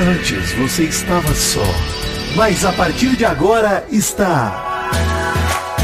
[0.00, 1.64] Antes você estava só,
[2.36, 4.92] mas a partir de agora está.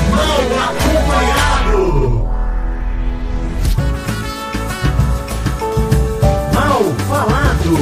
[0.08, 2.28] Mal acompanhado!
[6.54, 7.76] Mal falado!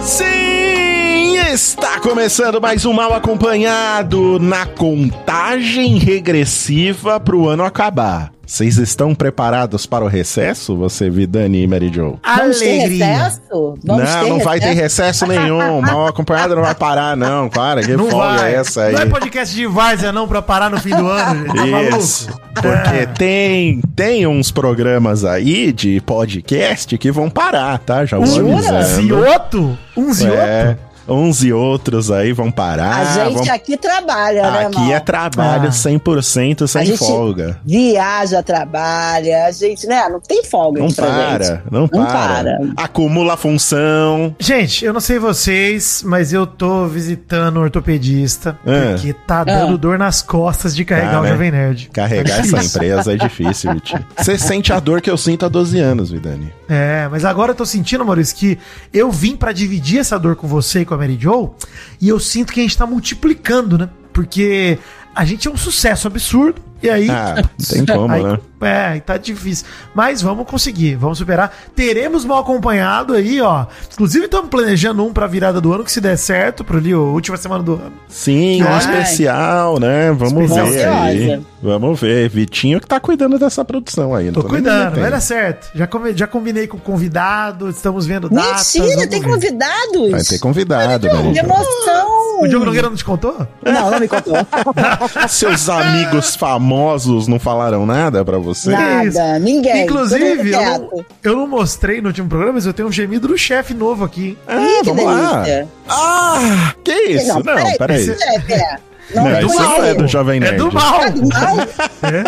[0.00, 8.37] Sim, está começando mais um Mal Acompanhado na contagem regressiva para o ano acabar.
[8.50, 12.18] Vocês estão preparados para o recesso, você, Vidani e Mary Jo?
[12.24, 13.06] Vamos ter Alegria.
[13.06, 13.40] recesso?
[13.84, 15.02] Vamos não, ter não vai ter recesso?
[15.02, 15.80] recesso nenhum.
[15.84, 17.50] Mal acompanhado não vai parar, não.
[17.50, 18.54] Para, que Não folga vai.
[18.54, 18.94] é essa aí?
[18.94, 21.70] Não é podcast de várzea não pra parar no fim do ano, gente.
[21.70, 22.26] Tá Isso.
[22.30, 22.48] maluco?
[22.54, 23.06] Porque É.
[23.06, 28.06] tem, tem uns programas aí de podcast que vão parar, tá?
[28.06, 29.18] Já vou e avisando.
[29.26, 29.78] outro?
[29.94, 30.87] Uns e É, outro?
[31.08, 32.98] Uns e outros aí vão parar.
[32.98, 33.54] A gente vão...
[33.54, 35.72] aqui trabalha, né, Aqui é trabalho Ah.
[35.72, 37.58] 100% sem A gente- folga.
[37.64, 40.08] Viaja, trabalha, a gente, né?
[40.08, 41.62] Não tem folga Não para, gente.
[41.70, 42.12] não, Não para.
[42.12, 42.58] para.
[42.76, 44.34] Acumula função.
[44.38, 48.92] Gente, eu não sei vocês, mas eu tô visitando um ortopedista É.
[48.92, 51.28] porque tá dando dor nas costas de carregar Tá, o né?
[51.30, 51.90] Jovem Nerd.
[51.92, 54.04] Carregar Tá essa empresa é difícil, Vitinho.
[54.16, 56.52] Você sente a dor que eu sinto há 12 anos, Vidani.
[56.68, 58.58] É, mas agora eu tô sentindo, Maurício, que
[58.92, 61.54] eu vim pra dividir essa dor com você e com a Mary Jo,
[62.00, 63.88] e eu sinto que a gente tá multiplicando, né?
[64.12, 64.78] Porque
[65.14, 67.10] a gente é um sucesso absurdo, e aí.
[67.10, 68.38] Ah, não tem como, aí, né?
[68.60, 69.66] É, tá difícil.
[69.94, 71.54] Mas vamos conseguir, vamos superar.
[71.76, 73.66] Teremos mal acompanhado aí, ó.
[73.92, 76.98] Inclusive, estamos planejando um pra virada do ano, que se der certo, pro ali, a
[76.98, 77.92] última semana do ano.
[78.08, 80.10] Sim, um especial, né?
[80.12, 80.66] Vamos Especial.
[80.66, 81.40] ver aí.
[81.62, 82.28] Vamos ver.
[82.28, 84.26] Vitinho que tá cuidando dessa produção aí.
[84.26, 85.70] não Tô nem cuidando, vai dar certo.
[85.74, 88.74] Já, come- já combinei com o convidado, estamos vendo datas.
[88.74, 89.28] Mentira, tem ver.
[89.28, 90.10] convidados?
[90.10, 91.40] Vai ter convidado, Que Mary Jo.
[91.40, 92.18] emoção!
[92.40, 93.46] O Diogo Nogueira não te contou?
[93.64, 94.34] Não, não me contou.
[95.28, 98.47] Seus amigos famosos não falaram nada pra você?
[98.66, 99.84] Nada, ninguém.
[99.84, 103.36] Inclusive, eu não, eu não mostrei no último programa, mas eu tenho um gemido do
[103.38, 104.36] chefe novo aqui.
[104.46, 105.44] Ah, Ih, que vamos lá.
[105.88, 107.28] Ah, que isso?
[107.28, 108.04] Não, peraí.
[108.04, 108.76] Chefe, é.
[109.14, 110.56] Não, Não, isso não é do Jovem É Nerd.
[110.58, 111.00] do mal.
[111.00, 112.24] Não, É.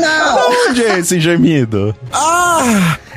[0.00, 0.68] não.
[0.70, 1.94] Onde é esse gemido?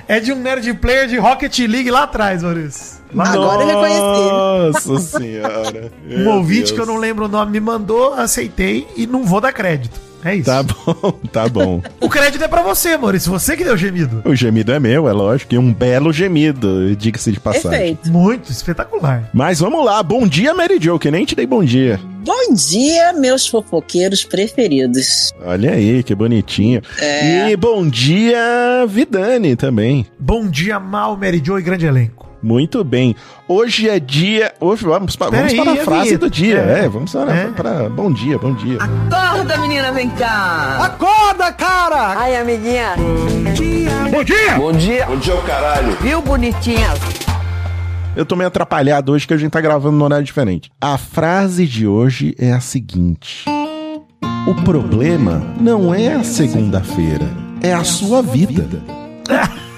[0.08, 3.00] É de um nerd player de Rocket League lá atrás, Maurício.
[3.14, 4.92] Lá Agora eu reconheci.
[4.92, 5.92] Nossa senhora.
[6.10, 6.72] Um ouvinte Deus.
[6.72, 10.00] que eu não lembro o nome me mandou, aceitei e não vou dar crédito.
[10.24, 10.46] É isso.
[10.46, 11.82] Tá bom, tá bom.
[12.00, 13.32] O crédito é pra você, Maurício.
[13.32, 14.22] Você que deu o gemido.
[14.26, 15.54] O gemido é meu, é lógico.
[15.54, 17.70] E um belo gemido, diga-se de passagem.
[17.70, 18.12] Perfeito.
[18.12, 19.30] Muito espetacular.
[19.34, 20.02] Mas vamos lá.
[20.04, 22.00] Bom dia, Mary Jo, que nem te dei bom dia.
[22.24, 25.34] Bom dia, meus fofoqueiros preferidos.
[25.44, 26.82] Olha aí, que bonitinho.
[27.00, 27.50] É.
[27.50, 30.06] E bom dia, Vidani também.
[30.20, 32.31] Bom dia, Mal, Mary Jo e grande elenco.
[32.42, 33.16] Muito bem.
[33.48, 34.54] Hoje é dia.
[34.60, 36.58] Hoje vamos, pa- vamos para a frase do dia.
[36.60, 36.86] É.
[36.86, 37.48] É, vamos para, É.
[37.48, 38.78] para- Bom dia, bom dia.
[38.80, 40.80] Acorda, menina, vem cá.
[40.84, 42.14] Acorda, cara!
[42.18, 42.96] Ai, amiguinha.
[44.12, 44.56] Bom dia!
[44.58, 45.08] Bom dia.
[46.02, 46.88] Viu, bonitinha?
[48.16, 50.70] Eu tô meio atrapalhado hoje que a gente tá gravando num horário diferente.
[50.82, 53.46] A frase de hoje é a seguinte:
[54.48, 57.30] O problema não é a segunda-feira,
[57.62, 58.68] é a sua vida.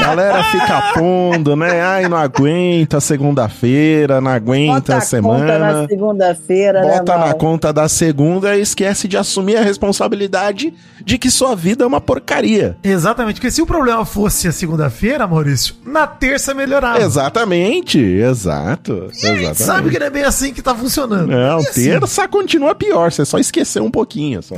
[0.00, 1.80] Galera fica pondo, né?
[1.80, 5.58] Ai, não aguenta segunda-feira, não aguenta Bota a a conta semana.
[5.82, 10.72] na segunda-feira, né, Bota na conta da segunda e esquece de assumir a responsabilidade
[11.04, 12.76] de que sua vida é uma porcaria.
[12.82, 17.00] Exatamente, porque se o problema fosse a segunda-feira, Maurício, na terça melhorava.
[17.00, 19.08] Exatamente, exato.
[19.12, 19.62] E exatamente.
[19.62, 21.28] sabe que não é bem assim que tá funcionando.
[21.28, 24.42] Não, E assim, terça continua pior, você só esqueceu um pouquinho.
[24.42, 24.56] Só.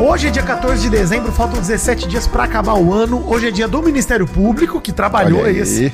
[0.00, 3.22] Hoje é dia 14 de dezembro, faltam 17 dias pra acabar o ano.
[3.28, 5.92] Hoje é dia do Ministério Público, que trabalhou Olha esse.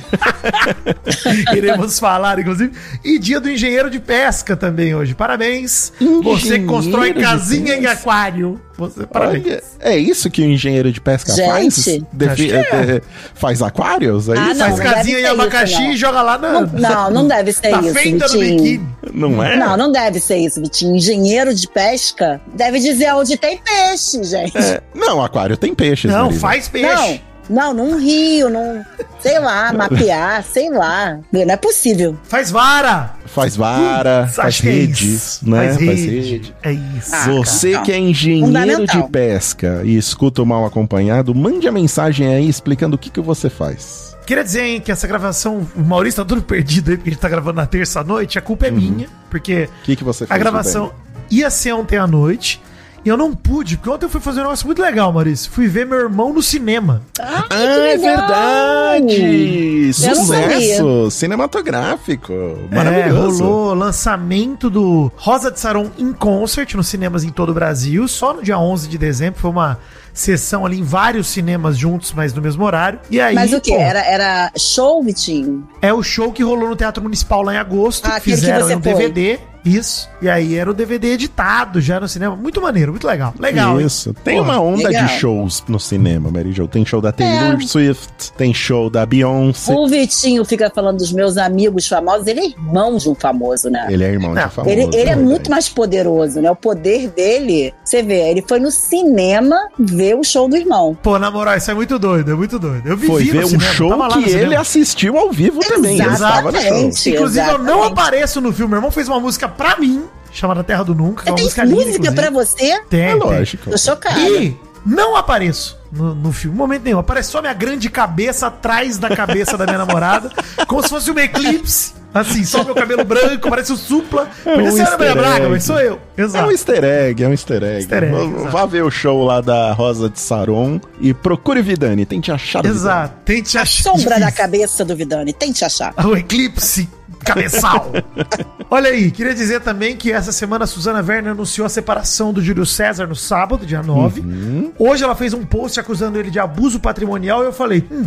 [1.53, 2.71] Iremos falar, inclusive.
[3.03, 5.13] E dia do engenheiro de pesca também hoje.
[5.13, 5.91] Parabéns.
[6.23, 8.61] Você que constrói Engenheiro casinha em aquário.
[8.77, 9.07] Você.
[9.13, 11.49] Olha, é isso que o engenheiro de pesca Gente.
[11.49, 11.99] faz?
[12.13, 12.59] Defi- é.
[12.59, 13.01] é,
[13.33, 14.29] faz aquários?
[14.29, 14.59] É Ah, isso?
[14.59, 16.61] não, Faz não casinha em ser abacaxi isso, e joga lá na.
[16.61, 18.87] Não, não, não deve ser na isso, fenda do biquíni.
[19.13, 19.55] Não é?
[19.55, 20.95] Não, não deve ser isso, Vitinho.
[20.95, 24.57] Engenheiro de pesca deve dizer onde tem peixe, gente.
[24.57, 26.11] É, não, aquário tem peixes.
[26.11, 26.39] Não, Marina.
[26.39, 26.87] faz peixe.
[26.93, 28.83] Não, não, num rio, num.
[29.19, 31.19] Sei lá, mapear, sei lá.
[31.31, 32.17] Não é possível.
[32.23, 33.15] Faz vara.
[33.25, 35.49] Faz vara, Acho faz é rede, isso.
[35.49, 35.57] né?
[35.73, 36.31] Faz Faz rede.
[36.31, 36.55] rede.
[36.63, 37.11] É isso.
[37.13, 41.71] Ah, Você cara, que é engenheiro de pesca e escuta o mal acompanhado, mande a
[41.71, 44.15] mensagem aí explicando o que, que você faz.
[44.25, 47.21] Queria dizer, hein, que essa gravação, o Maurício tá tudo perdido aí, porque a gente
[47.21, 50.39] tá gravando na terça-noite, a culpa é minha, porque O que, que você a fez?
[50.39, 50.91] gravação
[51.29, 52.61] ia ser ontem à noite,
[53.07, 55.49] e eu não pude, porque ontem eu fui fazer um negócio muito legal, Maurício.
[55.49, 57.01] Fui ver meu irmão no cinema.
[57.17, 59.93] Ai, Ah, é verdade!
[59.93, 62.33] Sucesso cinematográfico.
[62.69, 63.43] É, Maravilhoso.
[63.45, 68.33] rolou lançamento do Rosa de Saron in Concert nos cinemas em todo o Brasil, só
[68.33, 69.39] no dia 11 de dezembro.
[69.39, 69.79] Foi uma
[70.19, 72.99] sessão ali em vários cinemas juntos, mas no mesmo horário.
[73.09, 73.71] E aí, Mas o quê?
[73.71, 75.67] pô, Era, era show, Vitinho?
[75.81, 78.05] é o show que rolou no Teatro Municipal lá em agosto.
[78.07, 78.79] Ah, que fizeram um foi.
[78.79, 79.39] DVD.
[79.65, 80.07] Isso.
[80.21, 82.37] E aí era o DVD editado já no cinema.
[82.37, 83.33] Muito maneiro, muito legal.
[83.37, 83.77] Legal.
[83.81, 83.85] hein?
[83.85, 84.13] Isso.
[84.23, 85.05] Tem Porra, uma onda legal.
[85.05, 86.69] de shows no cinema, Mary Jo.
[86.69, 87.67] Tem show da Taylor É.
[87.67, 89.73] Swift, tem show da Beyoncé.
[89.73, 92.27] O Vitinho fica falando dos meus amigos famosos.
[92.27, 93.87] Ele é irmão de um famoso, né?
[93.89, 94.71] Ele é irmão Não, de famoso.
[94.73, 95.21] Ele, ele é verdade.
[95.21, 96.49] muito mais poderoso, né?
[96.49, 100.97] O poder dele, você vê, ele foi no cinema ver o show do irmão.
[101.01, 102.87] Pô, na moral, isso é muito doido, é muito doido.
[102.87, 105.31] Eu vivi Foi no ver um cinema, show tava lá no que ele assistiu ao
[105.31, 106.01] vivo também.
[106.01, 107.09] Exatamente.
[107.09, 107.91] Inclusive, eu não exatamente.
[107.91, 108.69] apareço no filme.
[108.71, 111.45] Meu irmão fez uma música pra mim, chamada Terra do Nunca, que é uma Tem
[111.45, 112.79] música música pra você?
[112.89, 113.15] Tem, É tem.
[113.19, 113.69] lógico.
[113.71, 114.19] Tô chocada.
[114.19, 116.99] E não apareço no, no filme, em momento nenhum.
[116.99, 120.31] Aparece só minha grande cabeça atrás da cabeça da minha namorada,
[120.67, 121.93] como se fosse um eclipse.
[122.13, 124.27] Assim, só meu cabelo branco, parece o supla.
[124.43, 125.99] Podia um ser a Braga, mas sou eu.
[126.17, 126.51] É um Exato.
[126.51, 127.75] easter egg, é um easter egg.
[127.77, 128.51] Easter egg, Vá- exato.
[128.51, 132.05] Vá ver o show lá da Rosa de Saron e procure Vidani.
[132.05, 133.13] Tente achar Exato.
[133.23, 133.83] Tente A achar.
[133.91, 135.31] sombra da cabeça do Vidani.
[135.33, 135.93] Tente achar.
[136.05, 136.89] O eclipse
[137.23, 137.91] cabeçal.
[138.69, 142.41] Olha aí, queria dizer também que essa semana a Suzana Werner anunciou a separação do
[142.41, 144.73] Júlio César no sábado, dia 9.
[144.77, 148.05] Hoje ela fez um post acusando ele de abuso patrimonial e eu falei, hum,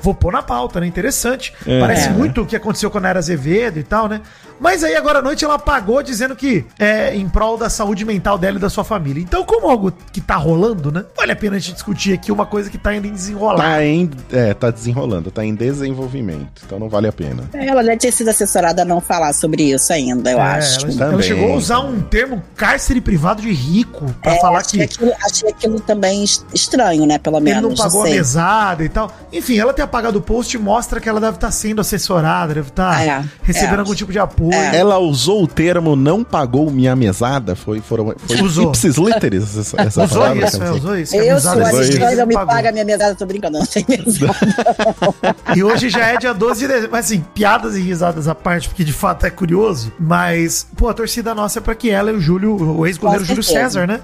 [0.00, 0.86] vou pôr na pauta, né?
[0.86, 1.52] Interessante.
[1.66, 1.80] É.
[1.80, 2.10] Parece É.
[2.12, 4.20] muito o que aconteceu com a Nara Azevedo e tal, né?
[4.60, 8.38] Mas aí agora à noite ela apagou dizendo que é em prol da saúde mental
[8.38, 9.20] dela e da sua família.
[9.20, 11.04] Então, como algo que tá rolando, né?
[11.16, 13.56] Vale a pena a gente discutir aqui uma coisa que tá indo em desenrolar.
[13.64, 17.48] Tá em, é, tá desenrolando, tá em desenvolvimento, então não vale a pena.
[17.52, 20.84] Ela deve ter sido assessorada a não falar sobre isso ainda, eu É, acho.
[20.86, 24.60] ela, Também, ela chegou a usar um termo cárcere privado de rico pra É, falar
[24.60, 27.18] achei, que aquilo, achei aquilo também es- estranho, né?
[27.18, 27.62] Pelo ele menos.
[27.62, 28.14] não pagou a sei.
[28.16, 29.10] mesada e tal.
[29.32, 33.02] Enfim, ela ter apagado o post mostra que ela deve estar sendo assessorada, deve estar
[33.06, 33.80] É, recebendo é.
[33.80, 34.52] algum tipo de apoio.
[34.52, 34.76] É.
[34.76, 37.54] Ela usou o termo não pagou minha mesada?
[37.56, 38.68] Foi, foram, foi Usou.
[38.70, 41.14] ipsis literis essa, essa Usou palavra, isso, é, usou isso.
[41.14, 42.54] a Eu sou assistente, não me pagou.
[42.54, 44.32] paga a minha mesada, tô brincando, não tem mesada.
[45.54, 46.90] E hoje já é dia 12 de dezembro.
[46.92, 49.92] Mas assim, piadas e risadas parte, porque de fato é curioso.
[49.98, 53.42] Mas, pô, a torcida nossa é pra que ela e o Júlio, o ex-goleiro Júlio.
[53.42, 54.00] César, né?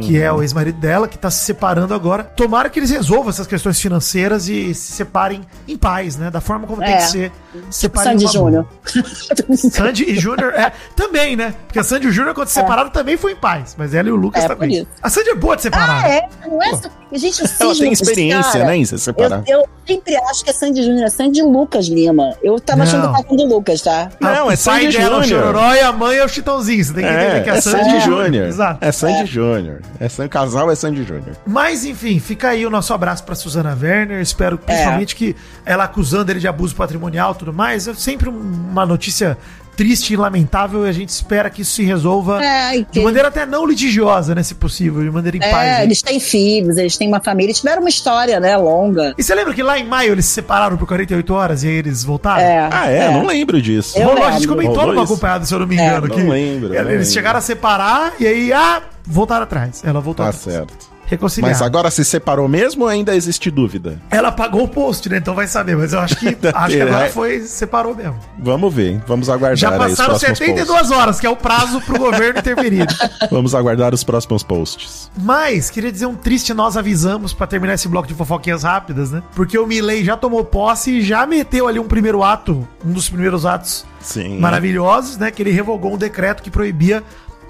[0.00, 2.24] Que é o ex-marido dela, que tá se separando agora.
[2.24, 6.30] Tomara que eles resolvam essas questões financeiras e se separem em paz, né?
[6.30, 6.96] Da forma como tem É.
[6.96, 7.32] que ser.
[7.70, 8.32] Separem Sandy.
[8.32, 8.66] Júnior.
[9.56, 11.54] Sandy e Júnior, é, também, né?
[11.66, 13.74] Porque a Sandy e o Júnior, quando se separaram, também foi em paz.
[13.78, 14.86] Mas ela e o Lucas É, também.
[15.02, 16.04] A Sandy é boa de separar.
[16.04, 16.28] Ah, é?
[16.46, 16.72] Não é?
[17.16, 19.44] Gente, o Ela tem experiência, cara, né, em se separar.
[19.46, 22.34] Eu, eu sempre acho que é Sandy Júnior, é Sandy Lucas Lima.
[22.42, 24.08] Eu tava achando que tava do Lucas, tá?
[24.20, 25.42] Não, o é pai Sandy dela é o Júnior.
[25.44, 26.84] Chororó e a mãe é o Chitãozinho.
[26.84, 28.48] Você tem que entender É, que é, é Sandy Júnior.
[28.48, 28.84] Exato.
[28.84, 29.80] É Sandy Júnior.
[30.00, 31.36] É Sandy, casal é Sandy Júnior.
[31.46, 34.20] Mas, enfim, fica aí o nosso abraço pra Suzana Werner.
[34.20, 34.66] Espero É.
[34.66, 37.86] principalmente que ela acusando ele de abuso patrimonial e tudo mais.
[37.88, 39.38] É sempre um- uma notícia
[39.76, 43.44] triste e lamentável e a gente espera que isso se resolva É, de maneira até
[43.44, 45.52] não litigiosa, né, se possível, de maneira em paz.
[45.52, 45.82] É, né?
[45.82, 49.14] eles têm filhos, eles têm uma família, eles tiveram uma história, né, longa.
[49.18, 51.74] E você lembra que lá em maio eles se separaram por 48 horas e aí
[51.74, 52.40] eles voltaram?
[52.40, 53.10] É, Ah, é?
[53.10, 53.98] Não lembro disso.
[53.98, 54.56] Eu Rolou, a gente lembro.
[54.56, 56.06] comentou numa acompanhada, se eu não me É, engano.
[56.06, 57.04] não que lembro, não Eles lembro.
[57.06, 59.82] chegaram a separar e aí, ah, voltaram atrás.
[59.84, 60.42] Ela voltou Tá atrás.
[60.44, 60.94] certo.
[61.06, 61.52] Reconciliar.
[61.52, 64.00] Mas agora se separou mesmo ou ainda existe dúvida?
[64.10, 65.18] Ela pagou o post, né?
[65.18, 65.76] Então vai saber.
[65.76, 68.18] Mas eu acho que, acho que agora foi, separou mesmo.
[68.38, 69.02] Vamos ver.
[69.06, 72.86] Vamos aguardar Já passaram próximos 72 horas, que é o prazo pro governo interferir.
[72.86, 73.10] posts.
[73.30, 75.10] Vamos aguardar os próximos posts.
[75.18, 79.22] Mas, queria dizer um triste nós avisamos pra terminar esse bloco de fofoquinhas rápidas, né?
[79.34, 83.10] Porque o Milley já tomou posse e já meteu ali um primeiro ato, um dos
[83.10, 84.38] primeiros atos Sim.
[84.38, 85.30] maravilhosos, né?
[85.30, 87.02] Que ele revogou um decreto que proibia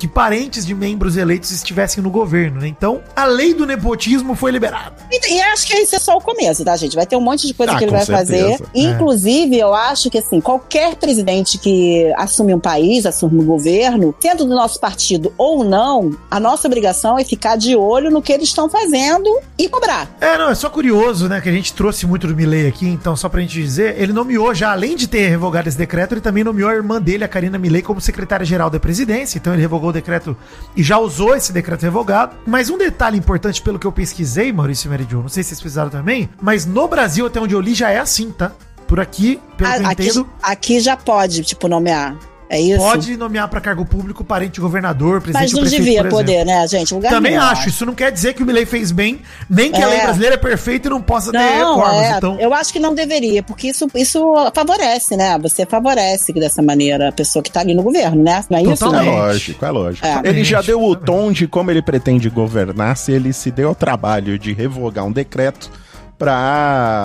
[0.05, 2.69] que parentes de membros eleitos estivessem no governo, né?
[2.69, 4.93] Então, a lei do nepotismo foi liberada.
[5.11, 6.95] E, e acho que isso é só o começo, tá, gente?
[6.95, 8.59] Vai ter um monte de coisa Ah, que ele vai certeza.
[8.59, 8.71] fazer.
[8.75, 14.45] Inclusive, eu acho que, assim, qualquer presidente que assume um país, assume um governo, sendo
[14.45, 18.49] do nosso partido ou não, a nossa obrigação é ficar de olho no que eles
[18.49, 20.15] estão fazendo e cobrar.
[20.21, 21.41] É, não, é só curioso, né?
[21.41, 24.55] Que a gente trouxe muito do Milley aqui, então, só pra gente dizer, ele nomeou
[24.55, 27.57] já, além de ter revogado esse decreto, ele também nomeou a irmã dele, a Karina
[27.57, 29.39] Milley, como secretária-geral da presidência.
[29.39, 30.37] Então ele revogou decreto
[30.77, 32.37] e já usou esse decreto revogado.
[32.47, 35.61] Mas um detalhe importante, pelo que eu pesquisei, Maurício e Meridio, não sei se vocês
[35.61, 38.53] precisaram também, mas no Brasil, até onde eu li, já é assim, tá?
[38.87, 42.17] Por aqui, pelo que eu aqui, entendo, aqui já pode, tipo, nomear.
[42.57, 42.79] É isso?
[42.79, 46.67] pode nomear pra cargo público parente de governador, presidente Mas não prefeito, devia poder, né,
[46.69, 46.95] gente?
[47.01, 47.69] Também nenhum, acho.
[47.69, 49.91] Isso não quer dizer que o Milley fez bem, nem que a É.
[49.91, 52.03] lei brasileira é perfeita e não possa ter Não, reformas.
[52.05, 54.23] é, Então, eu acho que não deveria, porque isso, isso
[54.55, 55.39] favorece, né?
[55.39, 58.45] Você favorece dessa maneira a pessoa que tá ali no governo, né?
[58.51, 58.73] Não é isso?
[58.73, 59.11] É Totalmente.
[59.15, 60.07] lógico, é lógico.
[60.07, 60.21] É.
[60.25, 63.75] Ele já deu o tom de como ele pretende governar se ele se deu ao
[63.75, 65.71] trabalho de revogar um decreto
[66.19, 66.33] pra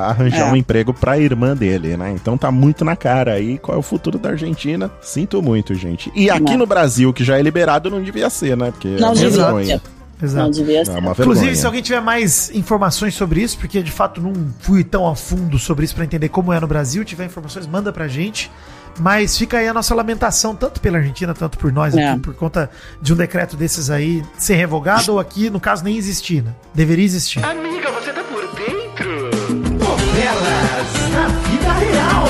[0.09, 0.51] arranjar É.
[0.51, 2.11] um emprego pra irmã dele, né?
[2.11, 4.89] Então tá muito na cara aí qual é o futuro da Argentina.
[5.01, 6.11] Sinto muito, gente.
[6.15, 6.57] E aqui Não.
[6.59, 8.71] no Brasil, que já é liberado, não devia ser, né?
[8.71, 9.47] Porque Não é devia.
[9.49, 9.59] Não
[10.21, 10.51] Exato.
[10.51, 14.83] devia É Inclusive, se alguém tiver mais informações sobre isso, porque de fato não fui
[14.83, 18.07] tão a fundo sobre isso pra entender como é no Brasil, tiver informações, manda pra
[18.07, 18.51] gente.
[18.99, 22.09] Mas fica aí a nossa lamentação, tanto pela Argentina, tanto por nós É.
[22.09, 22.69] aqui, por conta
[23.01, 26.51] de um decreto desses aí ser revogado, ou aqui, no caso, nem existir, né?
[26.73, 27.43] Deveria existir.
[27.45, 28.19] Amiga, você tá?
[30.19, 32.25] Novelas na vida real.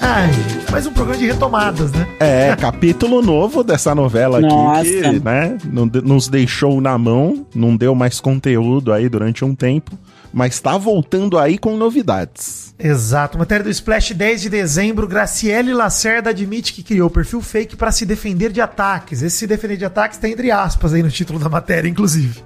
[0.00, 0.30] Ai,
[0.70, 2.08] mais um programa de retomadas, né?
[2.18, 4.82] É, capítulo novo dessa novela aqui Nossa.
[4.82, 5.58] que, né,
[6.02, 9.92] nos deixou na mão, não deu mais conteúdo aí durante um tempo,
[10.32, 12.68] mas tá voltando aí com novidades.
[12.78, 13.36] Exato.
[13.36, 15.08] Matéria do Splash 10 de dezembro.
[15.08, 19.20] Graciele Lacerda admite que criou perfil fake para se defender de ataques.
[19.20, 22.42] Esse se defender de ataques tá entre aspas aí no título da matéria, inclusive.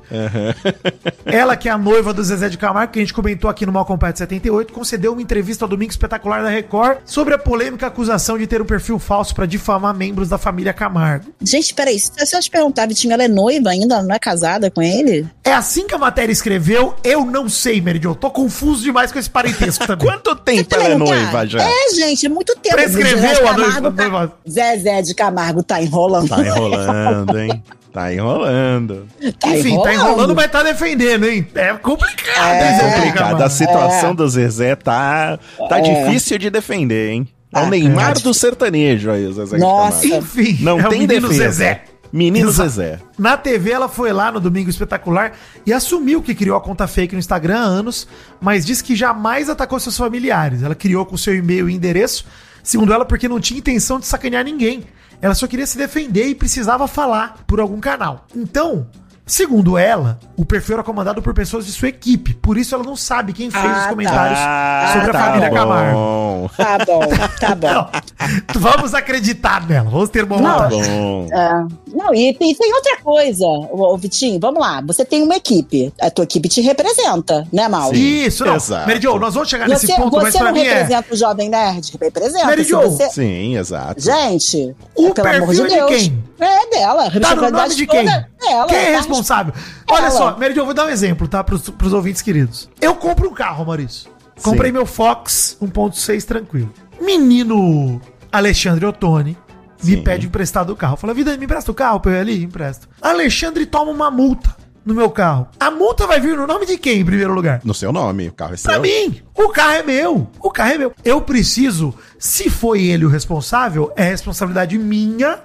[1.25, 3.73] Ela, que é a noiva do Zezé de Camargo, que a gente comentou aqui no
[3.73, 8.39] Malcom Pet 78, concedeu uma entrevista ao Domingo Espetacular da Record sobre a polêmica acusação
[8.39, 11.33] de ter um perfil falso para difamar membros da família Camargo.
[11.43, 14.03] Gente, peraí, se eu te perguntar, Vitinho, ela é noiva ainda?
[14.03, 15.29] Não é casada com ele?
[15.45, 18.15] É assim que a matéria escreveu, eu não sei, Meridion.
[18.15, 20.07] Tô confuso demais com esse parentesco também.
[20.09, 21.47] Quanto tempo ela é noiva cara.
[21.47, 21.63] já?
[21.63, 22.77] É, gente, é muito tempo.
[22.77, 26.29] Prescreveu Zezé de a Camargo noiva- tá- Zezé de Camargo tá enrolando.
[26.29, 27.63] Tá enrolando, hein?
[27.93, 29.07] Tá enrolando.
[29.39, 31.47] Tá Enfim, tá enrolando, mas tá defendendo, hein?
[31.55, 32.55] É complicado.
[32.55, 33.43] É, de Complicado.
[33.43, 35.39] A situação do Zezé tá,
[35.69, 37.29] tá difícil de defender, hein?
[37.55, 38.21] É o Ah, Neymar é.
[38.21, 40.07] do sertanejo aí, o Zezé de Nossa.
[40.07, 41.51] Enfim, Não é o tem menino defesa.
[41.51, 41.83] Zezé.
[42.13, 42.69] Menino Exato.
[42.69, 43.01] Zezé.
[43.19, 45.33] Na TV, ela foi lá no Domingo Espetacular
[45.65, 48.07] e assumiu que criou a conta fake no Instagram há anos,
[48.41, 50.63] mas disse que jamais atacou seus familiares.
[50.63, 52.27] Ela criou com seu e-mail e endereço,
[52.63, 54.85] segundo ela, porque não tinha intenção de sacanear ninguém.
[55.23, 58.27] Ela só queria se defender e precisava falar por algum canal.
[58.35, 58.89] Então,
[59.27, 62.35] segundo ela, o perfil era comandado por pessoas de sua equipe.
[62.35, 63.89] Por isso ela não sabe quem fez Ah, os tá.
[63.91, 65.55] comentários Ah, sobre a tá família bom.
[65.55, 66.51] Camargo.
[66.57, 67.01] Tá bom,
[67.41, 67.69] tá bom.
[68.55, 70.59] Não, vamos acreditar nela, vamos ter bom Não.
[70.59, 71.27] Tá bom.
[71.33, 71.65] É.
[71.95, 74.81] Não, e tem, tem outra coisa, ô, ô, Vitinho, vamos lá.
[74.87, 75.93] Você tem uma equipe.
[76.01, 77.91] A tua equipe te representa, né, Mal?
[77.91, 78.25] Sim.
[78.25, 78.57] Isso, não.
[78.57, 78.87] Exato.
[78.89, 80.73] Mary Jo, nós vamos chegar nesse Você, ponto, mas você pra não mim é.
[80.75, 81.93] representa o Jovem Nerd?
[82.01, 82.65] Representa.
[82.65, 84.01] Jo, você- Sim, exato.
[84.01, 85.91] Gente, O é, pelo amor de perfil é de Deus.
[86.03, 86.25] quem?
[86.41, 87.11] É dela.
[87.21, 88.01] Tá no nome de quem?
[88.01, 88.99] é Dela, quem é tá
[89.89, 90.11] Olha Ela.
[90.11, 91.43] só, Mary eu vou dar um exemplo, tá?
[91.45, 92.69] Pros, pros ouvintes queridos.
[92.81, 94.11] Eu compro um carro, Maurício.
[94.43, 94.75] Comprei Sim.
[94.75, 96.73] meu Fox 1.6 tranquilo.
[97.01, 98.01] Menino
[98.33, 99.37] Alexandre Ottoni
[99.85, 100.03] me Sim.
[100.03, 100.97] pede emprestado o carro.
[100.97, 102.43] Fala, vida, me empresta o carro pra eu ir ali?
[102.45, 102.89] Empresto.
[103.01, 105.47] Alexandre toma uma multa no meu carro.
[105.61, 107.61] A multa vai vir no nome de quem, em primeiro lugar?
[107.65, 108.83] No seu nome, o carro é Pra seu.
[108.83, 110.29] mim, o carro é meu.
[110.41, 110.93] O carro é meu.
[111.05, 115.39] Eu preciso, se foi ele o responsável, é responsabilidade minha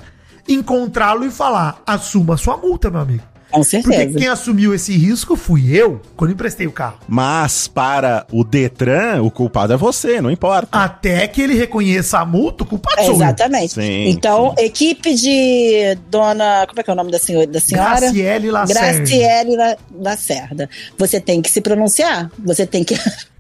[0.47, 3.23] encontrá-lo e falar: assuma a sua multa, meu amigo.
[3.51, 4.19] Com Porque certeza.
[4.19, 6.99] quem assumiu esse risco fui eu quando emprestei o carro.
[7.07, 10.67] Mas para o Detran, o culpado é você, não importa.
[10.71, 13.15] Até que ele reconheça a multa, o culpado sou eu.
[13.15, 13.73] Exatamente.
[13.73, 16.65] Sim, então, equipe de dona.
[16.67, 17.47] Como é que é o nome da senhora?
[17.47, 17.99] Da senhora?
[18.01, 18.81] Graciele Lacerda.
[18.97, 20.69] Graciele La- Lacerda.
[20.97, 22.29] Você tem que se pronunciar.
[22.39, 22.95] Você tem que.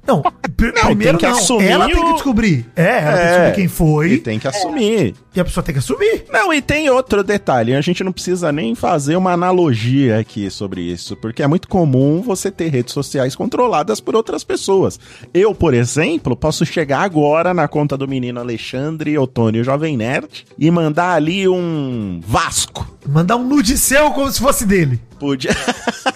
[0.07, 0.31] Não, pr-
[0.73, 1.37] Não, primeiro tem que não.
[1.37, 2.65] assumir Ela tem que o- descobrir.
[2.75, 4.11] É, ela tem que É, descobrir quem foi.
[4.13, 5.13] E tem que assumir.
[5.35, 6.23] E a pessoa tem que assumir.
[6.31, 10.81] Não, e tem outro detalhe, a gente não precisa nem fazer uma analogia aqui sobre
[10.81, 14.99] isso, porque é muito comum você ter redes sociais controladas por outras pessoas.
[15.33, 20.71] Eu, por exemplo, posso chegar agora na conta do menino Alexandre Otônio Jovem Nerd e
[20.71, 22.87] mandar ali um Vasco.
[23.07, 24.99] Mandar um nude seu como se fosse dele.
[25.19, 25.51] Podia.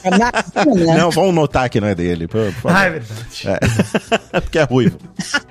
[0.06, 0.98] Imagina.
[0.98, 2.28] Não, vamos notar que não é dele.
[2.28, 2.72] Por, por.
[2.72, 3.22] Ah, é verdade.
[4.34, 4.40] É.
[4.40, 4.98] Porque é ruivo.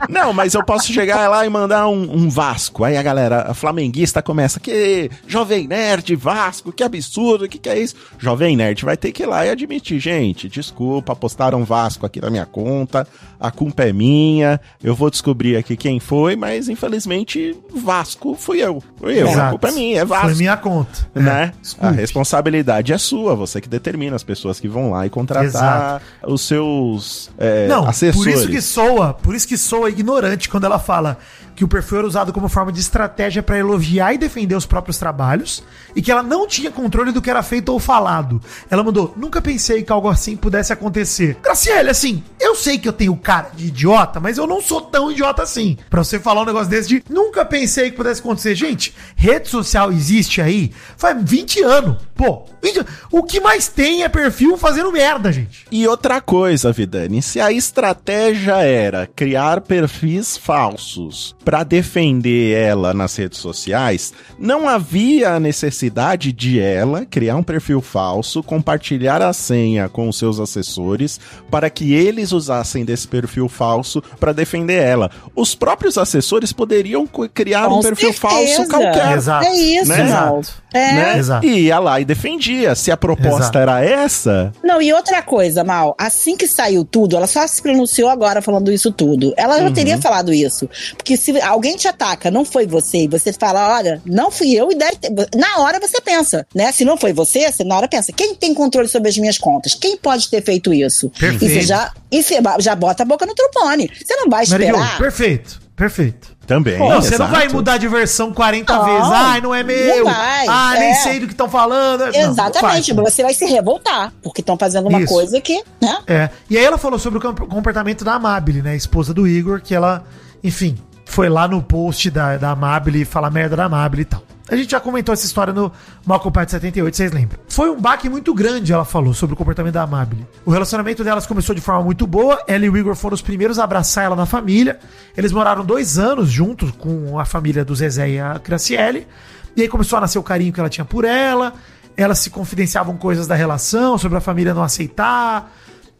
[0.08, 2.84] Não, mas eu posso chegar lá e mandar um, um Vasco.
[2.84, 7.68] Aí a galera, a flamenguista começa, que Jovem Nerd, Vasco, que absurdo, o que, que
[7.68, 7.94] é isso?
[8.18, 12.30] Jovem Nerd vai ter que ir lá e admitir, gente, desculpa, postaram Vasco aqui na
[12.30, 13.06] minha conta,
[13.38, 18.82] a culpa é minha, eu vou descobrir aqui quem foi, mas infelizmente Vasco fui eu.
[18.96, 19.50] Fui eu, a Exato.
[19.50, 21.10] culpa é minha, é Vasco Foi minha conta.
[21.14, 21.52] né?
[21.80, 25.44] É, a responsabilidade é sua, você que determina as pessoas que vão lá e contratar
[25.44, 26.04] Exato.
[26.26, 28.34] os seus é, Não, assessores.
[28.34, 31.18] por isso que soa, por isso que soa ignorante quando ela fala
[31.60, 34.96] que o perfil era usado como forma de estratégia para elogiar e defender os próprios
[34.96, 35.62] trabalhos
[35.94, 38.40] e que ela não tinha controle do que era feito ou falado.
[38.70, 41.36] Ela mandou: "Nunca pensei que algo assim pudesse acontecer".
[41.42, 45.12] Graciele, assim, eu sei que eu tenho cara de idiota, mas eu não sou tão
[45.12, 45.76] idiota assim.
[45.90, 48.54] Pra você falar um negócio desse de nunca pensei que pudesse acontecer.
[48.54, 51.96] Gente, rede social existe aí faz 20 anos.
[52.14, 55.66] Pô, 20 o que mais tem é perfil fazendo merda, gente.
[55.70, 63.16] E outra coisa, Vidani, se a estratégia era criar perfis falsos para defender ela nas
[63.16, 69.88] redes sociais, não havia a necessidade de ela criar um perfil falso, compartilhar a senha
[69.88, 71.18] com os seus assessores
[71.50, 75.10] para que eles usassem desse perfil falso para defender ela.
[75.34, 77.04] Os próprios assessores poderiam
[77.34, 78.28] criar Com um perfil certeza.
[78.56, 79.16] falso qualquer.
[79.16, 79.46] Exato.
[79.46, 80.04] É isso, Né?
[80.04, 80.42] Mal.
[80.72, 80.92] É.
[80.92, 81.18] Né?
[81.18, 81.46] Exato.
[81.46, 82.74] E ia lá e defendia.
[82.74, 83.58] Se a proposta Exato.
[83.58, 88.08] era essa, Não, e outra coisa, Mal, assim que saiu tudo, ela só se pronunciou
[88.08, 89.32] agora falando isso tudo.
[89.36, 89.68] Ela Uhum.
[89.68, 90.68] já teria falado isso.
[90.96, 94.70] Porque se alguém te ataca, não foi você, e você fala, olha, não fui eu,
[94.70, 95.10] e deve ter...
[95.36, 96.70] Na hora você pensa, né?
[96.72, 99.74] Se não foi você, você na hora pensa, quem tem controle sobre as minhas contas?
[99.74, 101.10] Quem pode ter feito isso?
[101.10, 101.44] Perfeito.
[101.44, 103.90] E você já, e você já bota a boca no trombone.
[104.02, 104.98] Você não vai esperar.
[104.98, 106.36] perfeito, perfeito.
[106.46, 106.78] também.
[106.78, 109.10] Não, você não vai mudar de versão 40 Não, vezes.
[109.12, 110.04] Ai, não é meu.
[110.04, 110.94] não vai, ah, nem é.
[110.96, 112.00] sei do que estão falando.
[112.00, 113.12] Não, não Exatamente, faz.
[113.12, 115.12] você vai se revoltar, porque estão fazendo uma Isso.
[115.12, 115.98] coisa que, né?
[116.06, 116.30] É.
[116.50, 118.76] E aí ela falou sobre o comp- comportamento da Amabile, né?
[118.76, 120.04] Esposa do Igor, que ela,
[120.44, 124.22] enfim, foi lá no post da, da Amabile falar merda da Amabile e tal.
[124.50, 125.70] A gente já comentou essa história no
[126.04, 127.38] Malcolm Part 78, vocês lembram.
[127.48, 130.26] Foi um baque muito grande, ela falou, sobre o comportamento da Amabile.
[130.44, 132.42] O relacionamento delas começou de forma muito boa.
[132.48, 134.80] Ela e o Igor foram os primeiros a abraçar ela na família.
[135.16, 139.06] Eles moraram dois anos juntos com a família do Zezé e a Graciele.
[139.54, 141.54] E aí começou a nascer o carinho que ela tinha por ela.
[141.96, 145.52] Elas se confidenciavam coisas da relação, sobre a família não aceitar.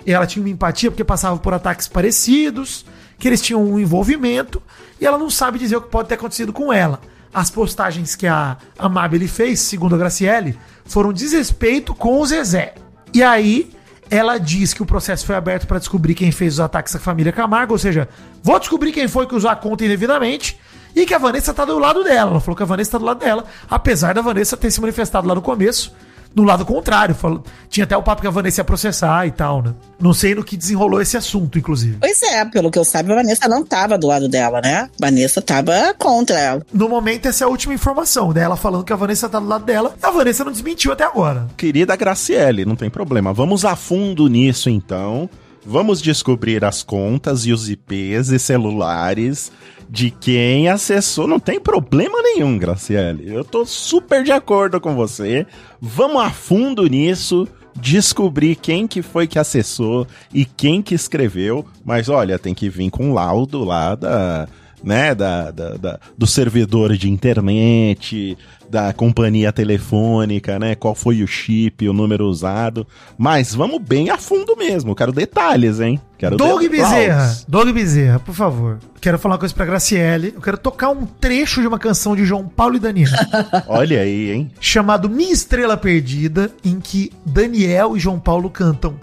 [0.05, 2.85] E ela tinha uma empatia porque passava por ataques parecidos,
[3.17, 4.61] que eles tinham um envolvimento,
[5.01, 6.99] e ela não sabe dizer o que pode ter acontecido com ela.
[7.33, 12.75] As postagens que a Amabile fez, segundo a Graciele, foram desrespeito com o Zezé.
[13.15, 13.71] E aí,
[14.11, 17.33] ela diz que o processo foi aberto para descobrir quem fez os ataques à família
[17.33, 18.09] Camargo, ou seja,
[18.43, 20.59] vou descobrir quem foi que usou a conta indevidamente,
[20.95, 22.33] e que a Vanessa tá do lado dela.
[22.33, 25.29] Ela falou que a Vanessa tá do lado dela, apesar da Vanessa ter se manifestado
[25.29, 25.95] lá no começo,
[26.35, 27.15] no lado contrário.
[27.15, 29.75] Falou, tinha até o papo que a Vanessa ia processar e tal, né?
[30.01, 31.99] Não sei no que desenrolou esse assunto, inclusive.
[32.01, 34.89] Pois é, pelo que eu saiba, a Vanessa não tava do lado dela, né?
[34.99, 36.67] Vanessa tava contra ela.
[36.73, 38.43] No momento, essa é a última informação, né?
[38.43, 39.95] Ela falando que a Vanessa tá do lado dela.
[40.03, 41.47] A Vanessa não desmentiu até agora.
[41.57, 43.33] Querida Graciele, não tem problema.
[43.33, 45.29] Vamos a fundo nisso então.
[45.65, 49.53] Vamos descobrir as contas e os IPs e celulares
[49.91, 51.27] de quem acessou.
[51.27, 53.25] Não tem problema nenhum, Graciele.
[53.35, 55.45] Eu tô super de acordo com você.
[55.81, 57.49] Vamos a fundo nisso.
[57.75, 61.65] Descobrir quem que foi que acessou e quem que escreveu.
[61.85, 64.49] Mas olha, tem que vir com laudo lá da,
[64.83, 68.37] né, da, da, da- do servidor de internet,
[68.71, 72.87] da companhia telefônica, né, qual foi o chip, o número usado.
[73.19, 76.01] Mas vamos bem a fundo mesmo, quero detalhes, hein?
[76.17, 76.63] Quero Doug.
[76.69, 78.79] Bezerra, Doug Bezerra, por favor.
[79.01, 80.33] Quero falar uma coisa pra Graciele.
[80.35, 83.11] Eu quero tocar um trecho de uma canção de João Paulo e Daniel,
[83.67, 84.51] Olha aí, hein?
[84.61, 88.97] chamado Minha Estrela Perdida, em que Daniel e João Paulo cantam.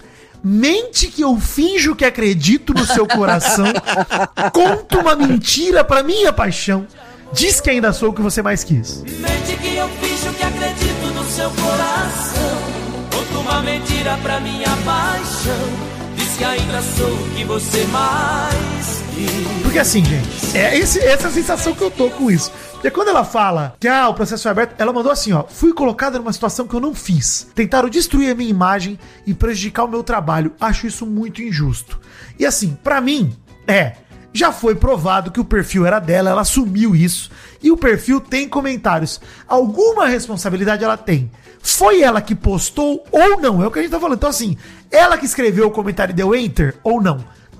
[0.43, 3.65] Mente que eu finjo que acredito no seu coração,
[4.53, 6.85] conto uma mentira pra minha paixão,
[7.33, 9.03] diz que ainda sou o que você mais quis.
[9.03, 12.77] Mente que eu que acredito no seu coração.
[13.47, 15.69] Uma mentira pra minha paixão.
[16.17, 19.63] Diz que ainda sou o que você mais quis.
[19.63, 22.51] Porque assim, gente, é esse, essa é a sensação que eu tô com isso.
[22.73, 25.45] Porque quando ela fala que ah, o processo foi aberto, ela mandou assim, ó.
[25.47, 27.47] Fui colocada numa situação que eu não fiz.
[27.55, 30.51] Tentaram destruir a minha imagem e prejudicar o meu trabalho.
[30.59, 32.01] Acho isso muito injusto.
[32.37, 33.33] E assim, pra mim,
[33.65, 33.93] é.
[34.37, 37.31] Já foi provado que o perfil era dela, ela assumiu isso.
[37.59, 39.19] E o perfil tem comentários.
[39.47, 41.31] Alguma responsabilidade ela tem.
[41.59, 43.63] Foi ela que postou ou não?
[43.63, 44.17] É o que a gente tá falando.
[44.17, 44.55] Então, assim,
[44.91, 47.17] ela que escreveu o comentário e deu enter ou não?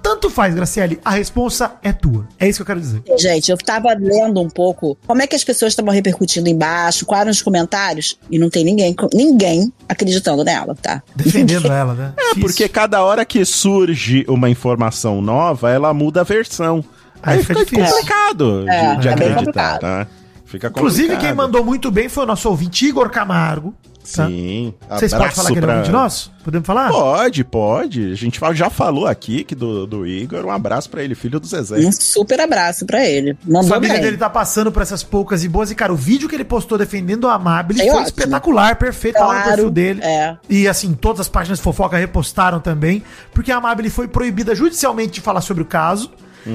[0.08, 2.26] Tanto faz, Graciele, a responsa é tua.
[2.39, 3.04] É isso que eu quero dizer.
[3.20, 7.22] Gente, eu tava lendo um pouco como é que as pessoas estavam repercutindo embaixo, quais
[7.24, 11.04] eram os comentários, e não tem ninguém, ninguém acreditando nela, tá?
[11.13, 12.13] Defendendo ela, né?
[12.17, 16.82] É, porque cada hora que surge uma informação nova, ela muda a versão.
[17.22, 17.93] Aí Aí, fica fica, difícil.
[17.98, 19.80] complicado É, de, de é acreditar, complicado.
[19.82, 20.08] tá?
[20.46, 21.26] Fica Inclusive, complicado.
[21.28, 23.76] quem mandou muito bem foi o nosso ouvinte Igor Camargo.
[24.15, 24.28] Tá?
[24.28, 24.74] Sim.
[24.89, 26.32] Vocês podem falar que ele é pra- ouvinte nosso?
[26.43, 26.89] Podemos falar?
[26.91, 28.12] Pode, pode.
[28.12, 30.46] A gente já falou aqui que do, do Igor.
[30.46, 31.78] Um abraço pra ele, filho do Zezé.
[31.80, 33.32] Um super abraço pra ele.
[33.32, 34.04] A Mandou família bem.
[34.04, 35.70] dele tá passando por essas poucas e boas.
[35.72, 38.06] E, cara, o vídeo que ele postou defendendo a Amabile foi ótimo.
[38.08, 39.15] espetacular, perfeito.
[39.15, 40.02] Tá lá no Claro, perfil dele.
[40.04, 40.38] é.
[40.50, 43.04] E, assim, todas as páginas de fofoca repostaram também.
[43.34, 46.12] Porque a Amabile foi proibida judicialmente de falar sobre o caso.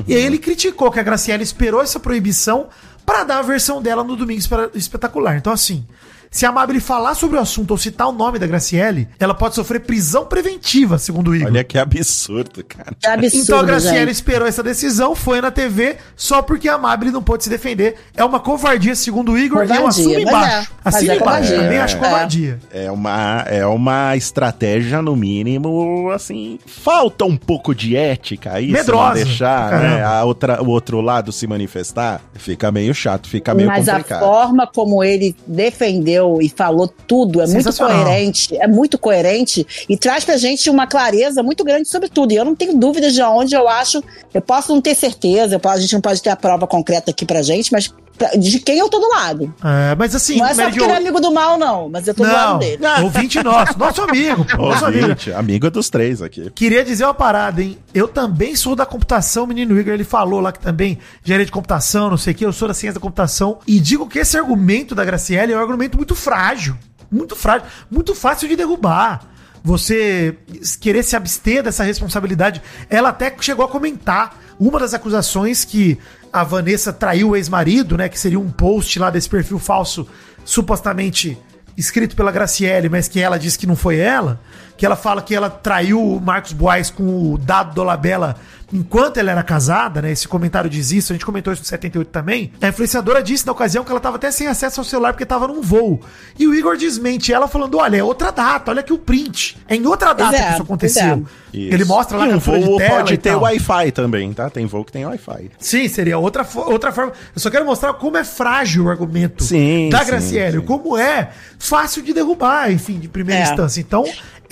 [0.08, 2.68] E aí ele criticou que a Graciela esperou essa proibição
[3.04, 5.36] pra dar a versão dela no Domingo Espe- Espetacular.
[5.36, 5.84] Então, assim,
[6.32, 9.54] Se a Amabile falar sobre o assunto ou citar o nome da Graciele, ela pode
[9.54, 11.48] sofrer prisão preventiva, segundo o Igor.
[11.48, 12.96] Olha que absurdo, cara.
[13.04, 14.10] É absurdo, então a Graciele gente.
[14.14, 17.96] esperou essa decisão, foi na TV, só porque a Amabile não pôde se defender.
[18.16, 20.56] É uma covardia, segundo o Igor, e eu Covardia, assumo mas embaixo.
[20.70, 20.74] é.
[20.82, 21.58] Mas Assina é embaixo, covardia.
[21.62, 21.98] também acho É.
[21.98, 22.58] covardia.
[22.72, 26.58] É uma, é uma estratégia, no mínimo, assim.
[26.66, 31.46] Falta um pouco de ética aí, Medrosa, deixar né, a outra, o outro lado se
[31.46, 32.22] manifestar.
[32.34, 34.20] Fica meio chato, fica meio Mas a complicado.
[34.20, 37.64] forma como ele defendeu e falou tudo é muito
[38.04, 42.32] coerente, é muito coerente e traz pra gente uma clareza muito grande sobre tudo.
[42.32, 45.60] E eu não tenho dúvidas de onde eu acho, eu posso não ter certeza, eu
[45.60, 47.92] posso- a gente não pode ter a prova concreta aqui pra gente, mas
[48.38, 49.54] de quem eu tô do lado.
[49.62, 52.14] É, mas assim, não é só porque ele é amigo do mal, não, mas eu
[52.14, 52.82] tô do lado Não, dele.
[53.02, 55.02] ouvinte nosso, nosso amigo, pô, nosso amigo.
[55.04, 56.50] Ouvinte, amigo dos três aqui.
[56.50, 57.78] Queria dizer uma parada, hein?
[57.94, 62.10] Eu também sou da computação, menino Igor, ele falou lá que também gerente de computação,
[62.10, 63.58] não sei o que, eu sou da ciência da computação.
[63.66, 66.76] E digo que esse argumento da Graciele é um argumento muito frágil.
[67.10, 69.28] Muito frágil, muito fácil de derrubar.
[69.62, 70.36] Você
[70.80, 72.60] querer se abster dessa responsabilidade.
[72.90, 75.98] Ela até chegou a comentar uma das acusações que
[76.32, 78.08] a Vanessa traiu o ex-marido, né?
[78.08, 80.06] Que seria um post lá desse perfil falso,
[80.44, 81.36] supostamente
[81.76, 84.40] escrito pela Graciele, mas que ela disse que não foi ela,
[84.76, 88.36] que ela fala que ela traiu o Marcos Boaz com o dado Dolabella
[88.72, 90.10] enquanto ela era casada, né?
[90.12, 92.52] Esse comentário diz isso, a gente comentou isso no 78 também.
[92.60, 95.46] A influenciadora disse na ocasião que ela tava até sem acesso ao celular porque tava
[95.46, 96.00] num voo.
[96.38, 99.58] E o Igor desmente ela falando: olha, é outra data, olha aqui o print.
[99.68, 101.16] É em outra data é, que isso aconteceu.
[101.18, 101.74] pois Isso.
[101.74, 103.34] Ele mostra lá E na um voo de tela pode e ter.
[103.34, 104.48] Wi-Fi também, tá?
[104.48, 105.50] Tem voo que tem Wi-Fi.
[105.58, 107.12] Sim, seria outra, outra forma.
[107.34, 110.64] Eu só quero mostrar como é frágil o argumento Sim, da sim, Graciele, sim.
[110.66, 113.44] como é fácil de derrubar, enfim, de primeira É.
[113.44, 113.80] instância.
[113.80, 114.04] Então,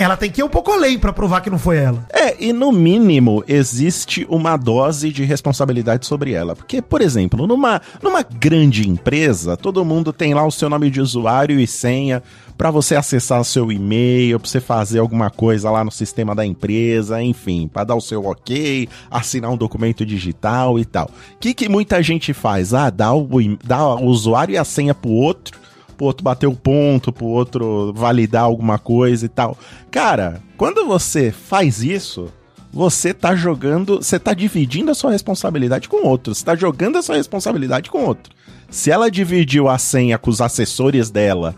[0.02, 2.06] ela tem que ir um pouco além pra provar que não foi ela.
[2.10, 6.56] É, e no mínimo existe uma dose de responsabilidade sobre ela.
[6.56, 11.02] Porque, por exemplo, numa, numa grande empresa, todo mundo tem lá o seu nome de
[11.02, 12.22] usuário e senha
[12.56, 17.22] pra você acessar seu e-mail, pra você fazer alguma coisa lá no sistema da empresa,
[17.22, 21.10] enfim, pra dar o seu ok, assinar um documento digital e tal.
[21.34, 22.72] O que, que muita gente faz?
[22.72, 23.28] Ah, dá o,
[23.62, 25.60] dá o usuário e a senha pro outro
[26.00, 29.54] pro outro bater o ponto, pro outro validar alguma coisa e tal.
[29.90, 32.32] Cara, quando você faz isso,
[32.72, 37.02] você tá jogando, você tá dividindo a sua responsabilidade com outro, você tá jogando a
[37.02, 38.32] sua responsabilidade com outro.
[38.70, 41.54] Se ela dividiu a senha com os assessores dela,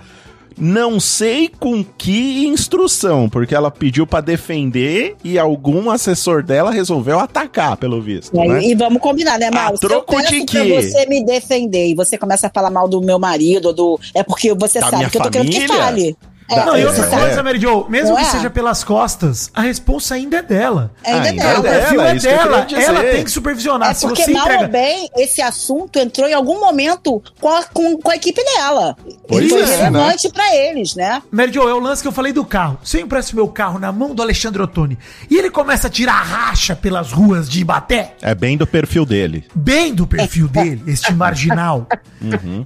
[0.58, 7.18] não sei com que instrução, porque ela pediu pra defender e algum assessor dela resolveu
[7.18, 8.62] atacar, pelo visto, E, aí- né?
[8.64, 10.80] e vamos combinar, né, eu troco peço de quê?
[10.82, 13.98] você me defender e você começa a falar mal do meu marido, do.
[14.14, 16.16] É porque você Da sabe que eu tô querendo que fale.
[16.48, 17.09] Da- Não, e É, outra é.
[17.09, 18.24] coisa, Mary Jo, mesmo que é?
[18.26, 20.92] seja pelas costas, a responsa ainda é dela.
[21.05, 21.59] Ainda é Ainda dela.
[21.59, 22.66] o perfil dela, é isso que eu dela.
[23.00, 23.90] Ela tem que supervisionar.
[23.90, 24.62] É Se porque, você mal entrega...
[24.64, 28.96] ou bem, esse assunto entrou em algum momento com a, com, com a equipe dela.
[29.26, 31.22] Pois foi é, relevante pra eles, né?
[31.31, 32.78] Mary Jo, é o lance que eu falei do carro.
[32.85, 34.98] Se eu empresto meu carro na mão do Alexandre Ottoni
[35.31, 39.44] e ele começa a tirar racha pelas ruas de Ibaté, É bem do perfil dele.
[39.55, 41.87] bem do perfil dele, este marginal.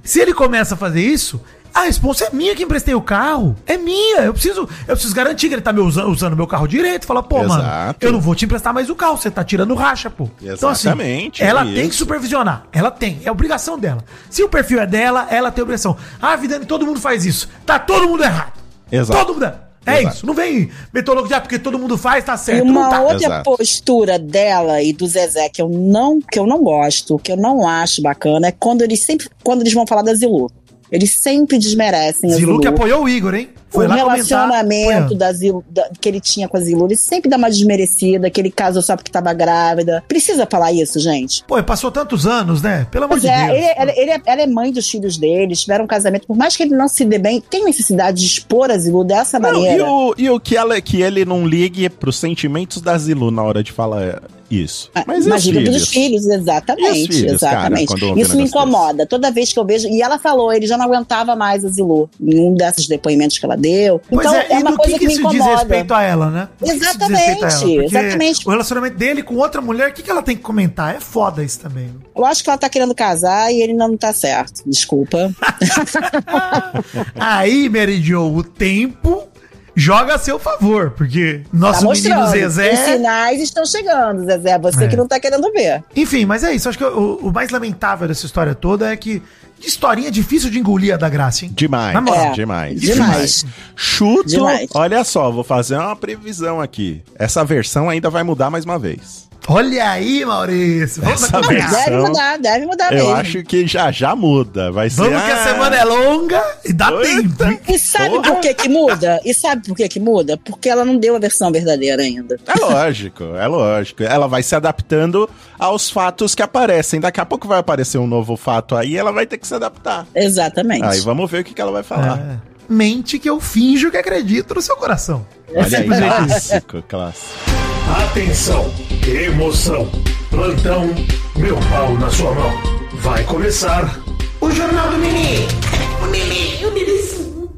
[0.03, 1.41] Se ele começa a fazer isso,
[1.77, 3.55] a resposta é minha que emprestei o carro.
[3.65, 4.21] É minha.
[4.21, 7.05] Eu preciso, eu preciso garantir que ele tá me usando, usando meu carro direito.
[7.05, 8.05] Fala, pô, mano, Exato.
[8.05, 10.29] eu não vou te emprestar mais o carro, você tá tirando racha, pô.
[10.41, 11.99] Então, assim, Exatamente, ela é tem que isso.
[11.99, 12.65] supervisionar.
[12.71, 14.03] Ela tem, é obrigação dela.
[14.29, 15.95] Se o perfil é dela, ela tem obrigação.
[16.21, 17.47] Ah, Vidani, todo mundo faz isso.
[17.65, 18.53] Tá todo mundo errado.
[18.91, 19.19] Exato.
[19.19, 19.67] Todo mundo.
[19.85, 20.15] É Exato.
[20.15, 20.25] isso.
[20.25, 22.65] Não vem metodologia ah, porque todo mundo faz, tá certo.
[22.65, 23.01] não uma tá.
[23.01, 23.43] outra Exato.
[23.43, 27.65] postura dela e do Zezé que eu não que eu não gosto, que eu não
[27.65, 30.51] acho bacana, é quando eles sempre quando eles vão falar da Zilu.
[30.91, 32.59] Eles sempre desmerecem a Zilu Zilu.
[32.61, 33.49] que apoiou o Igor, hein?
[33.69, 35.15] O comentar, relacionamento apoiando.
[35.15, 38.39] da Zilu, da- que ele tinha com a Zilu, ele sempre dá uma desmerecida, que
[38.41, 40.03] ele casou só porque tava grávida.
[40.07, 41.43] Precisa falar isso, gente?
[41.47, 42.87] Pô, passou tantos anos, né?
[42.91, 43.57] Pelo amor Pois de é, Deus.
[43.57, 46.27] ele, ela, ele é- ela é mãe dos filhos deles, tiveram um casamento.
[46.27, 49.39] Por mais que ele não se dê bem, tem necessidade de expor a Zilu dessa
[49.39, 49.85] Não, e maneira.
[49.85, 53.63] o, e o que, ela, que ele não ligue pros sentimentos da Zilu na hora
[53.63, 54.89] de falar isso.
[55.05, 55.77] Mas e os Imagina filhos?
[55.81, 57.09] dos filhos, E exatamente.
[57.09, 58.05] os filhos, cara, exatamente.
[58.05, 59.05] ouvem Isso me incomoda.
[59.05, 59.89] Toda vez que eu vejo.
[59.89, 63.45] E ela falou, ele já não aguentava mais a Zilu, em um desses depoimentos que
[63.45, 64.01] ela deu.
[64.09, 65.57] Pois então, é, é, e uma coisa que, que, me isso diz incomoda.
[65.57, 66.47] respeito a ela, né?
[66.63, 67.83] Diz Exatamente, ela?
[67.85, 68.47] Exatamente.
[68.47, 70.95] O relacionamento dele com outra mulher, o que, que ela tem que comentar?
[70.95, 71.89] É foda isso também.
[72.15, 74.61] Eu acho que ela tá querendo casar e ele não tá certo.
[74.65, 75.31] Desculpa.
[77.19, 79.27] Aí, Mary Jo, o tempo
[79.75, 82.23] joga a seu favor, porque Tá nosso menino mostrando.
[82.25, 82.75] Os Zezé.
[82.75, 84.57] sinais estão chegando, Zezé.
[84.57, 84.87] Você É.
[84.87, 85.83] que não tá querendo ver.
[85.95, 86.67] Enfim, mas é isso.
[86.67, 89.21] Acho que o, o mais lamentável dessa história toda é que
[89.61, 91.51] historinha difícil de engolir a da graça, hein?
[91.55, 91.95] Demais.
[91.95, 93.45] É, demais, demais.
[93.75, 94.69] Chuto, Demais.
[94.73, 97.01] olha só, vou fazer uma previsão aqui.
[97.15, 99.26] Essa versão ainda vai mudar mais uma vez.
[99.49, 101.01] Olha aí, Maurício.
[101.01, 101.69] Vamos Essa acompanhar.
[101.69, 103.15] versão- Deve mudar, deve mudar Eu mesmo.
[103.15, 104.71] acho que já já muda.
[104.73, 104.97] Vai ser.
[105.03, 107.45] Vamos que a semana é longa e dá Eita.
[107.45, 107.71] tempo.
[107.71, 108.23] E sabe Porra.
[108.23, 109.21] por que que muda?
[109.23, 110.37] E sabe por que que muda?
[110.37, 112.37] Porque ela não deu a versão verdadeira ainda.
[112.45, 114.03] É lógico, é lógico.
[114.03, 116.99] Ela vai se adaptando aos fatos que aparecem.
[116.99, 120.05] Daqui a pouco vai aparecer um novo fato aí, ela vai ter que se adaptar.
[120.13, 120.83] Exatamente.
[120.83, 122.19] Aí vamos ver o que, que ela vai falar.
[122.19, 122.37] É.
[122.67, 125.25] Mente que eu finjo que acredito no seu coração.
[125.55, 126.01] Olha aí, isso.
[126.01, 127.66] clássico, clássico.
[127.95, 128.69] Atenção,
[129.07, 129.87] emoção,
[130.29, 130.93] plantão,
[131.37, 132.51] meu pau na sua mão.
[132.95, 134.01] Vai começar
[134.41, 135.47] o Jornal do Nenê.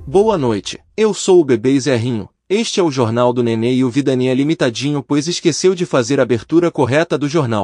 [0.06, 2.30] Boa noite, eu sou o bebê Zerrinho.
[2.48, 6.24] Este é o Jornal do Nenê e o Vidania limitadinho pois esqueceu de fazer a
[6.24, 7.64] abertura correta do jornal.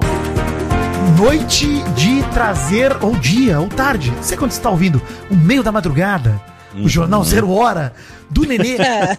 [1.19, 4.11] Noite de trazer, ou dia, ou tarde.
[4.21, 4.99] Sei quando você está ouvindo.
[5.29, 6.54] O meio da madrugada.
[6.83, 7.93] O jornal Zero Hora
[8.29, 8.77] do Nenê.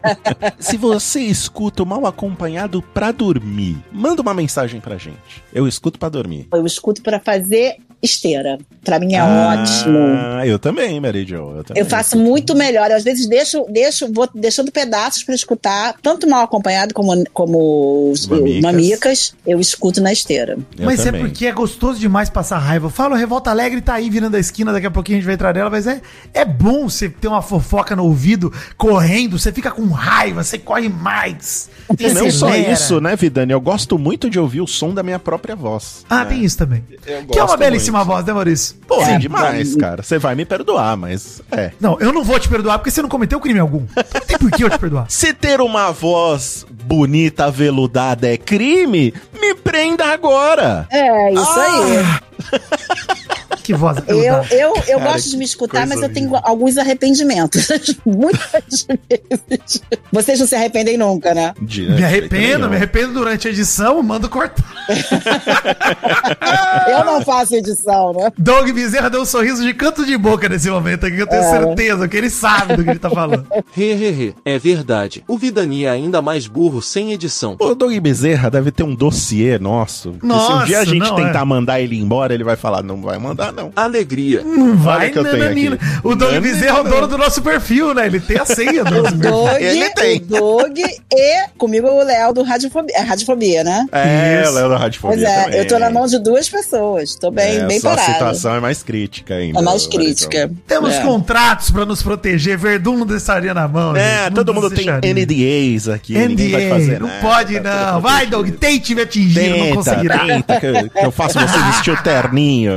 [0.59, 5.43] Se você escuta o mal acompanhado pra dormir, manda uma mensagem pra gente.
[5.53, 6.49] Eu escuto pra dormir.
[6.53, 8.59] Eu escuto pra fazer esteira.
[8.83, 9.99] Pra mim é ótimo.
[9.99, 11.57] Ah, eu também, Mary Jo.
[11.57, 11.83] Eu, também.
[11.83, 12.91] Eu faço muito melhor.
[12.91, 18.11] Eu, às vezes deixo, deixo, vou deixando pedaços pra escutar, tanto mal acompanhado como, como
[18.13, 18.63] os Mamicas.
[18.63, 19.35] mamicas.
[19.47, 20.57] Eu escuto na esteira.
[20.79, 21.21] Eu mas também.
[21.21, 22.87] é porque é gostoso demais passar raiva.
[22.87, 25.35] Eu falo, Revolta Alegre tá aí virando a esquina, daqui a pouquinho a gente vai
[25.35, 26.01] entrar nela, mas é,
[26.33, 30.89] é bom você ter uma fofoca no ouvido, correndo, você fica com raiva, você corre
[30.89, 31.69] mais.
[31.99, 33.53] E não só isso, né, Vidani?
[33.53, 36.05] Eu gosto muito de ouvir o som da minha própria voz.
[36.09, 36.31] Ah, né?
[36.31, 36.85] tem isso também.
[37.07, 37.59] Eu Que é uma gosto
[37.97, 38.77] belíssima voz, né, Maurício?
[38.87, 40.03] Pô, é É, demais, cara.
[40.03, 41.71] Você vai me perdoar, mas é.
[41.81, 43.85] Não, eu não vou te perdoar porque você não cometeu crime algum.
[43.97, 45.07] Não tem por que eu te perdoar.
[45.11, 50.87] Se ter uma voz bonita, aveludada é crime, me prenda agora.
[50.91, 52.21] É, isso Ah,
[53.67, 53.99] Que voz.
[54.07, 56.49] Eu, eu, eu Cara, gosto de me escutar, mas eu tenho horrível.
[56.49, 57.67] alguns arrependimentos.
[58.07, 59.83] Muitas vezes.
[60.13, 61.53] Vocês não se arrependem nunca, né?
[61.61, 64.65] Me arrependo, me arrependo durante a edição, mando cortar.
[66.87, 68.31] Eu não faço edição, né?
[68.39, 72.07] Doug Bezerra deu um sorriso de canto de boca nesse momento aqui, eu tenho certeza
[72.07, 73.45] que ele sabe do que ele tá falando.
[73.77, 75.25] He he he, é verdade.
[75.27, 77.57] O Vidania é ainda mais burro sem edição.
[77.59, 80.13] O Doug Bezerra deve ter um dossiê nosso.
[80.13, 81.45] que se um Nossa, dia a gente não, tentar é.
[81.45, 83.73] mandar ele embora, ele vai falar, não vai mandar, não.
[83.75, 84.43] Alegria.
[84.45, 85.79] Não vai, que eu tenho aqui.
[86.05, 86.37] O Doug.
[86.43, 88.07] Bezerra é o dono do nosso perfil, né?
[88.07, 89.31] Ele tem a senha do nosso O perfil.
[89.31, 90.17] Doug, Ele tem.
[90.17, 93.87] o Doug e comigo o Léo do Radiofobia, é Radiofobia, né?
[93.93, 94.53] É, Isso.
[94.53, 95.59] Léo da Radiofobia Pois é, também.
[95.61, 97.17] eu tô na mão de duas pessoas.
[97.17, 99.59] Tô bem, é, bem só a situação é mais crítica ainda.
[99.59, 100.51] É mais crítica.
[100.67, 101.01] Temos É.
[101.03, 103.97] contratos pra nos proteger, Verdun não deixaria na mão.
[103.97, 104.87] É, gente, todo não mundo tem.
[104.87, 106.15] NDAs aqui.
[106.17, 108.01] ninguém vai NDA, fazer não nada, pode tá não.
[108.01, 108.27] Vai.
[108.27, 110.19] Doug, tente me atingir, não Tenta, conseguirá.
[110.27, 112.73] tenta, que eu, que eu faço você vestir o terninho,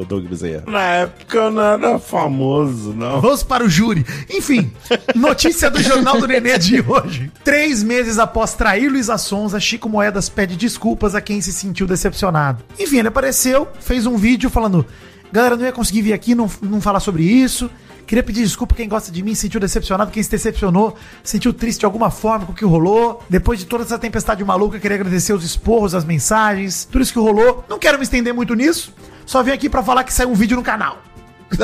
[0.00, 0.64] o Doug Bezerra.
[0.66, 3.20] Na época eu não era famoso, não.
[3.20, 4.04] Vamos para o júri.
[4.30, 4.72] Enfim,
[5.14, 7.30] notícia do Jornal do Nenê de hoje.
[7.44, 12.62] Três meses após trair Luísa Sonza, Chico Moedas pede desculpas a quem se sentiu decepcionado.
[12.78, 14.86] Enfim, ele apareceu, fez um vídeo falando:
[15.32, 17.70] Galera, não ia conseguir vir aqui, não, não falar sobre isso.
[18.06, 21.86] Queria pedir desculpa quem gosta de mim, sentiu decepcionado, quem se decepcionou, sentiu triste de
[21.86, 23.22] alguma forma com o que rolou.
[23.28, 27.18] Depois de toda essa tempestade maluca, queria agradecer os esporros, as mensagens, tudo isso que
[27.18, 27.64] rolou.
[27.68, 28.92] Não quero me estender muito nisso,
[29.26, 30.98] só vim aqui pra falar que saiu um vídeo no canal.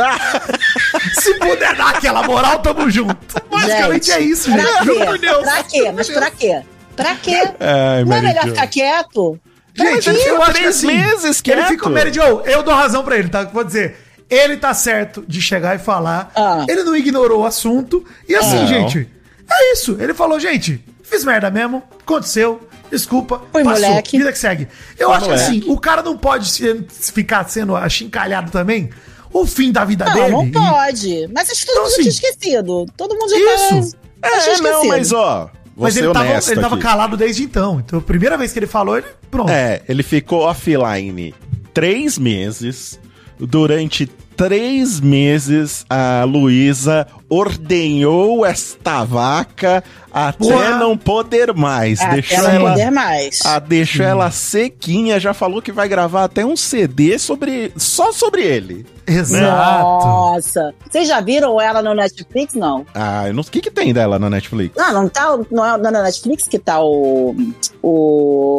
[1.21, 3.17] Se puder dar aquela moral, tamo junto.
[3.51, 4.85] Basicamente Gente, é isso, pra gente.
[4.85, 5.07] Juro quê?
[5.07, 5.43] por Deus.
[5.43, 5.93] Pra quê?
[5.93, 6.63] Mas pra quê?
[6.97, 7.41] Pra quê?
[7.61, 9.39] Ai, não é melhor ficar quieto?
[9.75, 11.69] Gente, ele eu ficou acho que três assim, meses Ele quieto.
[11.69, 13.45] ficou, Mary Jo, eu dou razão pra ele, tá?
[13.45, 13.97] Vou dizer,
[14.29, 16.33] ele tá certo de chegar e falar.
[16.35, 16.67] Ah.
[16.69, 18.05] Ele não ignorou o assunto.
[18.29, 18.67] E assim, Não.
[18.67, 19.09] gente,
[19.49, 19.97] é isso.
[20.01, 22.69] Ele falou, gente, fiz merda mesmo, aconteceu.
[22.91, 24.19] Desculpa, Foi moleque.
[24.19, 24.69] vida que segue.
[24.99, 25.45] Eu Foi acho moleque.
[25.45, 28.91] que assim, o cara não pode se- ficar sendo achincalhado também
[29.33, 30.31] o fim da vida Não, dele.
[30.31, 31.29] não e- pode.
[31.35, 32.87] Mas acho que todo Então, mundo assim, tinha esquecido.
[32.97, 33.97] Todo mundo já Isso.
[34.21, 34.29] tá.
[34.31, 34.89] já tinha É, não, esquecido.
[34.89, 36.83] mas ó, Mas ele tava, ele tava aqui.
[36.83, 37.79] calado desde então.
[37.85, 39.07] Então, a primeira vez que ele falou, ele.
[39.31, 39.51] Pronto.
[39.51, 41.35] É, ele ficou offline
[41.75, 42.99] três meses.
[43.39, 52.01] Durante três meses, a Luísa ordenhou esta vaca até não poder mais.
[52.01, 53.41] Até deixou não ela, poder mais.
[53.45, 58.43] a, deixou ela sequinha, já falou que vai gravar até um CD sobre só sobre
[58.43, 58.87] ele.
[59.07, 60.07] Exato.
[60.07, 60.75] Nossa.
[60.89, 62.55] Vocês já viram ela no Netflix?
[62.55, 62.85] Não.
[62.95, 64.75] Ah, eu não- o que que tem dela na Netflix?
[64.77, 65.39] Não, não tá.
[65.51, 67.35] Não é na Netflix que tá o.
[67.83, 68.57] O.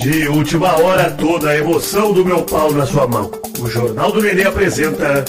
[0.00, 3.30] De última hora, toda a emoção do meu pau na sua mão.
[3.60, 5.22] O Jornal do Nenê apresenta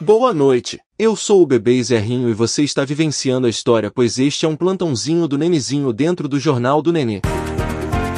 [0.00, 4.46] Boa noite, eu sou o bebê Zerrinho e você está vivenciando a história pois este
[4.46, 7.20] é um plantãozinho do Nenezinho dentro do Jornal do Nenê.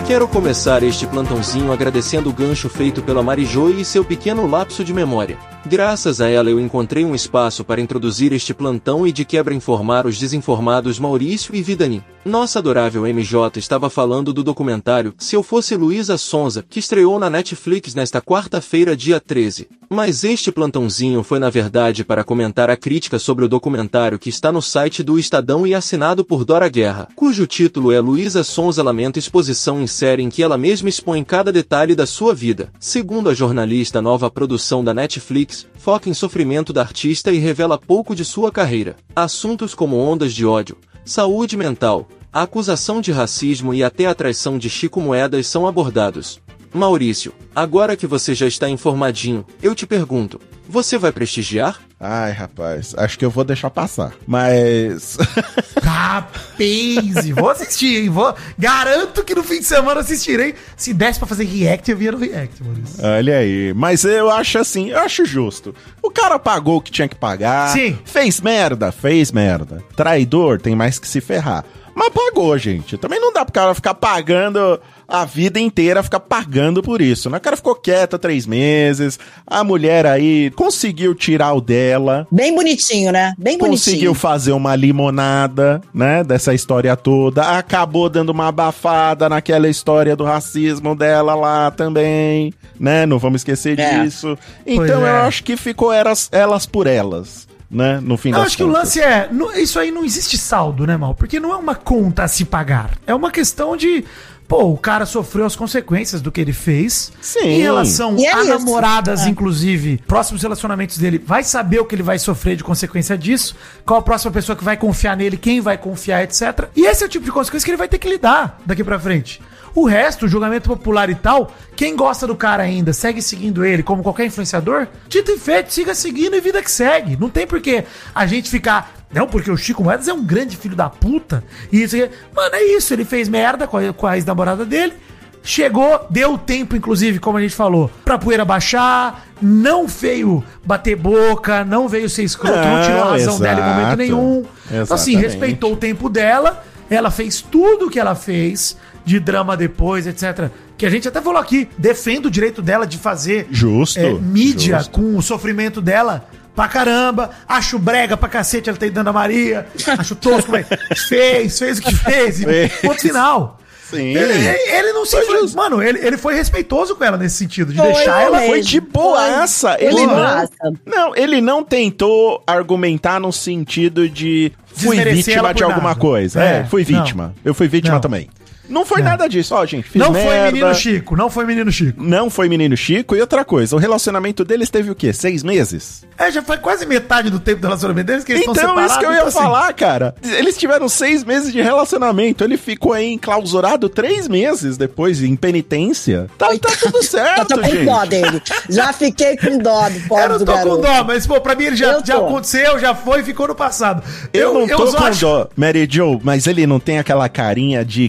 [0.06, 4.94] Quero começar este plantãozinho agradecendo o gancho feito pela Marijô e seu pequeno lapso de
[4.94, 5.36] memória.
[5.66, 10.06] Graças a ela eu encontrei um espaço para introduzir este plantão e de quebra informar
[10.06, 12.02] os desinformados Maurício e Vidani.
[12.24, 17.30] Nossa adorável MJ estava falando do documentário Se Eu Fosse Luísa Sonza, que estreou na
[17.30, 19.68] Netflix nesta quarta-feira, dia 13.
[19.88, 24.52] Mas este plantãozinho foi na verdade para comentar a crítica sobre o documentário que está
[24.52, 29.18] no site do Estadão e assinado por Dora Guerra, cujo título é Luísa Sonza Lamenta
[29.18, 32.70] Exposição em série em que ela mesma expõe cada detalhe da sua vida.
[32.78, 38.14] Segundo a jornalista, nova produção da Netflix foca em sofrimento da artista e revela pouco
[38.14, 38.96] de sua carreira.
[39.14, 44.70] Assuntos como ondas de ódio, saúde mental, acusação de racismo e até a traição de
[44.70, 46.40] Chico Moedas são abordados.
[46.72, 51.80] Maurício, agora que você já está informadinho, eu te pergunto: você vai prestigiar?
[51.98, 54.12] Ai, rapaz, acho que eu vou deixar passar.
[54.26, 55.18] Mas.
[55.82, 58.08] Rapaz, vou assistir, hein?
[58.08, 58.34] Vou...
[58.56, 60.54] Garanto que no fim de semana assistirei.
[60.76, 63.04] Se desse pra fazer react, eu via no react, Maurício.
[63.04, 63.74] Olha aí.
[63.74, 65.74] Mas eu acho assim, eu acho justo.
[66.00, 67.68] O cara pagou o que tinha que pagar.
[67.70, 67.98] Sim.
[68.04, 69.82] Fez merda, fez merda.
[69.94, 71.64] Traidor tem mais que se ferrar.
[72.00, 72.96] Mas pagou, gente.
[72.96, 77.28] Também não dá pro cara ficar pagando a vida inteira, ficar pagando por isso.
[77.28, 77.36] Né?
[77.36, 82.26] O cara ficou quieta três meses, a mulher aí conseguiu tirar o dela.
[82.30, 83.34] Bem bonitinho, né?
[83.36, 83.70] Bem bonitinho.
[83.70, 87.42] Conseguiu fazer uma limonada, né, dessa história toda.
[87.58, 93.04] Acabou dando uma abafada naquela história do racismo dela lá também, né?
[93.04, 94.04] Não vamos esquecer É.
[94.04, 94.38] disso.
[94.64, 95.10] Então é.
[95.10, 98.00] eu acho que ficou elas, elas por elas, né?
[98.02, 98.82] No fim Eu das acho que o contas.
[98.84, 99.28] lance é.
[99.30, 101.14] não- isso aí não existe saldo, né, Mal?
[101.14, 102.90] Porque não é uma conta a se pagar.
[103.06, 104.04] É uma questão de.
[104.48, 107.12] Pô, o cara sofreu as consequências do que ele fez.
[107.20, 107.38] Sim.
[107.46, 108.48] Em relação E é a isso.
[108.48, 109.28] namoradas, É.
[109.28, 113.54] inclusive, próximos relacionamentos dele, vai saber o que ele vai sofrer de consequência disso,
[113.86, 116.68] qual a próxima pessoa que vai confiar nele, quem vai confiar, etc.
[116.74, 118.98] E esse é o tipo de consequência que ele vai ter que lidar daqui pra
[118.98, 119.40] frente.
[119.74, 124.02] O resto, julgamento popular e tal, quem gosta do cara ainda, segue seguindo ele, como
[124.02, 127.16] qualquer influenciador, dito e feito, siga seguindo e vida que segue.
[127.16, 128.92] Não tem por que a gente ficar.
[129.12, 131.42] Não, porque o Chico Moedas é um grande filho da puta.
[131.72, 132.10] E isso aqui.
[132.34, 132.92] Mano, é isso.
[132.92, 134.94] Ele fez merda com a, com a ex-namorada dele.
[135.42, 141.64] Chegou, deu tempo, inclusive, como a gente falou, pra poeira baixar, não veio bater boca,
[141.64, 143.40] não veio ser escroto, não, Não, tirou a razão exato.
[143.42, 144.44] dela em momento nenhum.
[144.66, 145.16] Então, assim, Exatamente.
[145.22, 150.48] respeitou o tempo dela, ela fez tudo o que ela fez, de drama depois, etc.
[150.76, 154.78] Que a gente até falou aqui, defende o direito dela de fazer Justo, é, mídia
[154.78, 154.92] justo.
[154.92, 156.26] com o sofrimento dela.
[156.54, 159.66] Pra caramba, acho brega pra cacete ela ter dando a Maria,
[159.98, 160.66] acho tosco, mas
[161.08, 162.72] fez, fez o que fez, e Fez.
[162.82, 163.56] ponto final.
[163.88, 164.14] Sim.
[164.16, 164.32] Ele,
[164.70, 165.20] ele- não se.
[165.22, 168.36] Foi Mano, ele, ele foi respeitoso com ela nesse sentido, de Foi, deixar ela.
[168.38, 168.52] mesmo.
[168.52, 169.76] Foi de boaça.
[169.78, 169.84] Foi.
[169.86, 170.48] Ele não,
[170.86, 175.98] não, ele não tentou argumentar no sentido de fui vítima de alguma nada.
[176.00, 176.40] coisa.
[176.42, 177.00] É, É, fui não.
[177.02, 177.34] vítima.
[177.44, 178.00] Eu fui vítima Não.
[178.00, 178.28] também.
[178.70, 179.10] Não foi Não.
[179.10, 179.88] nada disso, ó, gente.
[179.88, 182.02] Fiz Não foi merda, menino Chico, não foi menino Chico.
[182.02, 183.14] Não foi menino Chico.
[183.16, 185.12] E outra coisa, o relacionamento deles teve o quê?
[185.12, 186.04] Seis meses?
[186.16, 188.90] É, já foi quase metade do tempo do relacionamento deles que eles estão Então, separados.
[188.92, 190.14] isso que eu ia então, assim, falar, cara.
[190.22, 192.44] Eles tiveram seis meses de relacionamento.
[192.44, 196.26] Ele ficou aí enclausurado três meses depois, em penitência.
[196.38, 197.84] Tá, tá tudo Eu certo, tô com gente.
[197.86, 198.42] dó dele.
[198.68, 201.54] Já fiquei com dó do Eu pobre não do tô com dó, mas, pô, pra
[201.54, 204.02] mim ele já, Eu já aconteceu, já foi e ficou no passado.
[204.32, 207.84] Eu, não tô só com acho- dó, Mary Jo, mas ele não tem aquela carinha
[207.84, 208.08] de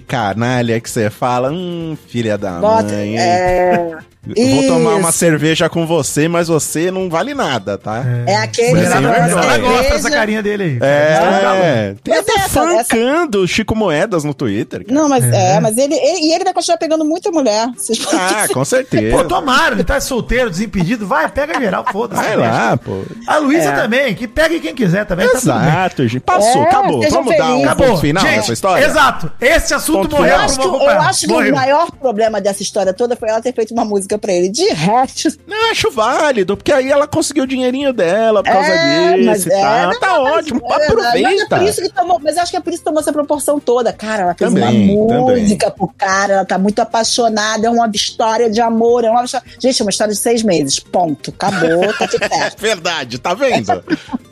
[0.52, 3.20] canalha que você fala, hum, filha da Bota, mãe, hein?
[3.20, 8.04] é, Vou tomar uma cerveja com você, mas você não vale nada, tá?
[8.28, 9.70] é aquele Mulherada- Mulherada, Sim, mulherada é.
[9.70, 10.80] gosta dessa carinha dele aí.
[10.80, 14.86] É, tem Mas até essa- fancando Chico Moedas no Twitter.
[14.86, 14.94] cara.
[15.00, 15.56] Não, mas É.
[15.56, 17.68] é, mas ele, ele- E ele vai continuar pegando muita mulher.
[17.76, 19.18] Vocês Ah, com certeza.
[19.18, 22.22] Pô, tomara, ele tá solteiro, desimpedido, vai, pega geral, foda-se.
[22.22, 23.02] Vai lá, pô.
[23.26, 23.76] A Luísa É.
[23.76, 25.38] também, que pegue quem quiser também, tá.
[25.38, 26.22] Exato, gente.
[26.22, 27.02] Passou, É, acabou.
[27.10, 28.86] Vamos dar um ponto final Gente, nessa história?
[28.86, 29.32] Exato.
[29.42, 30.36] Esse assunto Ponto morreu.
[30.36, 30.46] Eu final.
[30.46, 33.74] acho, que, eu acho que o maior problema dessa história toda foi ela ter feito
[33.74, 34.50] uma música pra ele.
[34.50, 39.14] De resto, Não, acho válido, porque aí ela conseguiu o dinheirinho dela por causa É,
[39.18, 39.92] disso mas é, tal.
[39.92, 40.70] não, Tá mas ótimo, é.
[40.70, 41.58] Mas, é aproveita.
[41.58, 43.60] por isso que tomou, mas eu acho que é por isso que tomou essa proporção
[43.60, 43.92] toda.
[43.94, 45.42] Cara, ela fez Também, uma também.
[45.44, 49.46] música pro cara, ela tá muito apaixonada, é uma história de amor, é uma história...
[49.60, 50.80] Gente, é uma história de seis meses.
[50.80, 51.32] Ponto.
[51.32, 52.52] Acabou, tá de É pé.
[52.58, 53.84] verdade, tá vendo?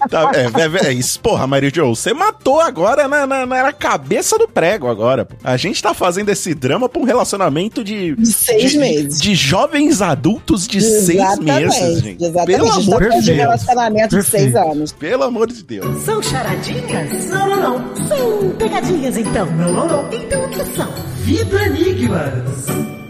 [0.09, 4.37] Tá- é, é, é isso, porra, Mary Jo, você matou agora na, na, na cabeça
[4.37, 5.25] do prego agora.
[5.25, 5.35] pô.
[5.43, 8.15] A gente tá fazendo esse drama pra um relacionamento de...
[8.15, 9.19] De seis de, meses.
[9.21, 9.35] De
[9.69, 12.23] jovens adultos de seis meses, gente.
[12.23, 12.57] Exatamente.
[12.57, 13.37] Pelo amor tá falando de de Deus.
[13.37, 14.91] relacionamento de seis anos.
[14.91, 16.03] Pelo amor de Deus.
[16.03, 17.25] São charadinhas?
[17.29, 18.07] Não, não, não.
[18.07, 19.45] São pegadinhas, então.
[19.45, 20.13] Não, não, não.
[20.13, 20.91] Então o que são?
[21.17, 22.65] Vida Enigmas.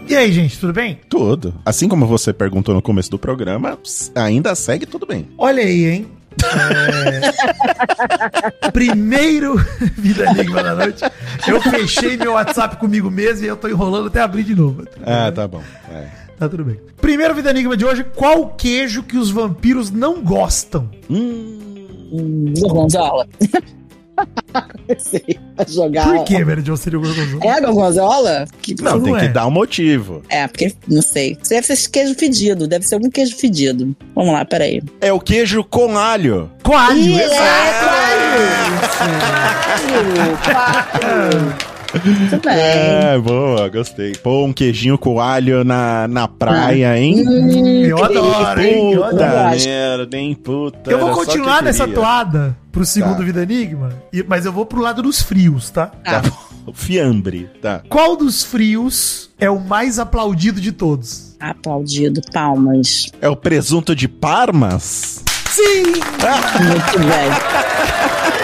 [0.06, 1.00] E aí, gente, tudo bem?
[1.08, 1.54] Tudo.
[1.64, 3.78] Assim como você perguntou no começo do programa,
[4.14, 5.28] ainda segue tudo bem.
[5.38, 6.06] Olha aí, hein?
[8.62, 8.70] É...
[8.70, 9.56] Primeiro
[9.96, 11.02] Vida Enigma da noite.
[11.46, 14.84] Eu fechei meu WhatsApp comigo mesmo e eu tô enrolando até abrir de novo.
[15.04, 15.62] Ah, tá bom.
[15.92, 16.19] É.
[16.40, 16.80] Tá tudo bem.
[16.96, 20.88] Primeiro Vida Enigma de hoje, qual queijo que os vampiros não gostam?
[21.10, 23.28] Hum, gorgonzola.
[24.98, 26.04] Sei, jogar.
[26.06, 27.44] Por que, Mary Jo, seria o gorgonzola?
[27.44, 28.44] É gorgonzola?
[28.62, 29.20] Que Não, Não tem é.
[29.20, 30.22] que dar um motivo.
[30.30, 31.38] É, porque não sei.
[31.40, 32.66] Isso deve ser queijo fedido.
[32.66, 33.94] Deve ser algum queijo fedido.
[34.14, 34.82] Vamos lá, peraí.
[35.00, 36.50] É o queijo com alho.
[36.62, 37.84] Coalho, Ih, é, exato.
[40.44, 40.80] claro.
[41.00, 41.69] Claro.
[42.04, 42.54] Muito bem.
[42.56, 44.12] É, boa, gostei.
[44.12, 47.24] Pô, um queijinho com alho na, na praia, hein?
[47.26, 48.92] Hum, Eu adoro, hein?
[48.92, 49.60] Eu Puta adoro.
[49.64, 50.34] merda, hein?
[50.34, 50.90] Puta.
[50.90, 53.24] Eu vou continuar nessa toada pro segundo Tá.
[53.24, 55.86] Vida Enigma, e- mas eu vou pro lado dos frios, tá?
[56.04, 56.72] Tá bom.
[56.74, 57.82] Fiambre, tá.
[57.88, 61.34] Qual dos frios é o mais aplaudido de todos?
[61.40, 63.06] Aplaudido, palmas.
[63.20, 65.24] É o presunto de Parmas?
[65.50, 65.82] Sim!
[65.84, 68.30] Muito bem.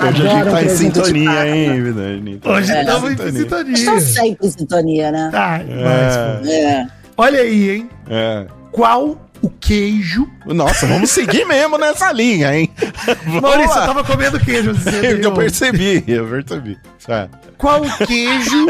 [0.00, 2.38] Hoje a gente tá em sintonia, hein, Vidani?
[2.38, 4.00] Tá Hoje em estamos em sintonia.
[4.00, 5.28] sempre em sintonia, né?
[5.32, 6.48] Tá, mas, pô.
[6.48, 6.86] É.
[7.16, 7.90] Olha aí, hein?
[8.08, 8.46] É.
[8.70, 10.28] Qual o queijo?
[10.46, 12.70] Nossa, vamos seguir mesmo nessa linha, hein?
[13.42, 13.82] Maurício, lá.
[13.82, 14.72] eu tava comendo queijo.
[15.02, 16.78] Eu, eu percebi, eu percebi.
[17.04, 17.28] Tá.
[17.56, 18.68] Qual o queijo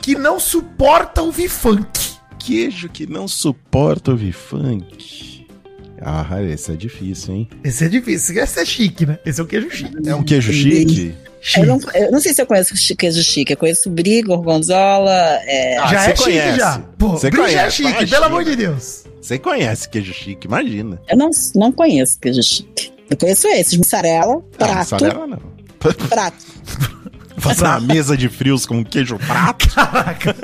[0.00, 2.14] que não suporta ouvir funk?
[2.38, 5.33] Queijo que não suporta ouvir funk.
[6.04, 7.48] Ah, esse é difícil, hein?
[7.64, 8.42] Esse é difícil.
[8.42, 9.18] Esse é chique, né?
[9.24, 10.08] Esse é o queijo chique.
[10.08, 11.14] É um queijo chique?
[11.56, 13.52] Eu não, eu não sei se eu conheço queijo chique.
[13.52, 15.12] Eu conheço brie, gorgonzola.
[15.44, 15.78] É...
[15.78, 16.58] Ah, já é chique conhece.
[16.58, 16.78] já.
[16.98, 18.10] Pô, Você brie já é conhece, chique, imagina.
[18.10, 19.04] pelo amor de Deus.
[19.20, 21.00] Você conhece queijo chique, imagina.
[21.08, 22.92] Eu não, não conheço queijo chique.
[23.10, 24.92] Eu conheço esses: mussarela, Ah, prato.
[24.94, 25.38] mussarela não.
[26.08, 26.36] prato.
[27.38, 30.34] Fazer uma mesa de frios com queijo prato, Caraca.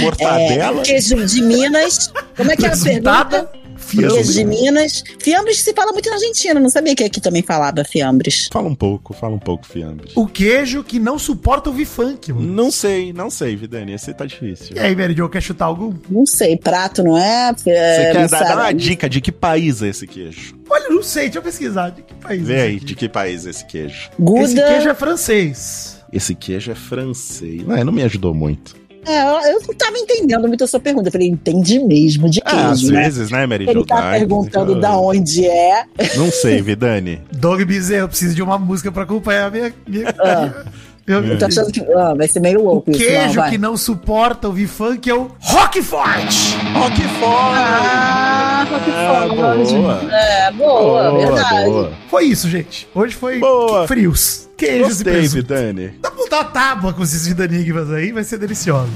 [0.00, 0.80] mortadela.
[0.80, 2.12] É, queijo de Minas.
[2.36, 3.50] Como é que é a pergunta?
[3.80, 4.14] Fiambre.
[4.14, 5.02] Queijo de Minas.
[5.18, 6.60] Fiambres se fala muito na Argentina.
[6.60, 8.48] Não sabia que aqui também falava fiambres.
[8.52, 10.12] Fala um pouco, fala um pouco, fiambre.
[10.14, 12.46] O queijo que não suporta ouvir funk, mano.
[12.46, 14.76] Não sei, não sei, Vidani, esse tá difícil.
[14.76, 15.94] E aí, Mary Jo, quer chutar algum?
[16.08, 17.52] Não sei, prato não é?
[17.52, 20.58] Você é quer dar, dar uma dica de que país é esse queijo?
[20.68, 21.90] Olha, não sei, deixa eu pesquisar.
[21.90, 24.10] De que país Vê é aí, de que país é esse queijo?
[24.18, 24.44] Guda.
[24.44, 26.00] Esse queijo é francês.
[26.12, 27.66] Esse queijo é francês.
[27.66, 28.79] Não, não me ajudou muito.
[29.06, 31.08] É, eu não tava entendendo muito a sua pergunta.
[31.08, 33.02] Eu falei, entendi mesmo de Ah, às queijo, né?
[33.04, 33.86] vezes, né, Mary Ele Jo?
[33.86, 35.84] tá perguntando eu- da onde é.
[36.16, 37.20] Não sei, Vidani.
[37.32, 39.74] Doug Bezerra, eu preciso de uma música pra acompanhar a minha...
[39.86, 40.64] minha, Ah.
[41.10, 43.00] Eu tô achando que ah, vai ser meio O louco isso.
[43.00, 43.50] não, queijo vai.
[43.50, 46.34] que não suporta ouvir funk é o Roquefort.
[46.74, 47.54] Roquefort!
[47.56, 49.72] Ah, Roquefort.
[49.72, 50.00] boa.
[50.12, 51.64] É, boa, verdade.
[51.66, 51.92] boa.
[52.08, 52.88] Foi isso, gente.
[52.94, 53.86] Hoje foi Boa.
[53.86, 54.48] frios.
[54.56, 55.42] Queijos Gostei, e presunto.
[55.48, 55.92] Vidani.
[56.00, 58.90] Dá pra botar tábua com esses vida enigmas aí, vai ser delicioso.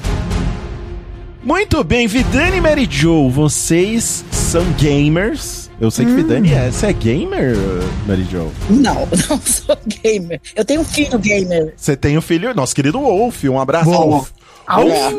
[1.45, 5.71] Muito bem, Vidani e Mary Jo, vocês são gamers.
[5.79, 6.17] Eu sei que Hum.
[6.17, 6.71] Vidani é.
[6.71, 7.55] Você é gamer,
[8.07, 8.51] Mary Jo?
[8.71, 10.41] Não, não sou gamer.
[10.57, 11.75] Eu tenho um filho gamer.
[11.77, 13.45] Você tem o filho, nosso querido Wolf.
[13.45, 13.91] Um abraço.
[13.91, 14.31] Wolf.
[14.69, 15.15] Wolf.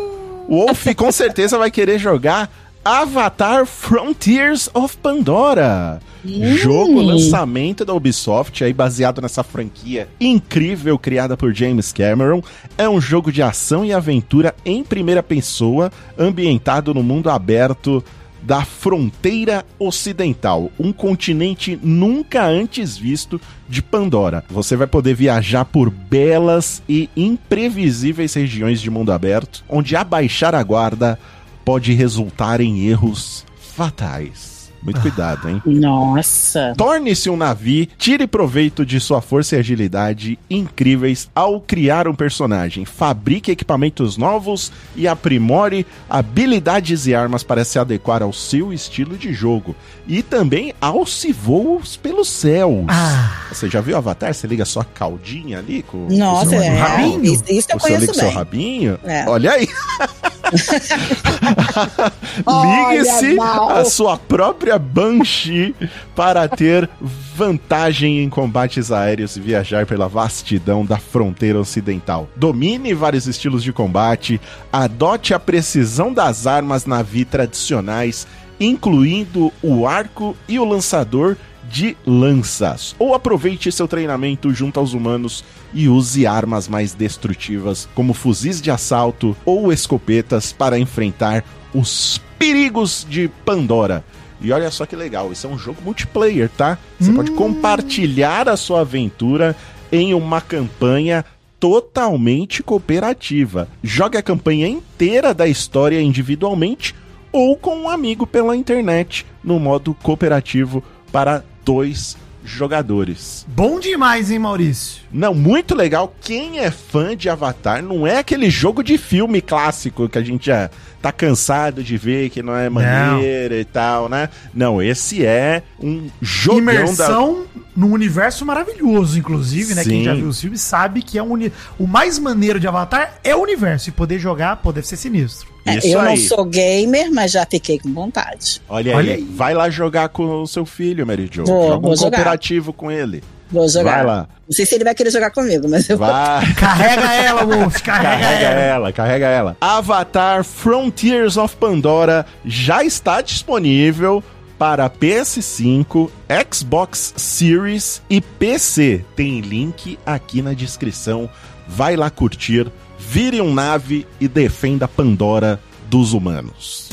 [0.50, 2.50] Wolf com certeza vai querer jogar
[2.86, 6.00] Avatar Frontiers of Pandora.
[6.24, 12.44] Jogo lançamento da Ubisoft, aí baseado nessa franquia incrível criada por James Cameron.
[12.78, 18.04] É um jogo de ação e aventura em primeira pessoa, ambientado no mundo aberto
[18.46, 24.44] da fronteira ocidental, um continente nunca antes visto de Pandora.
[24.52, 30.62] Você vai poder viajar por belas e imprevisíveis regiões de mundo aberto, onde abaixar a
[30.62, 31.18] guarda
[31.66, 34.55] pode resultar em erros fatais.
[34.86, 35.62] Muito cuidado, hein?
[35.66, 36.76] Nossa.
[36.78, 42.86] Torne-se um Navi, tire proveito de sua força e agilidade incríveis ao criar um personagem.
[42.86, 49.34] Fabrique equipamentos novos e aprimore habilidades e armas para se adequar ao seu estilo de
[49.34, 49.76] jogo.
[50.08, 52.86] E também alce voos pelos céus.
[52.88, 53.48] Ah.
[53.52, 54.36] Você já viu Avatar?
[54.36, 56.78] Você liga sua caldinha ali com Nossa, o seu é.
[56.78, 57.26] rabinho?
[57.26, 58.36] Isso, isso eu Você liga o seu bem.
[58.36, 59.00] rabinho?
[59.04, 59.28] É.
[59.28, 59.68] Olha aí.
[62.46, 65.76] Ligue-se a sua própria Banshee
[66.16, 66.90] para ter
[67.36, 72.30] vantagem em combates aéreos e viajar pela vastidão da fronteira ocidental.
[72.36, 74.40] Domine vários estilos de combate,
[74.72, 78.28] adote a precisão das armas Navi tradicionais,
[78.60, 81.36] incluindo o arco e o lançador
[81.70, 82.96] de lanças.
[82.98, 88.72] Ou aproveite seu treinamento junto aos humanos e use armas mais destrutivas, como fuzis de
[88.72, 94.04] assalto ou escopetas, para enfrentar os perigos de Pandora.
[94.42, 96.78] E olha só que legal, isso é um jogo multiplayer, tá?
[97.00, 99.56] Você pode compartilhar a sua aventura
[99.92, 101.24] em uma campanha
[101.60, 103.68] totalmente cooperativa.
[103.82, 106.94] Jogue a campanha inteira da história individualmente
[107.32, 113.46] ou com um amigo pela internet no modo cooperativo para dois jogadores.
[113.50, 115.02] Bom demais, hein, Maurício?
[115.12, 116.14] Não, muito legal.
[116.22, 120.46] Quem é fã de Avatar não é aquele jogo de filme clássico que a gente
[120.46, 120.70] já
[121.06, 124.28] tá cansado de ver, que não é maneiro e tal, né?
[124.52, 127.46] Não, esse é um jogão Imersão
[127.76, 129.84] num universo maravilhoso, inclusive, né?
[129.84, 130.04] Quem Sim.
[130.04, 131.54] já viu os filmes sabe que é um uni...
[131.78, 133.90] o mais maneiro de Avatar é o universo.
[133.90, 135.48] E poder jogar, pô, deve ser sinistro.
[135.64, 135.74] da...
[135.74, 136.18] É, Isso eu não aí.
[136.18, 138.60] sou gamer, mas já fiquei com vontade.
[138.68, 139.20] Olha, Olha aí.
[139.20, 139.28] aí.
[139.30, 141.46] vai lá jogar com o seu filho, Mary Jo.
[141.46, 142.12] Vou, Joga um vou jogar.
[142.18, 143.24] cooperativo com ele.
[143.52, 143.98] Vou jogar.
[143.98, 144.28] Vai lá.
[144.48, 146.08] Não sei se ele vai querer jogar comigo, mas eu vou.
[146.08, 146.54] Vai.
[146.56, 148.62] Carrega ela, Wolf, carrega, Carrega ela.
[148.62, 149.58] ela, carrega ela.
[149.62, 154.24] Avatar Frontiers of Pandora já está disponível
[154.58, 156.10] para PS5,
[156.52, 159.04] Xbox Series e PC.
[159.16, 161.30] Tem link aqui na descrição.
[161.68, 162.68] Vai lá curtir,
[163.00, 166.90] vire um nave e defenda Pandora dos humanos.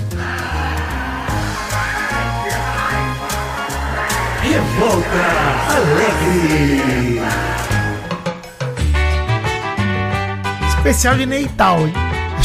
[4.53, 5.09] Revolta
[5.71, 7.23] Alegre.
[10.77, 11.95] Especial de Neital, hein?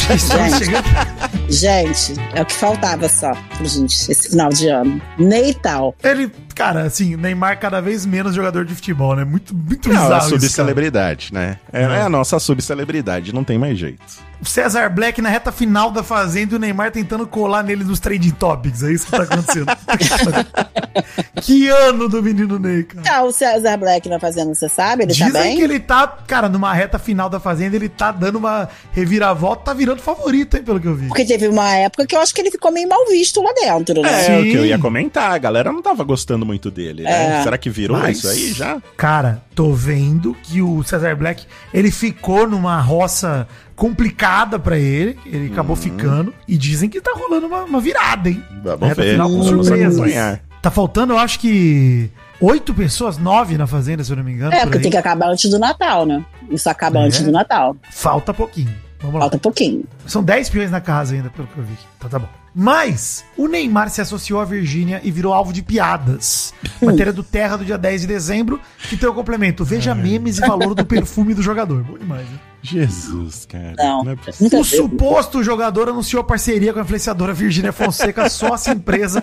[1.50, 2.14] Gente.
[2.34, 5.02] é o que faltava só pra gente esse final de ano.
[5.18, 5.94] Neital.
[6.02, 9.24] Ele, cara, assim, Neymar cada vez menos jogador de futebol, né?
[9.24, 10.40] Muito, muito Não, é a bizarro isso, cara.
[10.40, 11.58] subcelebridade, né?
[11.72, 14.02] É, é a nossa subcelebridade, não tem mais jeito.
[14.40, 17.98] O César Black na reta final da Fazenda e o Neymar tentando colar nele nos
[17.98, 18.84] trending topics.
[18.84, 19.66] É isso que tá acontecendo.
[21.42, 23.04] que ano do menino Ney, cara.
[23.04, 25.04] Tá o César Black na fazenda, você sabe?
[25.04, 25.56] Ele Dizem tá bem?
[25.56, 29.74] que ele tá, cara, numa reta final da Fazenda, ele tá dando uma reviravolta, tá
[29.74, 31.08] virando favorito, hein, pelo que eu vi.
[31.08, 34.02] Porque teve uma época que eu acho que ele ficou meio mal visto lá dentro,
[34.02, 34.20] né?
[34.20, 34.40] É, Sim.
[34.40, 37.40] o que eu ia comentar, a galera não tava gostando muito dele, né?
[37.40, 37.42] É.
[37.42, 38.80] Será que virou Mas- isso aí já?
[38.96, 43.46] Cara, tô vendo que o Cesar Black, ele ficou numa roça
[43.76, 48.42] complicada pra ele, ele acabou ficando, e dizem que tá rolando uma, uma virada, hein?
[48.64, 49.94] Vamos Reta ver, final com vamos surpresas.
[49.96, 50.40] acompanhar.
[50.60, 54.52] Tá faltando, eu acho que oito pessoas, nove na Fazenda, se eu não me engano.
[54.52, 56.24] É, por porque tem que acabar antes do Natal, né?
[56.50, 57.02] Isso acaba É.
[57.04, 57.76] antes do Natal.
[57.92, 58.74] Falta pouquinho.
[59.00, 59.20] Vamos lá.
[59.20, 59.84] Falta pouquinho.
[60.06, 61.74] São 10 peões na casa ainda, pelo que eu vi.
[61.96, 62.28] Então tá bom.
[62.60, 66.52] Mas o Neymar se associou à Virgínia e virou alvo de piadas.
[66.82, 69.64] Matéria do Terra do dia 10 de dezembro, que tem o complemento.
[69.64, 71.84] Veja memes e valor do perfume do jogador.
[71.96, 72.40] Demais, né?
[72.60, 73.74] Jesus, cara.
[73.78, 74.10] Não.
[74.10, 74.34] é possível.
[74.40, 74.76] Nunca O vi.
[74.76, 79.22] suposto jogador anunciou parceria com a influenciadora Virgínia Fonseca, sócia empresa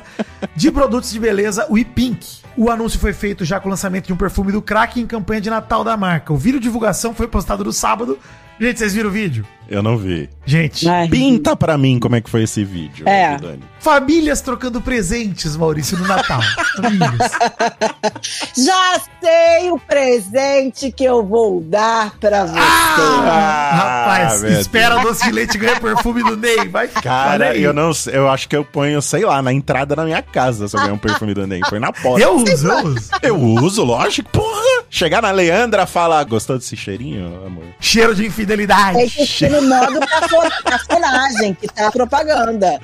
[0.55, 2.37] de produtos de beleza, o iPink.
[2.55, 5.41] O anúncio foi feito já com o lançamento de um perfume do crack em campanha
[5.41, 6.31] de Natal da marca.
[6.31, 8.17] O vídeo de divulgação foi postado no sábado.
[8.59, 9.45] Gente, vocês viram o vídeo?
[9.67, 10.29] Eu não vi.
[10.45, 11.07] Gente, Ai.
[11.09, 13.35] Pinta pra mim como é que foi esse vídeo, É.
[13.35, 13.63] Dani.
[13.79, 16.39] famílias trocando presentes, Maurício, no Natal.
[16.77, 17.31] Famílias.
[18.55, 22.59] Já sei o presente que eu vou dar pra você.
[22.59, 26.67] Ah, Rapaz, meu espera doce de leite ganha perfume do Ney.
[26.69, 30.05] Vai, Cara, eu não sei, eu acho que eu ponho, sei lá, na entrada da
[30.05, 31.61] minha casa se eu ganhar um perfume do Ney.
[31.67, 32.23] Põe na porta.
[32.23, 33.09] Eu uso, eu uso.
[33.23, 34.55] Eu uso, lógico, porra.
[34.91, 37.63] Chegar na Leandra, fala, gostou desse cheirinho, amor?
[37.79, 38.99] Cheiro de infidelidade.
[39.43, 42.79] É no modo cafo- cafonagem, que tá a propaganda.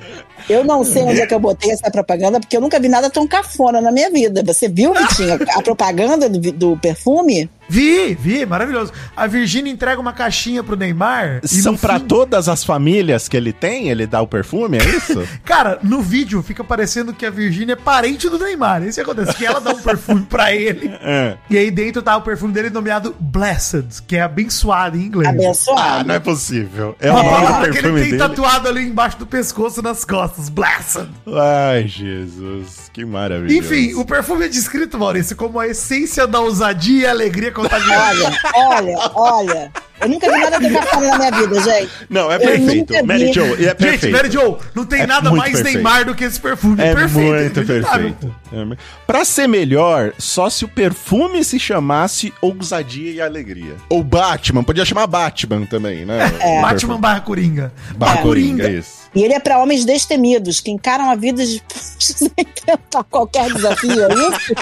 [0.48, 3.08] Eu não sei onde é que eu botei essa propaganda, porque eu nunca vi nada
[3.08, 4.42] tão cafona na minha vida.
[4.44, 7.48] Você viu, Vitinho, a propaganda do, do perfume?
[7.72, 8.92] Vi, vi, maravilhoso.
[9.16, 11.40] A Virgínia entrega uma caixinha pro Neymar.
[11.44, 13.88] São pra fim- todas as famílias que ele tem?
[13.88, 15.26] Ele dá o perfume, é isso?
[15.42, 18.82] Cara, no vídeo fica parecendo que a Virgínia é parente do Neymar.
[18.82, 20.92] Isso que acontece, que ela dá um perfume pra ele.
[21.04, 21.36] É.
[21.50, 25.26] E aí dentro tá o perfume dele nomeado Blessed, que é abençoado em inglês.
[25.28, 26.08] Ah, Abençoado.
[26.08, 26.94] não é possível.
[27.00, 28.18] É Uma palavra que ele tem dele.
[28.18, 30.48] tatuado ali embaixo do pescoço nas costas.
[30.48, 31.08] Blessed.
[31.26, 33.56] Ai, Jesus, que maravilhoso.
[33.56, 37.61] Enfim, o perfume é descrito, Maurício, como a essência da ousadia e alegria contagiante.
[37.72, 39.72] Olha, olha, olha.
[40.00, 41.92] Eu nunca vi nada tão cafona na minha vida, gente.
[42.10, 43.06] Não, é perfeito.
[43.06, 43.32] Mary.
[43.32, 44.12] Jo, é Gente, perfeito.
[44.16, 45.74] Mary Jo, não tem É nada mais perfeito.
[45.74, 46.82] Neymar do que esse perfume.
[46.82, 48.34] É perfeito, muito perfeito.
[48.52, 48.76] É.
[49.06, 53.76] Pra ser melhor, só se o perfume se chamasse Ousadia e Alegria.
[53.88, 56.32] Ou Batman, podia chamar Batman também, né?
[56.40, 56.60] É.
[56.60, 57.72] Batman barra Coringa.
[57.96, 59.01] Barra Coringa, isso.
[59.14, 61.62] E ele é pra homens destemidos, que encaram a vida de
[61.98, 64.54] sem tentar qualquer desafio, é isso?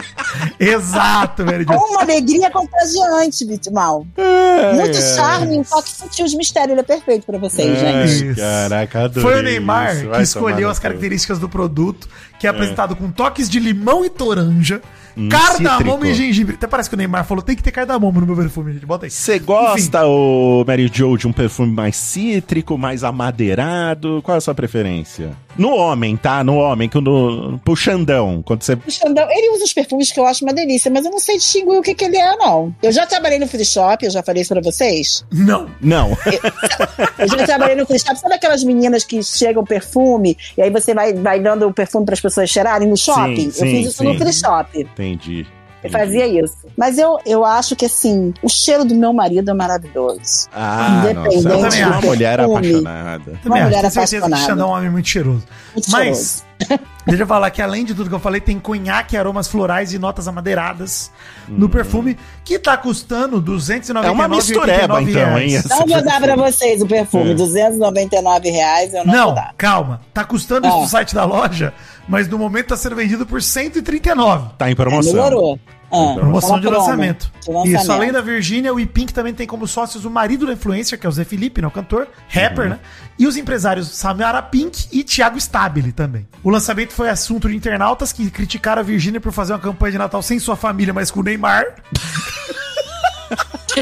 [0.58, 1.66] Exato, Jo.
[1.66, 4.06] Com uma alegria contagiante, Vitimal.
[4.74, 6.72] Muito charme, um toque sutil de mistério.
[6.72, 8.30] Ele é perfeito pra vocês, Ai, gente.
[8.30, 8.40] Isso.
[8.40, 10.00] Caraca, adorei Foi o Neymar isso.
[10.02, 12.08] que Vai escolheu as características do produto,
[12.40, 14.80] que é apresentado com toques de limão e toranja,
[15.16, 16.06] Hum, cardamomo cítrico.
[16.06, 16.54] e gengibre.
[16.54, 18.86] Até parece que o Neymar falou, tem que ter cardamomo no meu perfume, gente.
[18.86, 19.10] Bota aí.
[19.10, 24.20] Você gosta, ô Mary Jo, de um perfume mais cítrico, mais amadeirado?
[24.22, 25.32] Qual é a sua preferência?
[25.58, 26.44] No homem, tá?
[26.44, 28.74] No homem, quando, pro Xandão, quando você...
[28.74, 31.36] O Xandão, ele usa os perfumes que eu acho uma delícia, mas eu não sei
[31.38, 32.72] distinguir o que, que ele é, não.
[32.80, 35.24] Eu já trabalhei no free shop, eu já falei isso pra vocês.
[35.32, 35.68] Não.
[35.80, 36.16] Não.
[37.18, 38.16] Eu já trabalhei no free shop.
[38.18, 42.14] Sabe aquelas meninas que chegam perfume e aí você vai, vai dando o perfume para
[42.14, 43.50] as pessoas cheirarem no shopping?
[43.50, 44.04] sim, eu fiz isso sim.
[44.04, 44.80] no free shop.
[44.80, 45.46] Entendi.
[45.82, 46.56] Ele fazia isso.
[46.76, 50.48] Mas eu, eu acho que, assim, o cheiro do meu marido é maravilhoso.
[50.52, 53.24] Ah, nossa, Independente eu também sou uma mulher apaixonada.
[53.24, 54.46] Também Uma mulher tenho certeza que apaixonada.
[54.46, 55.44] Xandão é um homem muito cheiroso.
[55.72, 56.44] Muito Mas,
[57.10, 59.98] deixa eu falar que além de tudo que eu falei, tem conhaque, aromas florais e
[59.98, 61.10] notas amadeiradas
[61.48, 65.48] no perfume, que tá custando 299 É uma mistureba, então, hein?
[65.50, 65.64] reais.
[65.68, 67.32] Não vou dar pra vocês o perfume.
[67.32, 67.34] É.
[67.34, 69.54] 299 reais eu não, Não, vou dar.
[69.56, 70.00] calma.
[70.14, 70.80] Tá custando isso Ah.
[70.80, 71.72] no site da loja,
[72.08, 74.50] mas no momento tá sendo vendido por 139.
[74.56, 75.58] Tá em É, promoção.
[75.92, 77.30] Ah, Promoção de promo lançamento.
[77.42, 77.80] de lançamento.
[77.80, 81.04] Isso, além da Virgínia, o Ipink também tem como sócios o marido da influencer, que
[81.06, 82.70] é o Zé Felipe, né, o cantor, rapper, Uhum.
[82.70, 82.78] né?
[83.18, 86.26] E os empresários Samara Pink e Thiago Stabile também.
[86.44, 89.98] O lançamento foi assunto de internautas que criticaram a Virgínia por fazer uma campanha de
[89.98, 91.64] Natal sem sua família, mas com o Neymar.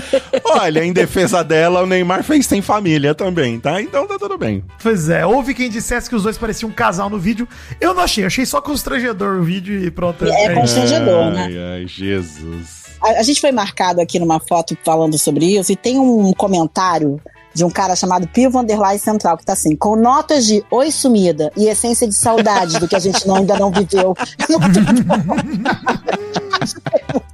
[0.45, 3.81] Olha, em defesa dela, o Neymar fez sem família também, tá?
[3.81, 4.65] Então tá tudo bem.
[4.83, 7.49] Pois é, houve quem dissesse que os dois pareciam um casal no vídeo.
[7.81, 10.25] Eu não achei, achei só constrangedor o vídeo e pronto.
[10.25, 10.55] É isso.
[10.55, 11.45] constrangedor, né?
[11.47, 12.79] Ai, ai, Jesus.
[13.01, 17.21] A, a gente foi marcado aqui numa foto falando sobre isso e tem um comentário
[17.55, 21.51] de um cara chamado Pio Vanderlei Central que tá assim, com notas de oi sumida
[21.57, 24.15] e essência de saudade do que a gente não, ainda não viveu.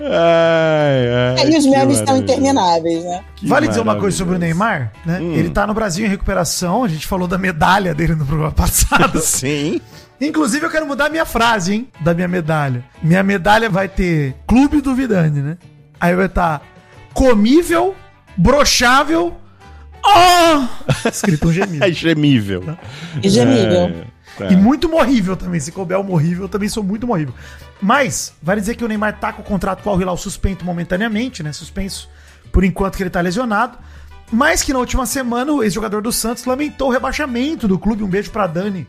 [0.00, 3.24] Ai, ai, Aí os que memes estão intermináveis, né?
[3.36, 4.38] Que vale dizer uma coisa sobre o.
[4.38, 5.20] Neymar, né?
[5.20, 5.34] Hum.
[5.34, 9.20] Ele tá no Brasil em recuperação, a gente falou da medalha dele no programa passado.
[9.22, 9.80] Sim.
[10.20, 11.88] Inclusive, eu quero mudar a minha frase, hein?
[12.00, 12.84] Da minha medalha.
[13.02, 15.58] Minha medalha vai ter Clube do Vidani, né?
[16.00, 16.62] Aí vai estar
[17.12, 17.94] comível,
[18.36, 19.36] brochável.
[20.04, 21.08] Oh!
[21.08, 21.84] Escrito um gemido.
[21.84, 22.62] É gemível.
[23.22, 23.80] E gemível.
[23.80, 24.04] É,
[24.38, 24.46] tá.
[24.52, 25.60] E muito morrível também.
[25.60, 27.34] Se couber o morrível, eu também sou muito morrível.
[27.80, 30.64] Mas, vale dizer que o Neymar tá com o contrato com o Al Hilal suspenso
[30.64, 31.52] momentaneamente, né?
[31.52, 32.08] Suspenso
[32.52, 33.76] por enquanto que ele tá lesionado.
[34.32, 38.02] Mas que na última semana o ex-jogador do Santos lamentou o rebaixamento do clube.
[38.02, 38.86] Um beijo pra Dani,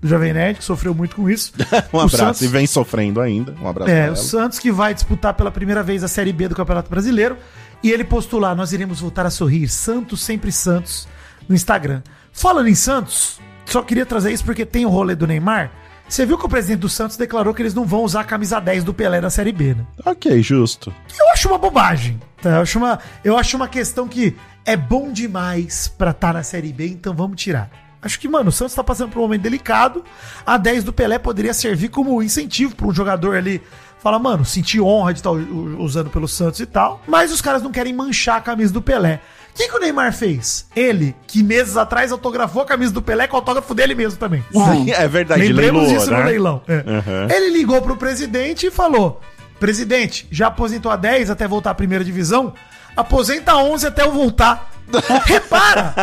[0.00, 1.52] do Jovem Nerd, que sofreu muito com isso.
[1.92, 2.16] Um abraço.
[2.18, 3.54] Santos- E vem sofrendo ainda.
[3.62, 4.16] Um abraço É, o.
[4.16, 7.36] Santos que vai disputar pela primeira vez a Série B do Campeonato Brasileiro.
[7.82, 11.06] E ele postou lá, nós iremos voltar a sorrir, Santos sempre Santos,
[11.48, 12.02] no Instagram.
[12.32, 15.70] Falando em Santos, só queria trazer isso porque tem o rolê do Neymar.
[16.14, 18.60] Você viu que o presidente do Santos declarou que eles não vão usar a camisa
[18.60, 19.84] 10 do Pelé na Série B, né?
[20.06, 20.94] Ok, justo.
[21.18, 22.20] Eu acho uma bobagem.
[22.40, 22.50] Tá?
[22.50, 26.72] Eu, acho uma, eu acho uma questão que é bom demais pra estar na Série
[26.72, 27.68] B, então vamos tirar.
[28.00, 30.04] Acho que, mano, o Santos tá passando por um momento delicado.
[30.46, 33.60] A 10 do Pelé poderia servir como incentivo pra um jogador ali.
[33.98, 37.02] Fala, mano, senti honra de estar u- usando pelo Santos e tal.
[37.08, 39.20] Mas os caras não querem manchar a camisa do Pelé.
[39.54, 40.66] O que, que o Neymar fez?
[40.74, 44.44] Ele, que meses atrás autografou a camisa do Pelé com o autógrafo dele mesmo também.
[44.50, 45.46] Sim, é verdade.
[45.46, 46.18] Lembremos disso né?
[46.18, 46.60] no leilão.
[46.66, 46.74] É.
[46.78, 47.30] Uhum.
[47.30, 49.20] Ele ligou pro presidente e falou:
[49.60, 52.52] Presidente, já aposentou a 10 até voltar à primeira divisão?
[52.96, 54.70] Aposenta a 11 até eu voltar.
[55.24, 55.94] repara!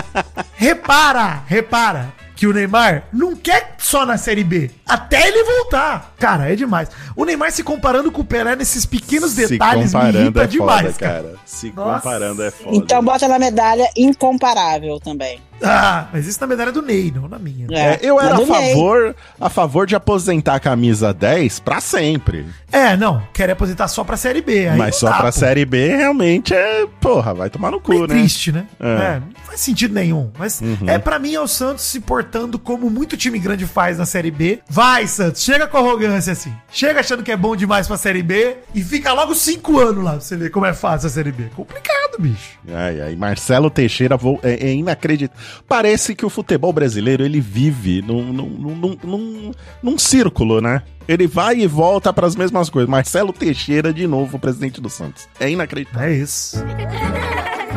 [0.55, 1.43] repara!
[1.45, 2.13] Repara!
[2.41, 6.15] Que o Neymar não quer só na Série B, até ele voltar.
[6.17, 6.89] Cara, é demais.
[7.15, 10.47] O Neymar se comparando com o Pelé nesses pequenos detalhes Se me comparando irrita é
[10.47, 11.23] demais, foda, cara.
[11.23, 11.35] cara.
[11.45, 11.99] Se Nossa.
[12.01, 12.75] comparando é foda.
[12.75, 15.39] Então bota na medalha incomparável também.
[15.63, 17.67] Ah, mas isso na medalha do Ney, não na minha.
[17.71, 18.45] É, eu era a Ney.
[18.47, 22.45] favor, a favor de aposentar a camisa 10 pra sempre.
[22.71, 24.67] É, não, quer aposentar só pra Série B.
[24.69, 25.31] aí Mas só dá, pra pô.
[25.33, 26.85] Série B realmente é.
[26.99, 28.15] Porra, vai tomar no cu, Meio né?
[28.15, 28.65] triste, né?
[28.79, 28.87] É.
[28.87, 29.19] É.
[29.19, 30.31] não faz sentido nenhum.
[30.37, 34.05] Mas é para mim é o Santos se portando como muito time grande faz na
[34.05, 34.59] Série B.
[34.69, 36.53] Vai, Santos, chega com arrogância assim.
[36.71, 40.11] Chega achando que é bom demais pra Série B e fica logo cinco anos lá
[40.11, 41.45] pra você ver como é fácil a Série B.
[41.55, 42.57] Complicado, bicho.
[42.73, 45.41] Ai, ai, Marcelo Teixeira vo- é, é inacreditável.
[45.67, 50.83] Parece que o futebol brasileiro ele vive num, num, num, num, num círculo, né?
[51.07, 52.89] Ele vai e volta para as mesmas coisas.
[52.89, 55.27] Marcelo Teixeira, de novo, presidente do Santos.
[55.39, 56.07] É inacreditável.
[56.07, 56.57] É isso.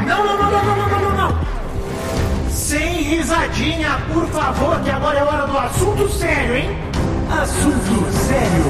[0.06, 2.50] Não, não, não, não, não, não, não, não.
[2.50, 6.70] Sem risadinha, por favor, que agora é hora do assunto sério, hein?
[7.30, 8.64] Assunto sério.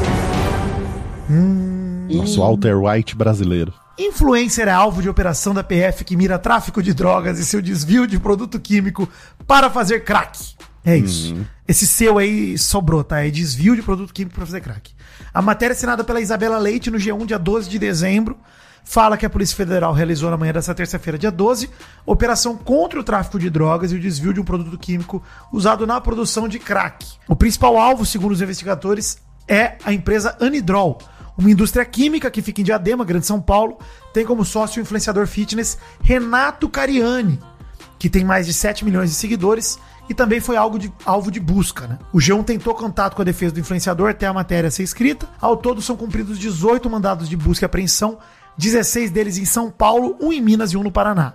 [1.30, 2.06] Hum.
[2.10, 3.72] Nosso Walter White brasileiro.
[3.96, 8.06] Influencer é alvo de operação da PF que mira tráfico de drogas e seu desvio
[8.06, 9.08] de produto químico
[9.46, 10.54] para fazer crack.
[10.84, 11.36] É isso.
[11.66, 13.24] Esse seu aí sobrou, tá?
[13.24, 14.92] É desvio de produto químico para fazer crack.
[15.32, 18.36] A matéria assinada pela Isabela Leite no G1, dia 12 de dezembro,
[18.84, 21.70] fala que a Polícia Federal realizou na manhã dessa terça-feira, dia 12,
[22.04, 25.22] operação contra o tráfico de drogas e o desvio de um produto químico
[25.52, 27.06] usado na produção de crack.
[27.28, 29.18] O principal alvo, segundo os investigadores,
[29.48, 30.98] é a empresa Anidrol,
[31.36, 33.78] uma indústria química que fica em Diadema, Grande São Paulo,
[34.12, 37.40] tem como sócio influenciador fitness Renato Cariani,
[37.98, 39.78] que tem mais de 7 milhões de seguidores
[40.08, 41.86] e também foi algo de, alvo de busca.
[41.86, 41.98] Né?
[42.12, 45.28] O G1 tentou contato com a defesa do influenciador até a matéria ser escrita.
[45.40, 48.18] Ao todo são cumpridos 18 mandados de busca e apreensão,
[48.58, 51.34] 16 deles em São Paulo, um em Minas e um no Paraná.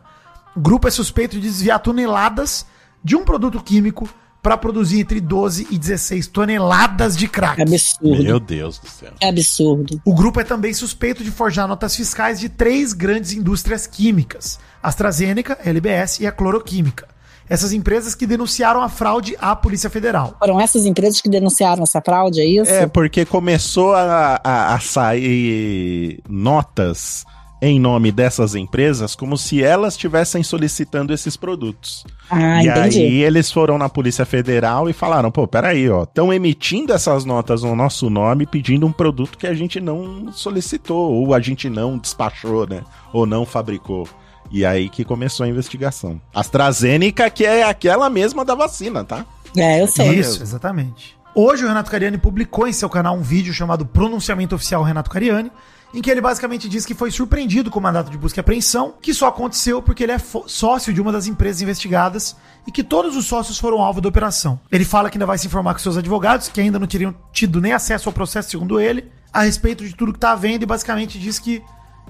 [0.56, 2.66] O grupo é suspeito de desviar toneladas
[3.04, 4.08] de um produto químico
[4.42, 7.60] para produzir entre 12 e 16 toneladas de crack.
[7.60, 8.24] É absurdo.
[8.24, 9.12] Meu Deus do céu.
[9.20, 10.02] É absurdo.
[10.06, 15.58] O grupo é também suspeito de forjar notas fiscais de três grandes indústrias químicas: AstraZeneca,
[15.64, 17.08] LBS e a Cloroquímica.
[17.50, 20.36] Essas empresas que denunciaram a fraude à Polícia Federal.
[20.38, 22.72] Foram essas empresas que denunciaram essa fraude, é isso?
[22.72, 27.26] É, porque começou a, a, a sair notas
[27.62, 32.06] em nome dessas empresas como se elas estivessem solicitando esses produtos.
[32.30, 33.00] Ah, e entendi.
[33.00, 37.64] aí eles foram na Polícia Federal e falaram, pô, peraí, ó, estão emitindo essas notas
[37.64, 41.98] no nosso nome pedindo um produto que a gente não solicitou, ou a gente não
[41.98, 42.82] despachou, né,
[43.12, 44.08] ou não fabricou.
[44.52, 46.20] E aí que começou a investigação.
[46.34, 49.26] AstraZeneca, que é aquela mesma da vacina, tá?
[49.56, 50.20] É, eu sei.
[50.20, 51.18] Isso, exatamente.
[51.36, 55.52] Hoje o Renato Cariani publicou em seu canal um vídeo chamado Pronunciamento Oficial Renato Cariani,
[55.94, 58.94] em que ele basicamente diz que foi surpreendido com o mandato de busca e apreensão,
[59.02, 62.36] que só aconteceu porque ele é sócio de uma das empresas investigadas
[62.68, 64.60] e que todos os sócios foram alvo da operação.
[64.72, 67.60] Ele fala que ainda vai se informar com seus advogados, que ainda não teriam tido
[67.60, 71.18] nem acesso ao processo, segundo ele, a respeito de tudo que tá havendo e basicamente
[71.18, 71.64] diz que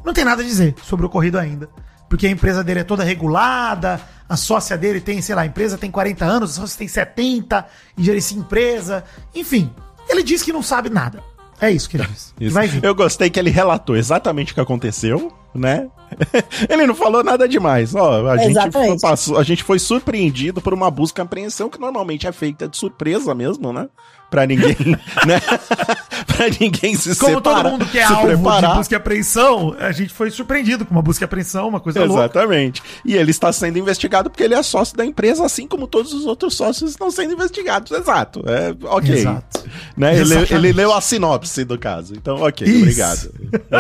[0.04, 1.70] não tem nada a dizer sobre o ocorrido ainda.
[2.10, 5.78] Porque a empresa dele é toda regulada, a sócia dele tem, sei lá, a empresa
[5.78, 7.66] tem 40 anos, a sócia tem 70,
[7.98, 9.04] e gerencia empresa.
[9.34, 9.72] Enfim,
[10.10, 11.24] ele diz que não sabe nada.
[11.62, 12.34] É isso que ele diz.
[12.40, 12.54] E Isso.
[12.54, 12.84] Vai vir.
[12.84, 15.90] Eu gostei que ele relatou exatamente o que aconteceu, né?
[16.70, 17.94] ele não falou nada demais.
[17.96, 22.28] Ó, a gente, passou, a gente foi surpreendido por uma busca e apreensão que normalmente
[22.28, 23.88] é feita de surpresa mesmo, né?
[24.30, 24.76] Pra ninguém,
[25.26, 25.42] né?
[26.28, 28.72] pra ninguém se Como separar, todo mundo que é alvo preparar.
[28.72, 32.06] de busca e apreensão, a gente foi surpreendido com uma busca e apreensão, uma coisa
[32.06, 32.26] louca.
[32.26, 32.84] Exatamente.
[33.04, 36.28] E ele está sendo investigado porque ele é sócio da empresa, assim como todos os
[36.28, 37.92] outros sócios estão sendo investigados.
[37.92, 38.44] Exato.
[38.46, 39.16] É, ok.
[39.16, 39.64] Exato.
[39.98, 40.20] Né?
[40.20, 42.14] Ele, ele leu a sinopse do caso.
[42.16, 42.68] Então, ok.
[42.68, 42.82] Isso.
[42.84, 43.30] Obrigado.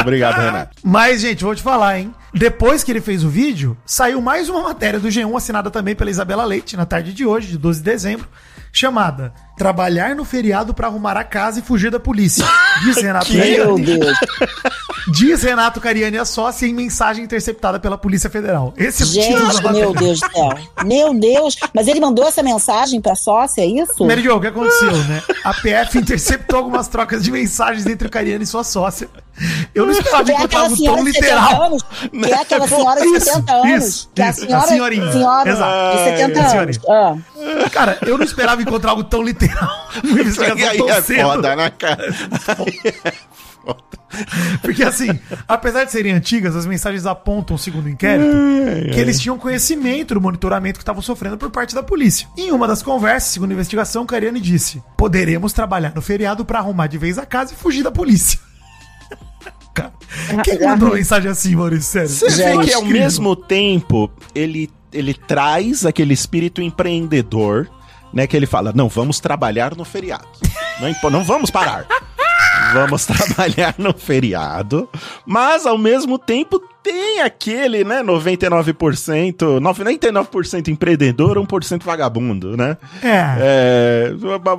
[0.01, 0.77] Obrigado, Renato.
[0.83, 2.13] Mas, gente, vou falar, hein?
[2.33, 6.09] Depois que ele fez o vídeo, saiu mais uma matéria do G1, assinada também pela
[6.09, 8.27] Isabela Leite, na tarde de hoje, de 12 de dezembro,
[8.71, 12.45] chamada Trabalhar no feriado pra arrumar a casa e fugir da polícia.
[12.81, 13.85] Diz Renato Meu Cariani.
[13.99, 14.17] Deus.
[15.11, 18.73] Diz Renato Cariani a sócia em mensagem interceptada pela Polícia Federal.
[18.77, 19.79] Esse é título Gente, matéria.
[19.79, 20.49] meu Deus do céu.
[20.85, 21.55] Meu Deus.
[21.73, 24.05] Mas ele mandou essa mensagem pra sócia, é isso?
[24.05, 25.21] Mary Jo, o que aconteceu, né?
[25.43, 29.09] A PF interceptou algumas trocas de mensagens entre o Cariani e sua sócia.
[29.73, 31.63] Eu não esperava é encontrar algo senhora tão de 70 literal.
[31.63, 31.83] anos.
[32.11, 33.85] Que é aquela senhora de Isso, 70 anos.
[33.85, 35.11] isso, que é a isso, a senhora, senhorinha.
[35.13, 35.97] senhora Exato.
[35.97, 36.79] de 70 É, a anos.
[36.89, 37.69] Ah.
[37.71, 39.48] Cara, eu não esperava encontrar algo tão literal.
[40.69, 41.21] Aí tão é cedo.
[41.21, 42.03] foda, né, cara?
[44.61, 45.07] Porque assim,
[45.47, 48.35] apesar de serem antigas, as mensagens apontam, segundo o inquérito,
[48.91, 52.27] que eles tinham conhecimento do monitoramento que estavam sofrendo por parte da polícia.
[52.37, 56.87] Em uma das conversas, segundo a investigação, Cariani disse: Poderemos trabalhar no feriado pra arrumar
[56.87, 58.39] de vez a casa e fugir da polícia.
[59.73, 59.93] Cara,
[60.43, 61.91] quem mandou mensagem assim, Maurício?
[61.91, 62.09] Sério.
[62.09, 67.69] Você vê Gente, que ao mesmo tempo ele, ele traz aquele espírito empreendedor,
[68.13, 68.27] né?
[68.27, 70.27] Que ele fala: não, vamos trabalhar no feriado.
[70.79, 71.85] Não, não vamos parar.
[72.73, 74.87] Vamos trabalhar no feriado,
[75.25, 82.77] mas ao mesmo tempo tem aquele, né, 99%, 99% empreendedor, 1% vagabundo, né?
[83.03, 83.35] É.
[83.39, 84.13] É,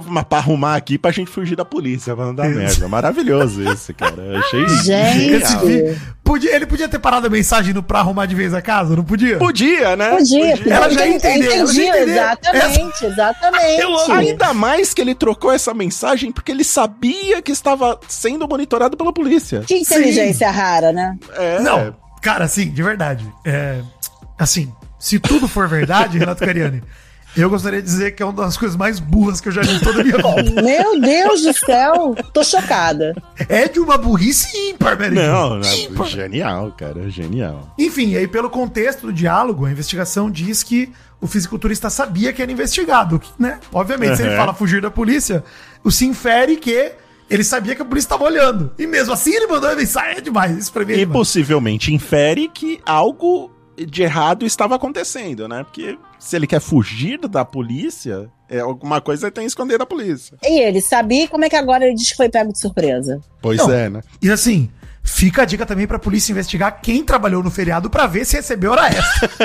[0.06, 2.88] mas pra arrumar aqui pra gente fugir da polícia, pra não dar merda.
[2.88, 4.20] Maravilhoso esse, cara.
[4.20, 5.98] Eu achei Gente.
[6.30, 9.02] Podia, ele podia ter parado a mensagem no pra arrumar de vez a casa, não
[9.02, 9.36] podia?
[9.36, 10.10] Podia, né?
[10.10, 10.74] Podia, podia.
[10.74, 12.08] Ela já entendeu, ela já Entendi, entendeu.
[12.14, 13.80] exatamente, exatamente.
[13.80, 14.12] Eu amo.
[14.14, 19.12] Ainda mais que ele trocou essa mensagem porque ele sabia que estava sendo monitorado pela
[19.12, 19.64] polícia.
[19.66, 21.18] Que inteligência rara, né?
[21.34, 23.26] É, Não, cara, assim, de verdade.
[23.44, 23.80] É,
[24.38, 26.80] assim, se tudo for verdade, Renato Cariani,
[27.36, 29.72] eu gostaria de dizer que é uma das coisas mais burras que eu já li
[29.74, 30.62] em toda a minha vida.
[30.62, 32.14] Meu Deus do céu.
[32.32, 33.14] Tô chocada.
[33.48, 35.14] É de uma burrice ímpar, Mary.
[35.14, 36.06] Não, não, Ímpar.
[36.08, 37.74] genial, cara, genial.
[37.78, 42.50] Enfim, aí pelo contexto do diálogo, a investigação diz que o fisiculturista sabia que era
[42.50, 43.58] investigado, que, né?
[43.72, 44.36] Obviamente, se ele Uhum.
[44.36, 45.44] fala fugir da polícia,
[45.84, 46.92] o se infere que
[47.28, 48.72] ele sabia que a polícia estava olhando.
[48.78, 50.56] E mesmo assim ele mandou a mensagem, é demais.
[50.56, 51.16] Isso pra mim é E demais.
[51.18, 53.50] possivelmente infere que algo
[53.86, 55.64] de errado estava acontecendo, né?
[55.64, 59.86] Porque se ele quer fugir da polícia, é alguma coisa ele tem que esconder da
[59.86, 60.36] polícia.
[60.44, 63.20] E ele sabia como é que agora ele diz que foi pego de surpresa?
[63.40, 63.70] Pois Não.
[63.70, 64.00] é, né?
[64.22, 64.70] E assim,
[65.02, 68.72] fica a dica também pra polícia investigar quem trabalhou no feriado pra ver se recebeu
[68.72, 69.30] hora extra.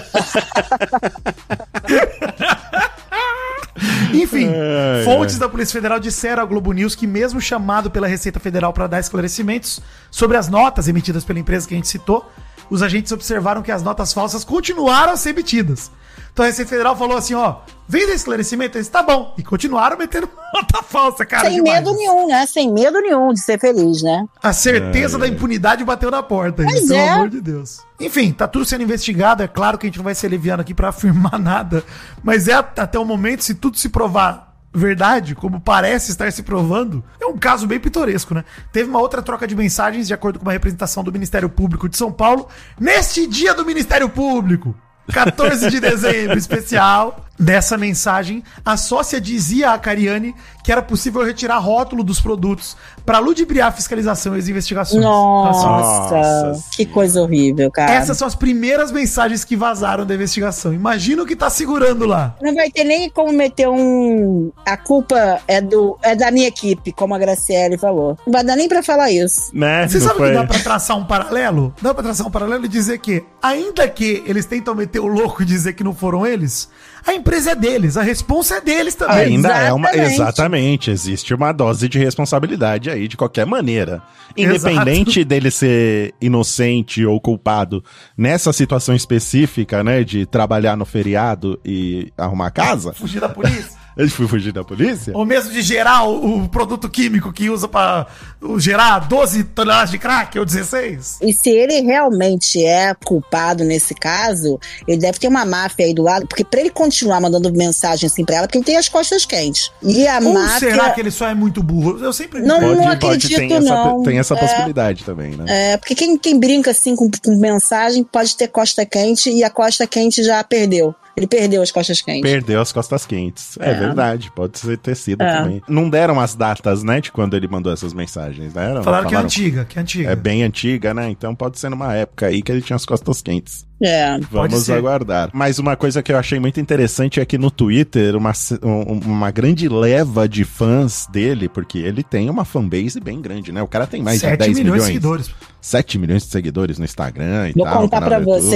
[4.13, 5.41] Enfim, Ai, fontes ai.
[5.41, 8.99] da Polícia Federal disseram à Globo News que, mesmo chamado pela Receita Federal para dar
[8.99, 12.25] esclarecimentos sobre as notas emitidas pela empresa que a gente citou,
[12.69, 15.91] os agentes observaram que as notas falsas continuaram a ser emitidas.
[16.33, 17.57] Então a Receita Federal falou assim, ó,
[17.87, 19.33] vem desse esclarecimento, eles tá bom.
[19.37, 21.47] E continuaram metendo nota falsa, cara.
[21.47, 21.79] Sem demais.
[21.85, 22.45] medo nenhum, né?
[22.45, 24.25] Sem medo nenhum de ser feliz, né?
[24.43, 27.09] A certeza da impunidade bateu na porta, Pois pelo é.
[27.09, 27.79] amor de Deus.
[28.01, 29.43] Enfim, tá tudo sendo investigado.
[29.43, 31.85] É claro que a gente não vai ser leviano aqui pra afirmar nada,
[32.21, 36.43] mas é at- até o momento, se tudo se provar verdade, como parece estar se
[36.43, 38.43] provando, é um caso bem pitoresco, né?
[38.71, 41.97] Teve uma outra troca de mensagens, de acordo com uma representação do Ministério Público de
[41.97, 42.47] São Paulo,
[42.79, 44.75] neste dia do Ministério Público.
[45.11, 47.25] 14 de dezembro, especial.
[47.37, 50.33] Dessa mensagem, a sócia dizia a Cariani
[50.63, 52.75] que era possível retirar rótulo dos produtos
[53.05, 55.03] para ludibriar a fiscalização e as investigações.
[55.03, 57.91] Nossa, Nossa que coisa horrível, cara.
[57.91, 60.73] essas são as primeiras mensagens que vazaram da investigação.
[60.73, 62.35] Imagina o que tá segurando lá.
[62.41, 64.51] Não vai ter nem como meter um.
[64.65, 68.17] A culpa é, do, é da minha equipe, como a Graciele falou.
[68.25, 69.51] Não vai dar nem pra falar isso.
[69.53, 69.87] Né?
[69.87, 71.73] Você Não sabe foi- que dá pra traçar um paralelo?
[71.79, 75.43] Dá pra traçar um paralelo e dizer que, ainda que eles tentam meter o louco
[75.43, 76.69] e dizer que não foram eles,
[77.05, 79.17] a empresa é deles, a responsa é deles também.
[79.17, 79.89] Ainda é uma.
[79.89, 80.21] Exatamente.
[80.21, 80.91] Exatamente.
[80.91, 84.03] Existe uma dose de responsabilidade aí, de qualquer maneira.
[84.37, 84.69] Exato.
[84.69, 87.83] Independente dele ser inocente ou culpado
[88.15, 90.03] nessa situação específica, né?
[90.03, 92.93] De trabalhar no feriado e arrumar casa.
[92.93, 93.75] Fugir da polícia.
[93.97, 95.13] Ele foi fugir da polícia?
[95.15, 98.05] Ou mesmo de gerar o, o produto químico que usa pra
[98.41, 101.19] o, gerar 12 toneladas de crack ou 16.
[101.21, 106.03] E se ele realmente é culpado nesse caso, ele deve ter uma máfia aí do
[106.03, 109.25] lado, porque pra ele continuar mandando mensagem assim pra ela, porque ele tem as costas
[109.25, 109.71] quentes.
[109.81, 110.59] E a Ou máfia.
[110.71, 111.97] será que ele só é muito burro?
[112.03, 114.03] Eu sempre Não, Pode, não pode, acredito, tem essa, não.
[114.03, 114.37] tem essa É.
[114.37, 115.45] possibilidade também, né?
[115.47, 119.49] É, porque quem, quem brinca assim com, com mensagem pode ter costa quente e a
[119.49, 120.93] costa quente já perdeu.
[121.17, 122.21] Ele perdeu as costas quentes.
[122.29, 123.57] Perdeu as costas quentes.
[123.59, 123.73] É, É.
[123.73, 125.37] verdade, pode ser ter sido É.
[125.41, 125.61] também.
[125.67, 128.73] Não deram as datas, né, de quando ele mandou essas mensagens, né?
[128.73, 130.09] Não Falaram que é antiga, que é antiga.
[130.11, 131.09] É bem antiga, né?
[131.09, 133.65] Então pode ser numa época aí que ele tinha as costas quentes.
[133.81, 134.17] É.
[134.31, 134.73] Vamos ser.
[134.73, 135.29] aguardar.
[135.33, 138.31] Mas uma coisa que eu achei muito interessante é que no Twitter, uma,
[138.63, 143.61] um- uma grande leva de fãs dele, porque ele tem uma fanbase bem grande, né?
[143.61, 144.81] O cara tem mais de 7 10 milhões, milhões.
[144.81, 145.29] de seguidores.
[145.61, 147.81] 7 milhões de seguidores no Instagram e Vou tal.
[147.81, 148.53] contar canal pra YouTube.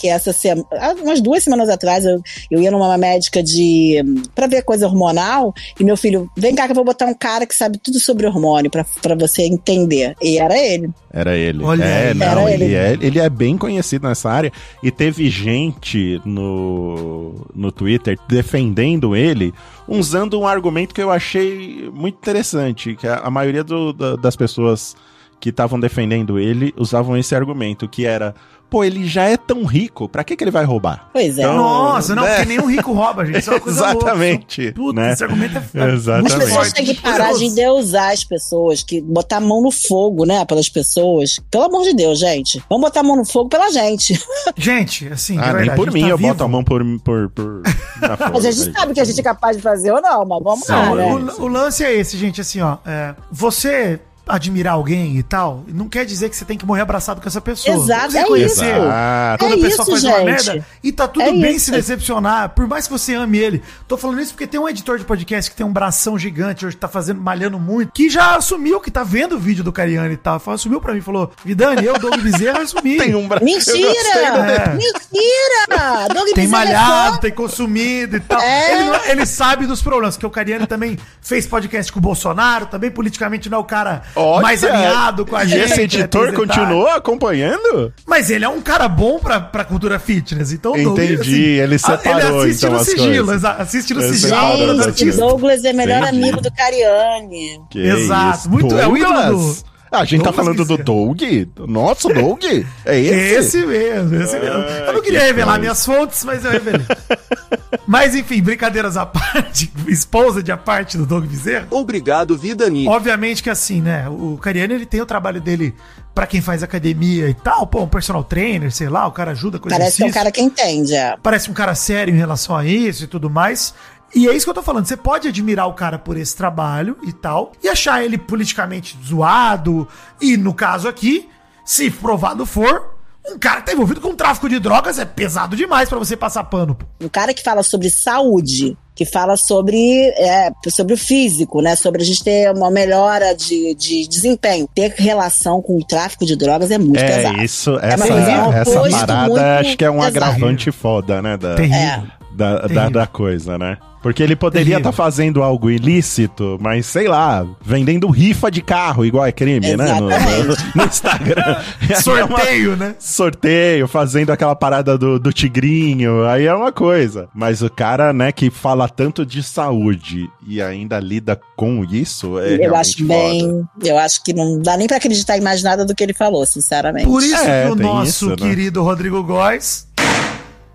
[0.00, 2.20] Que essa semana, há umas duas semanas atrás, eu,
[2.50, 3.96] eu ia numa médica de
[4.34, 7.46] pra ver coisa hormonal e meu filho, vem cá que eu vou botar um cara
[7.46, 10.16] que sabe tudo sobre hormônio pra, pra você entender.
[10.22, 10.90] E era ele.
[11.12, 11.62] Era ele.
[11.64, 12.14] Olha é, aí.
[12.14, 12.74] não, Era ele, ele.
[12.74, 14.52] É, ele é bem conhecido nessa área.
[14.82, 19.52] E teve gente no, no Twitter defendendo ele,
[19.88, 22.94] usando um argumento que eu achei muito interessante.
[22.94, 24.94] Que a, a maioria do- da- das pessoas
[25.40, 28.34] que estavam defendendo ele usavam esse argumento, que era.
[28.70, 31.08] Pô, ele já é tão rico, pra que, que ele vai roubar?
[31.12, 31.42] Pois é.
[31.42, 32.36] Então, Nossa, não, né?
[32.36, 33.40] porque nenhum rico rouba, gente.
[33.40, 34.80] Isso é uma coisa Exatamente, louca.
[34.80, 35.12] Puta, né?
[35.12, 36.32] esse argumento é Exatamente.
[36.32, 40.24] As pessoas têm que parar de endeusar as pessoas, que botar a mão no fogo,
[40.24, 41.40] né, pelas pessoas.
[41.50, 42.62] Pelo amor de Deus, gente.
[42.68, 44.18] Vamos botar a mão no fogo pela gente.
[44.56, 46.28] Gente, assim, de Ah, nem verdade, por a gente mim tá eu vivo.
[46.28, 46.82] boto a mão por.
[47.00, 47.62] por, por
[48.02, 50.94] a gente sabe que a gente é capaz de fazer ou não, mas vamos lá,
[50.94, 51.06] né?
[51.06, 52.76] o, o lance é esse, gente, assim, ó.
[52.86, 53.98] é, você
[54.30, 57.40] admirar alguém e tal, não quer dizer que você tem que morrer abraçado com essa
[57.40, 57.76] pessoa.
[57.76, 58.62] Exato, é isso.
[58.64, 59.38] Exato.
[59.44, 60.24] Quando É a pessoa isso, faz uma gente.
[60.24, 61.66] merda e tá tudo É bem isso.
[61.66, 63.62] se decepcionar, por mais que você ame ele.
[63.88, 66.76] Tô falando isso porque tem um editor de podcast que tem um bração gigante, hoje
[66.76, 70.16] tá fazendo, malhando muito, que já assumiu que tá vendo o vídeo do Cariani e
[70.16, 70.38] tal.
[70.40, 72.96] Falou- Assumiu pra mim, falou: Vidani, eu, Doug Bezerra, assumi.
[72.98, 73.40] Tem um bra...
[73.40, 73.78] Mentira!
[73.78, 74.74] Eu gostei do É.
[74.74, 76.08] Mentira!
[76.14, 78.40] Doug Tem Bezerra é malhado, tem consumido e tal.
[78.40, 78.72] É.
[78.72, 82.66] Ele, não- ele sabe dos problemas, porque o Cariani também fez podcast com o Bolsonaro,
[82.66, 85.64] também politicamente não é o cara Olha, mais alinhado com a e gente.
[85.64, 87.92] esse né, editor continuou acompanhando?
[88.06, 91.78] Mas ele é um cara bom pra, pra cultura fitness, então o Doug, Entendi, ele
[91.78, 94.92] separou, ele assiste então, no as sigilo, assiste no sigilo.
[94.92, 95.16] Gente.
[95.18, 96.18] Douglas é melhor Entendi.
[96.24, 97.60] amigo do Cariani.
[97.70, 99.62] Que Exato, muito- é o ídolo Douglas?
[99.62, 100.78] do- Ah, a gente tá Douglas falando do.
[100.78, 101.22] Doug?
[101.68, 102.44] Nossa, o Doug?
[102.84, 103.58] É esse?
[103.58, 104.58] Esse mesmo, esse mesmo.
[104.58, 105.60] Eu não que queria revelar coisa.
[105.60, 106.86] minhas fontes, mas eu revelei.
[107.86, 111.66] mas enfim, brincadeiras à parte, esposa de à parte do Doug Bezerra.
[111.70, 112.86] Obrigado, Vidani.
[112.86, 114.08] Obviamente que assim, né?
[114.08, 115.74] O Cariani ele tem o trabalho dele
[116.14, 119.58] pra quem faz academia e tal, pô, um personal trainer, sei lá, o cara ajuda
[119.58, 120.14] com Parece que é um exercício.
[120.14, 121.16] cara que entende, é.
[121.22, 123.74] Parece um cara sério em relação a isso e tudo mais.
[124.14, 124.86] E é isso que eu tô falando.
[124.86, 129.86] Você pode admirar o cara por esse trabalho e tal, e achar ele politicamente zoado.
[130.20, 131.28] E no caso aqui,
[131.64, 132.94] se provado for,
[133.28, 136.42] um cara que tá envolvido com tráfico de drogas é pesado demais pra você passar
[136.44, 136.74] pano.
[136.74, 136.86] pô.
[137.00, 141.76] Um cara que fala sobre saúde, que fala sobre, é, sobre o físico, né?
[141.76, 144.68] Sobre a gente ter uma melhora de, de desempenho.
[144.74, 147.42] Ter relação com o tráfico de drogas é muito É, pesado.
[147.42, 150.16] isso, essa, é essa posto parada muito acho que é um pesado.
[150.16, 151.36] agravante foda, né?
[151.36, 151.78] Da, Terrível.
[151.78, 152.02] É.
[152.34, 153.78] da, da, da coisa, né?
[154.02, 159.26] Porque ele poderia estar fazendo algo ilícito, mas sei lá, vendendo rifa de carro, igual
[159.26, 159.92] é crime, né?
[159.94, 161.56] No, no- no Instagram.
[161.80, 162.94] Aí é uma- Sorteio, né?
[162.98, 167.28] sorteio, fazendo aquela parada do, do tigrinho, aí é uma coisa.
[167.34, 172.66] Mas o cara, né, que fala tanto de saúde e ainda lida com isso, é
[172.66, 173.08] eu acho foda.
[173.08, 173.64] bem.
[173.84, 176.44] Eu acho que não dá nem pra acreditar em mais nada do que ele falou,
[176.46, 177.06] sinceramente.
[177.06, 178.36] Por isso É, que o nosso isso, né?
[178.36, 179.86] querido Rodrigo Góes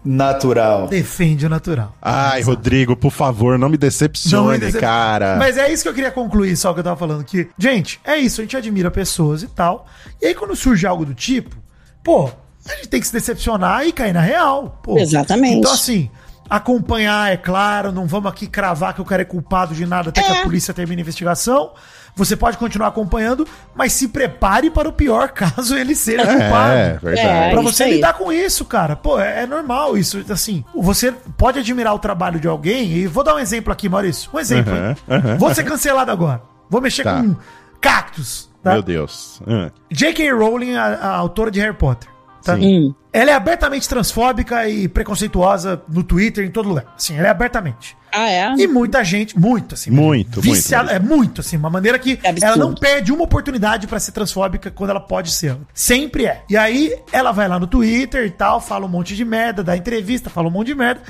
[0.06, 0.88] Natural.
[0.88, 1.96] defende o natural.
[2.02, 5.36] Ai, Rodrigo, por favor, não me decepcione, Não me decep- cara.
[5.38, 8.16] Mas é isso que eu queria concluir, só que eu tava falando que, gente, é
[8.18, 9.88] isso, a gente admira pessoas e tal.
[10.22, 11.56] E aí quando surge algo do tipo,
[12.04, 12.30] pô,
[12.70, 14.80] a gente tem que se decepcionar e cair na real.
[14.84, 14.98] Pô.
[14.98, 15.58] Exatamente.
[15.60, 16.10] Então assim,
[16.50, 20.22] acompanhar, é claro, não vamos aqui cravar que o cara é culpado de nada até
[20.22, 21.72] que a polícia termine a investigação.
[22.16, 23.46] Você pode continuar acompanhando,
[23.76, 26.74] mas se prepare para o pior caso ele seja culpado.
[26.74, 27.28] É, verdade.
[27.28, 27.94] É, Pra isso você aí.
[27.96, 28.96] lidar com isso, cara.
[28.96, 30.24] Pô, é, é normal isso.
[30.30, 34.30] Assim, você pode admirar o trabalho de alguém, e vou dar um exemplo aqui, Maurício.
[34.34, 34.74] Um exemplo.
[34.74, 34.96] Hein?
[35.10, 35.38] aham.
[35.38, 36.42] Vou ser cancelado agora.
[36.70, 37.22] Vou mexer Tá.
[37.22, 37.36] com
[37.82, 38.50] cactos.
[38.64, 38.72] Tá?
[38.74, 39.42] Meu Deus.
[39.46, 40.32] Ah, J.K.
[40.32, 42.10] Rowling, a, a autora de Harry Potter.
[42.46, 42.54] Tá?
[42.54, 42.94] Hum.
[43.12, 46.94] Ela é abertamente transfóbica e preconceituosa no Twitter, em todo lugar.
[46.96, 47.98] Sim, ela é abertamente.
[48.12, 48.54] Ah, é?
[48.56, 49.90] E muita gente, muito assim.
[49.90, 50.96] Muito, viciada, muito.
[50.96, 54.70] É muito assim, uma maneira que É ela não perde uma oportunidade pra ser transfóbica
[54.70, 55.58] quando ela pode ser.
[55.74, 56.44] Sempre é.
[56.48, 59.76] E aí ela vai lá no Twitter e tal, fala um monte de merda, dá
[59.76, 61.02] entrevista, fala um monte de merda.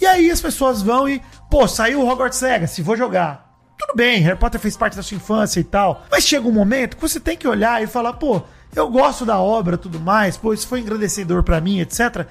[0.00, 3.48] E aí as pessoas vão e, pô, saiu o Hogwarts Legacy, vou jogar.
[3.78, 6.04] Tudo bem, Harry Potter fez parte da sua infância e tal.
[6.10, 8.42] Mas chega um momento que você tem que olhar e falar, pô,
[8.74, 12.26] eu gosto da obra tudo mais, pô, isso foi engrandecedor pra mim, etc.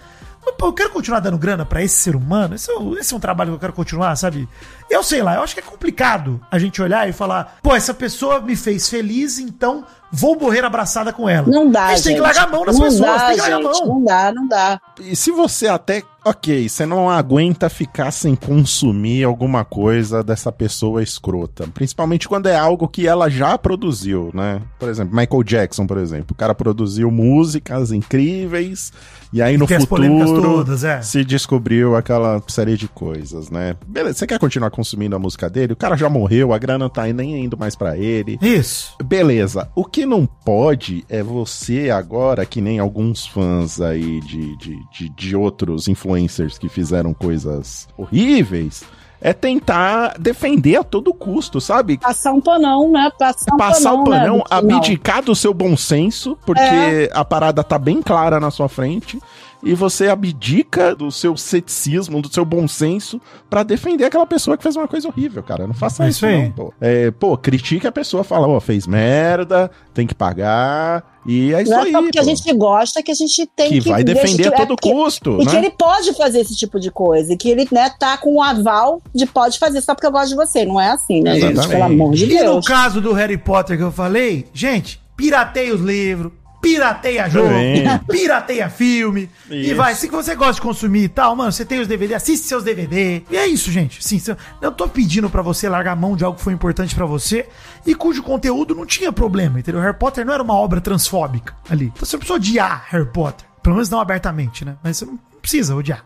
[0.45, 2.55] Mas, pô, eu quero continuar dando grana pra esse ser humano.
[2.55, 4.47] Esse é, esse é um trabalho que eu quero continuar, sabe?
[4.89, 7.93] Eu sei lá, eu acho que é complicado a gente olhar e falar, pô, essa
[7.93, 11.47] pessoa me fez feliz, então vou morrer abraçada com ela.
[11.47, 13.41] Não dá, A gente tem que largar a mão das não pessoas, dá, tem que
[13.41, 13.87] largar a gente, mão.
[13.87, 14.81] Não dá, não dá.
[14.99, 16.03] E se você até.
[16.25, 21.65] Ok, você não aguenta ficar sem consumir alguma coisa dessa pessoa escrota.
[21.73, 24.61] Principalmente quando é algo que ela já produziu, né?
[24.77, 26.27] Por exemplo, Michael Jackson, por exemplo.
[26.31, 28.91] O cara produziu músicas incríveis.
[29.31, 31.01] E aí no Tem as polêmicas futuro todas, é.
[31.01, 33.75] se descobriu aquela série de coisas, né?
[33.87, 35.73] Beleza, você quer continuar consumindo a música dele?
[35.73, 38.39] O cara já morreu, a grana não tá nem indo mais pra ele.
[38.41, 38.95] Isso.
[39.03, 39.69] Beleza.
[39.75, 45.09] O que não pode é você agora, que nem alguns fãs aí de, de, de,
[45.09, 48.83] de outros influencers que fizeram coisas horríveis,
[49.21, 51.97] é tentar defender a todo custo, sabe?
[51.97, 53.09] Passar um panão, né?
[53.17, 54.39] Passar um Passar panão, o panão, né?
[54.39, 54.77] no final.
[54.79, 57.09] abdicar do seu bom senso, porque É.
[57.13, 59.19] a parada tá bem clara na sua frente.
[59.61, 64.63] E você abdica do seu ceticismo, do seu bom senso, pra defender aquela pessoa que
[64.63, 65.67] fez uma coisa horrível, cara.
[65.67, 66.73] Não faça É isso, isso não, pô.
[66.79, 71.18] É, pô, critique a pessoa, fala, ó, fez merda, tem que pagar.
[71.25, 71.91] E é isso Não é aí.
[71.91, 72.27] só porque a pô.
[72.29, 73.89] gente gosta que a gente tem que, que.
[73.89, 75.51] vai defender a é todo porque- custo, E né?
[75.51, 77.33] que ele pode fazer esse tipo de coisa.
[77.33, 80.29] E que ele, né, tá com o aval de pode fazer só porque eu gosto
[80.29, 80.65] de você.
[80.65, 81.51] Não é assim, né, gente?
[81.53, 81.71] Exatamente.
[81.71, 82.65] Pelo amor de E no Deus.
[82.67, 87.49] caso do Harry Potter que eu falei, gente, pirateia os livros, pirateia jogo,
[88.09, 89.29] pirateia filme.
[89.49, 89.75] E Isso.
[89.75, 92.63] vai, se você gosta de consumir e tal, mano, você tem os DVD, assiste seus
[92.63, 93.23] DVD.
[93.29, 94.03] E é isso, gente.
[94.03, 94.21] Sim,
[94.61, 97.47] eu tô pedindo pra você largar a mão de algo que foi importante pra você
[97.85, 99.81] e cujo conteúdo não tinha problema, entendeu?
[99.81, 101.85] Harry Potter não era uma obra transfóbica ali.
[101.85, 103.47] Então você não precisa odiar Harry Potter.
[103.63, 104.75] Pelo menos não abertamente, né?
[104.83, 106.03] Mas você não precisa odiar.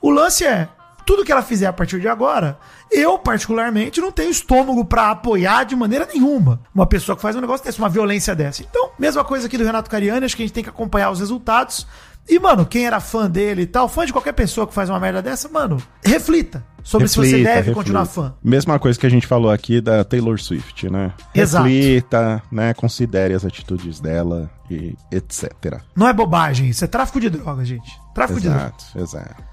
[0.00, 0.68] O lance é,
[1.06, 2.58] tudo que ela fizer a partir de agora,
[2.92, 7.40] eu, particularmente, não tenho estômago pra apoiar de maneira nenhuma uma pessoa que faz um
[7.40, 8.62] negócio desse, uma violência dessa.
[8.62, 11.20] Então, mesma coisa aqui do Renato Cariani, acho que a gente tem que acompanhar os
[11.20, 11.86] resultados.
[12.28, 15.00] E, mano, quem era fã dele e tal, fã de qualquer pessoa que faz uma
[15.00, 17.74] merda dessa, mano, reflita sobre se você Reflita, deve reflita.
[17.74, 18.34] continuar fã.
[18.42, 21.12] Mesma coisa que a gente falou aqui da Taylor Swift, né?
[21.34, 21.64] Exato.
[21.66, 22.74] Reflita, né?
[22.74, 25.80] Considere as atitudes dela e etc.
[25.96, 27.90] Não é bobagem, isso é tráfico de droga, gente.
[28.14, 28.72] Tráfico de droga.
[28.94, 29.51] Exato, exato.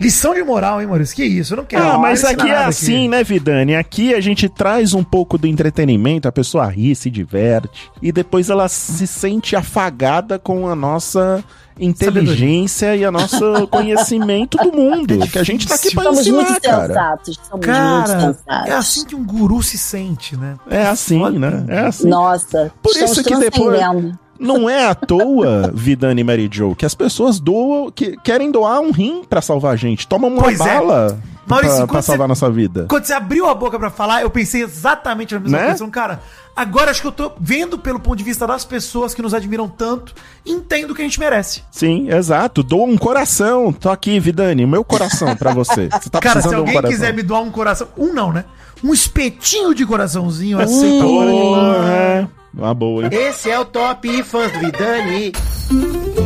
[0.00, 1.14] Lição de moral, hein, Maurício?
[1.14, 1.52] Que isso?
[1.52, 1.84] Eu não quero.
[1.84, 3.76] Ah, mas aqui é assim, né, Vidani?
[3.76, 8.48] Aqui a gente traz um pouco do entretenimento, a pessoa ri, se diverte, e depois
[8.48, 11.44] ela se sente afagada com a nossa
[11.78, 15.18] inteligência e a nosso conhecimento do mundo.
[15.28, 16.86] Que a gente tá aqui pra Somos muito ensinar, cara.
[16.88, 17.36] sensatos.
[17.36, 18.68] Somos muito Cara, sensatos.
[18.70, 20.56] é assim que um guru se sente, né?
[20.70, 21.64] É assim, né?
[21.68, 22.08] É assim.
[22.08, 22.72] Nossa.
[22.82, 23.80] Por isso que depois.
[24.40, 28.80] Não é à toa, Vidani e Mary Jo, que as pessoas doam, que querem doar
[28.80, 30.08] um rim pra salvar a gente.
[30.08, 30.64] Tomam uma Pois é.
[30.64, 32.86] bala Maurício, pra, pra salvar você- nossa vida.
[32.88, 35.64] Quando você abriu a boca pra falar, eu pensei exatamente na mesma Né?
[35.64, 35.78] coisa.
[35.78, 36.20] Falando, Cara,
[36.56, 39.68] agora acho que eu tô vendo pelo ponto de vista das pessoas que nos admiram
[39.68, 40.14] tanto,
[40.46, 41.62] entendo o que a gente merece.
[41.70, 42.62] Sim, exato.
[42.62, 43.72] Doa um coração.
[43.72, 45.88] Tô aqui, Vidani, o meu coração pra você.
[45.90, 46.96] Você tá Cara, se um alguém coração.
[46.96, 48.44] quiser me doar um coração, um não, né?
[48.82, 52.20] Um espetinho de coraçãozinho, aceito agora demais.
[52.20, 52.29] Porra,
[52.60, 53.10] uma boa, hein?
[53.12, 55.32] Esse é o Top Fãs do Vidani.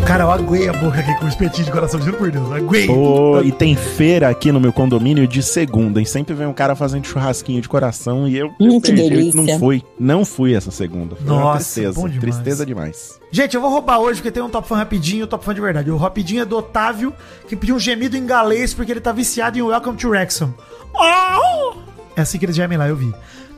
[0.06, 2.50] Cara, eu aguei a boca aqui com o espetinho de coração, juro por Deus.
[2.52, 2.86] Aguei.
[2.86, 6.74] Pô, e tem feira aqui no meu condomínio de segunda, e sempre vem um cara
[6.74, 9.42] fazendo churrasquinho de coração e eu, Hum, eu que perdi, delícia.
[9.42, 11.16] não fui, não fui essa segunda.
[11.16, 12.20] Foi uma Nossa, tristeza, bom demais.
[12.36, 13.20] tristeza demais.
[13.30, 15.54] Gente, eu vou roubar hoje porque tem um top fã rapidinho e um top fã
[15.54, 15.90] de verdade.
[15.90, 17.12] O rapidinho é do Otávio,
[17.48, 20.54] que pediu um gemido em galês porque ele tá viciado em Welcome to Wrexham.
[20.94, 21.74] Oh!
[22.16, 23.12] É assim que eles gemem lá, eu vi.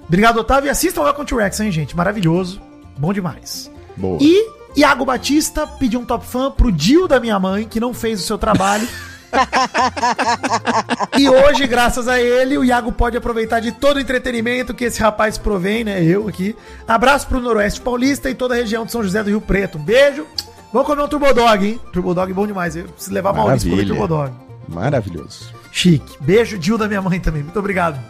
[0.07, 1.97] Obrigado, Otávio, e assistam Welcome to Wrexham, hein, gente.
[1.97, 2.61] Maravilhoso.
[2.97, 3.71] Bom demais.
[3.97, 4.19] Boa.
[4.21, 8.21] E Iago Batista pediu um top fã pro Dio da minha mãe, que não fez
[8.21, 8.87] o seu trabalho.
[11.19, 15.01] e hoje, graças a ele, o Iago pode aproveitar de todo o entretenimento que esse
[15.01, 16.03] rapaz provém, né?
[16.03, 16.55] Eu aqui.
[16.87, 19.79] Abraço pro Noroeste Paulista e toda a região de São José do Rio Preto.
[19.79, 20.27] Um beijo.
[20.73, 21.81] Vamos comer um Turbodog, hein?
[21.93, 22.77] Turbodog bom demais.
[22.77, 23.89] Eu preciso levar Maurício pra comer.
[23.89, 24.33] Turbodog.
[24.69, 25.56] Maravilhoso.
[25.77, 26.17] Chique.
[26.21, 27.43] Beijo, Dil da minha mãe também.
[27.43, 28.01] Muito obrigado.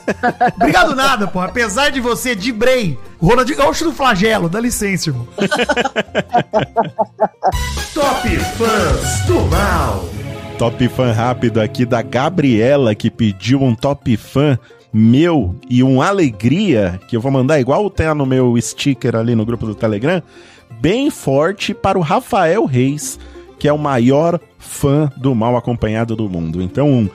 [0.56, 1.38] obrigado nada, pô.
[1.38, 5.28] Apesar de você, de Brei, Ronaldinho Gaúcho do Flagelo, dá licença, irmão.
[7.92, 10.08] Top Fãs do Mal.
[10.56, 14.58] Top fã rápido aqui da Gabriela, que pediu um top fã
[14.90, 19.44] meu e um alegria, que eu vou mandar igual tem no meu sticker ali no
[19.44, 20.22] grupo do Telegram,
[20.80, 23.18] bem forte para o Rafael Reis,
[23.60, 26.60] que é o maior fã do mal acompanhado do mundo.
[26.62, 27.08] Então, um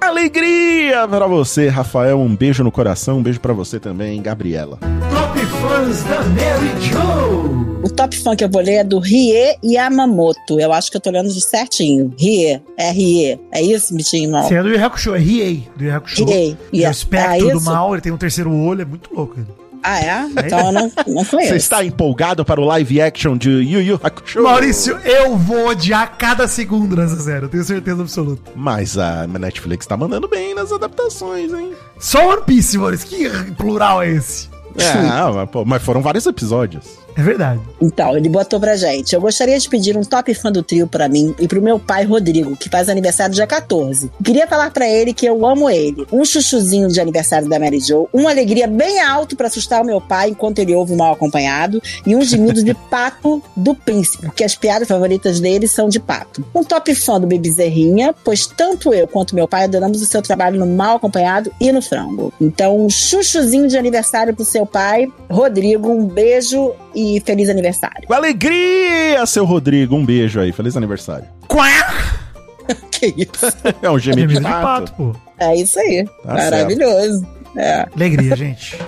[0.00, 2.18] alegria para você, Rafael.
[2.20, 4.78] Um beijo no coração, um beijo para você também, Gabriela.
[5.14, 7.62] Top Fãs da Mary Jo.
[7.84, 10.60] O top fã que eu vou ler é do Rie Yamamoto.
[10.60, 12.12] Eu acho que eu tô lendo de certinho.
[12.18, 12.60] Rie.
[12.78, 13.38] R-I-E.
[13.50, 13.92] É isso,
[14.30, 14.44] mal?
[14.44, 16.24] Você é do Yu Hakusho, é Riei, do Yu Hakusho.
[16.24, 16.46] Riei.
[16.46, 16.90] Ele é o Yeah.
[16.92, 19.34] espectro Ah, do mal, ele tem um terceiro olho, é muito louco.
[19.36, 19.46] Ele.
[19.82, 20.26] Ah, é?
[20.46, 21.54] Então eu não, não Você conheço.
[21.56, 24.42] está empolgado para o live action de Yu Yu Hakusho?
[24.42, 28.50] Maurício, eu vou odiar cada segundo nessa série, eu tenho certeza absoluta.
[28.54, 31.72] Mas a Netflix tá mandando bem nas adaptações, hein?
[31.98, 34.48] Só One Piece, Maurício, que plural é esse?
[34.78, 34.94] É,
[35.34, 36.84] mas, pô, mas foram vários episódios.
[37.16, 37.60] É verdade.
[37.80, 39.14] Então, ele botou pra gente.
[39.14, 42.04] Eu gostaria de pedir um top fã do trio pra mim e pro meu pai
[42.04, 44.10] Rodrigo, que faz aniversário dia 14.
[44.24, 46.06] Queria falar pra ele que eu amo ele.
[46.12, 50.00] Um chuchuzinho de aniversário da Mary Jo, uma alegria bem alto pra assustar o meu
[50.00, 54.44] pai enquanto ele ouve o mal acompanhado e um gemido de pato do príncipe, porque
[54.44, 56.44] as piadas favoritas dele são de pato.
[56.54, 60.58] Um top fã do Bebizerrinha, pois tanto eu quanto meu pai adoramos o seu trabalho
[60.58, 62.32] no mal acompanhado e no frango.
[62.40, 68.06] Então, um chuchuzinho de aniversário pro seu pai, Rodrigo, um beijo e feliz aniversário.
[68.06, 69.94] Com alegria, seu Rodrigo.
[69.94, 70.52] Um beijo aí.
[70.52, 71.26] Feliz aniversário.
[72.90, 73.46] que isso?
[73.82, 74.62] É um gemido de de pato.
[74.62, 75.16] pato, pô.
[75.38, 76.04] É isso aí.
[76.22, 77.26] Tá Maravilhoso.
[77.56, 77.86] É.
[77.94, 78.78] Alegria, gente.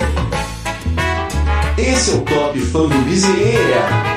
[1.76, 4.14] Esse é o Top Fã do Bezerra.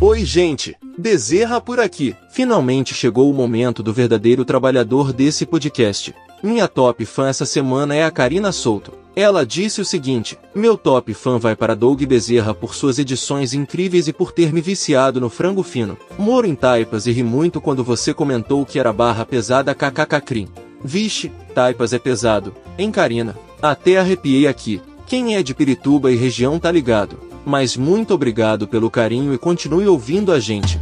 [0.00, 0.76] Oi, gente!
[0.96, 2.14] Bezerra por aqui.
[2.30, 6.14] Finalmente chegou o momento do verdadeiro trabalhador desse podcast.
[6.42, 8.92] Minha top fã essa semana é a Karina Souto.
[9.18, 14.06] Ela disse o seguinte: Meu top fã vai para Doug Bezerra por suas edições incríveis
[14.06, 15.98] e por ter me viciado no frango fino.
[16.16, 20.46] Moro em Taipas e ri muito quando você comentou que era barra pesada kkkcrim.
[20.84, 23.36] Vixe, Taipas é pesado, hein Karina?
[23.60, 24.80] Até arrepiei aqui.
[25.04, 27.18] Quem é de Pirituba e região tá ligado.
[27.44, 30.78] Mas muito obrigado pelo carinho e continue ouvindo a gente.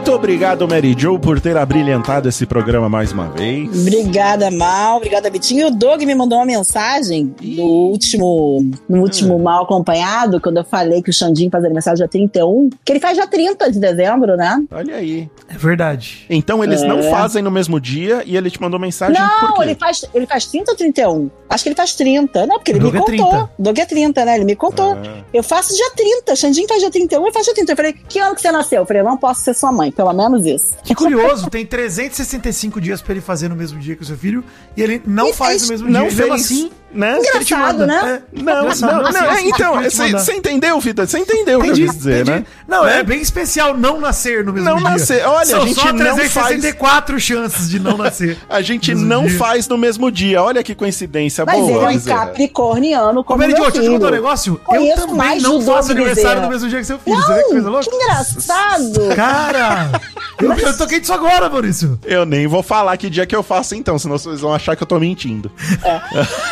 [0.00, 3.68] Muito obrigado, Mary Jo, por ter abrilhantado esse programa mais uma vez.
[3.82, 4.96] Obrigada, Mal.
[4.96, 5.60] Obrigada, Vitinho.
[5.60, 10.64] E o Doug me mandou uma mensagem no último, no último Mal Acompanhado, quando eu
[10.64, 14.38] falei que o Xandinho faz aniversário dia 31, que ele faz dia 30 de dezembro,
[14.38, 14.64] né?
[14.70, 15.28] Olha aí.
[15.46, 16.24] É verdade.
[16.30, 16.86] Então eles É.
[16.88, 19.62] não fazem no mesmo dia e ele te mandou mensagem por Não, quê?
[19.64, 21.30] ele faz, ele faz 30 ou 31?
[21.46, 22.46] Acho que ele faz 30.
[22.46, 23.30] Não, porque ele Doug me é contou.
[23.32, 23.50] 30.
[23.58, 24.36] Doug é 30, né?
[24.36, 24.94] Ele me contou.
[24.94, 25.24] Ah.
[25.34, 26.34] Eu faço dia 30.
[26.36, 27.72] Xandinho faz dia 31, eu faço dia 30.
[27.72, 28.80] Eu falei, que ano que você nasceu?
[28.80, 30.74] Eu falei, não posso ser sua mãe, pelo menos isso.
[30.82, 34.42] Que curioso, tem 365 dias pra ele fazer no mesmo dia que o seu filho
[34.74, 36.16] e ele não E faz no mesmo Não dia.
[36.16, 37.18] Mesmo fez, assim, né?
[37.18, 38.20] Engraçado, né?
[38.34, 38.42] É.
[38.42, 39.90] Não, Engraçado, não, assim, não, assim, então, manda.
[40.18, 41.06] você entendeu, Vitor?
[41.06, 42.30] Você entendeu o que eu Entendi, quis dizer, entendi.
[42.40, 42.46] né?
[42.66, 42.98] Não, Né?
[42.98, 44.90] é bem especial não nascer no mesmo Não dia.
[44.90, 45.26] nascer.
[45.26, 48.38] Olha, São a gente só não 364 chances de não nascer.
[48.48, 49.38] A gente não dia.
[49.38, 50.42] faz no mesmo dia.
[50.42, 51.70] Olha que coincidência Mas boa.
[51.92, 53.92] ele é um capricorniano Ô, como deixa eu te filho.
[53.92, 54.60] contar um negócio.
[54.72, 57.16] eu também mais não faço aniversário no mesmo dia que seu filho.
[57.16, 57.90] Você vê que coisa Não, louca?
[57.90, 59.14] que engraçado.
[59.16, 59.90] Cara,
[60.40, 61.98] eu, eu toquei disso agora, Maurício.
[62.04, 64.82] Eu nem vou falar que dia que eu faço então, senão vocês vão achar que
[64.82, 65.50] eu tô mentindo.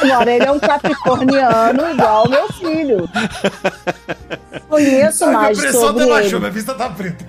[0.02, 3.08] Agora, ele é um capricorniano igual meu filho.
[4.68, 6.10] Conheço Ai, mais pressão até ele.
[6.10, 7.24] baixou, minha vista tá preta.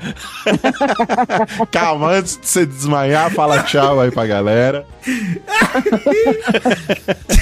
[1.71, 4.85] Calma, antes de você desmaiar, fala tchau aí pra galera.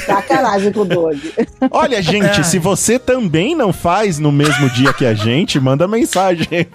[0.05, 1.17] Sacanagem com o Doug.
[1.71, 2.43] Olha, gente, É.
[2.43, 6.67] se você também não faz no mesmo dia que a gente, manda mensagem.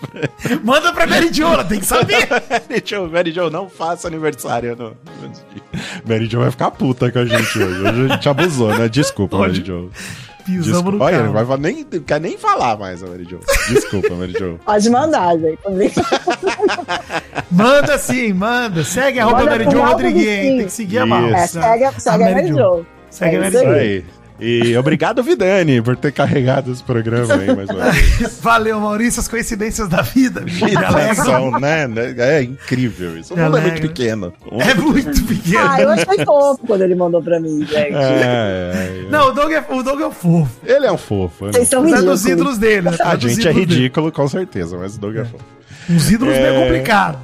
[0.64, 2.28] Manda pra Mary Jo, ela tem que saber.
[2.68, 5.62] Mary Jo, Mary Jo, não faça aniversário no mesmo dia.
[6.06, 7.80] Mary Jo vai ficar puta com a gente hoje.
[7.82, 8.88] Hoje a gente abusou, né?
[8.88, 9.60] Desculpa, Pode.
[9.60, 9.90] Mary Jo.
[10.45, 11.32] Pisamos Desculpa, no olha, carro.
[11.32, 13.40] não vai nem, não quer nem falar mais, a Mary Jo.
[13.68, 14.59] Desculpa, Mary Jo.
[14.64, 15.59] Pode mandar, gente.
[17.51, 18.84] Manda sim, manda.
[18.84, 20.24] Segue arroba Manda Mary Jo Rodrigues.
[20.24, 21.09] Tem que seguir a Isso.
[21.09, 21.24] mal.
[21.28, 22.86] É, segue, segue a Mary Jo.
[23.11, 23.59] Segue É a Mary Jo.
[23.59, 24.05] Isso aí.
[24.45, 28.38] E obrigado, Vidani, por ter carregado esse programa aí mais uma vez.
[28.40, 30.40] Valeu, Maurício, as coincidências da vida.
[30.43, 31.14] Alegram.
[31.24, 31.86] são, né?
[32.19, 33.35] É incrível isso.
[33.35, 34.32] O mundo é muito pequeno.
[34.44, 35.59] O mundo É muito pequeno.
[35.70, 37.74] Ah, eu achei fofo quando ele mandou pra mim, gente.
[37.74, 39.10] É, é, é.
[39.10, 40.51] Não, o Doug é, o Doug é um fofo.
[40.66, 41.47] Ele é um fofo.
[41.47, 41.52] né?
[41.52, 42.23] Vocês são ridículos.
[42.23, 42.90] dos ídolos dele.
[42.90, 42.97] né?
[43.01, 43.60] A gente é ídolos dele.
[43.60, 45.44] ridículo, com certeza, mas o Doug é fofo.
[45.90, 46.43] Uns ídolos É.
[46.51, 47.19] meio complicado.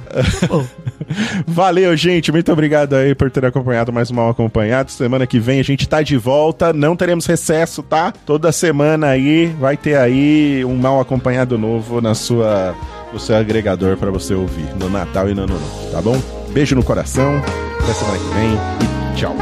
[0.47, 0.63] Pô,
[1.47, 2.31] Valeu, gente.
[2.31, 4.91] Muito obrigado aí por ter acompanhado mais um mal acompanhado.
[4.91, 6.73] Semana que vem a gente tá de volta.
[6.73, 8.13] Não teremos recesso, tá?
[8.25, 12.75] Toda semana aí vai ter aí um mal acompanhado novo na sua
[13.11, 16.21] no seu agregador pra você ouvir no Natal e no Ano Novo, tá bom?
[16.53, 17.41] Beijo no coração.
[17.81, 19.35] Até semana que vem e tchau.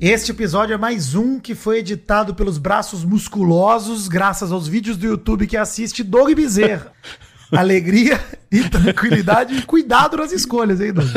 [0.00, 5.06] Este episódio é mais um que foi editado pelos braços musculosos, graças aos vídeos do
[5.06, 6.90] YouTube que assiste Doug Bezerra.
[7.52, 8.20] Alegria
[8.50, 11.08] e tranquilidade e cuidado nas escolhas, hein, Doug?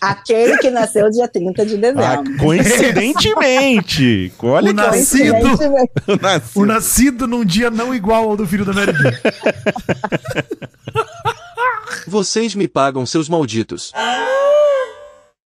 [0.00, 1.78] Aquele que nasceu dia 30 de Ah,
[2.16, 2.36] dezembro.
[2.38, 4.32] coincidentemente.
[4.42, 5.92] Olha O que nascido- Coincidentemente,
[6.22, 6.60] nascido.
[6.62, 8.94] O nascido num dia não igual ao do filho da Mary.
[12.06, 13.92] Vocês me pagam seus malditos.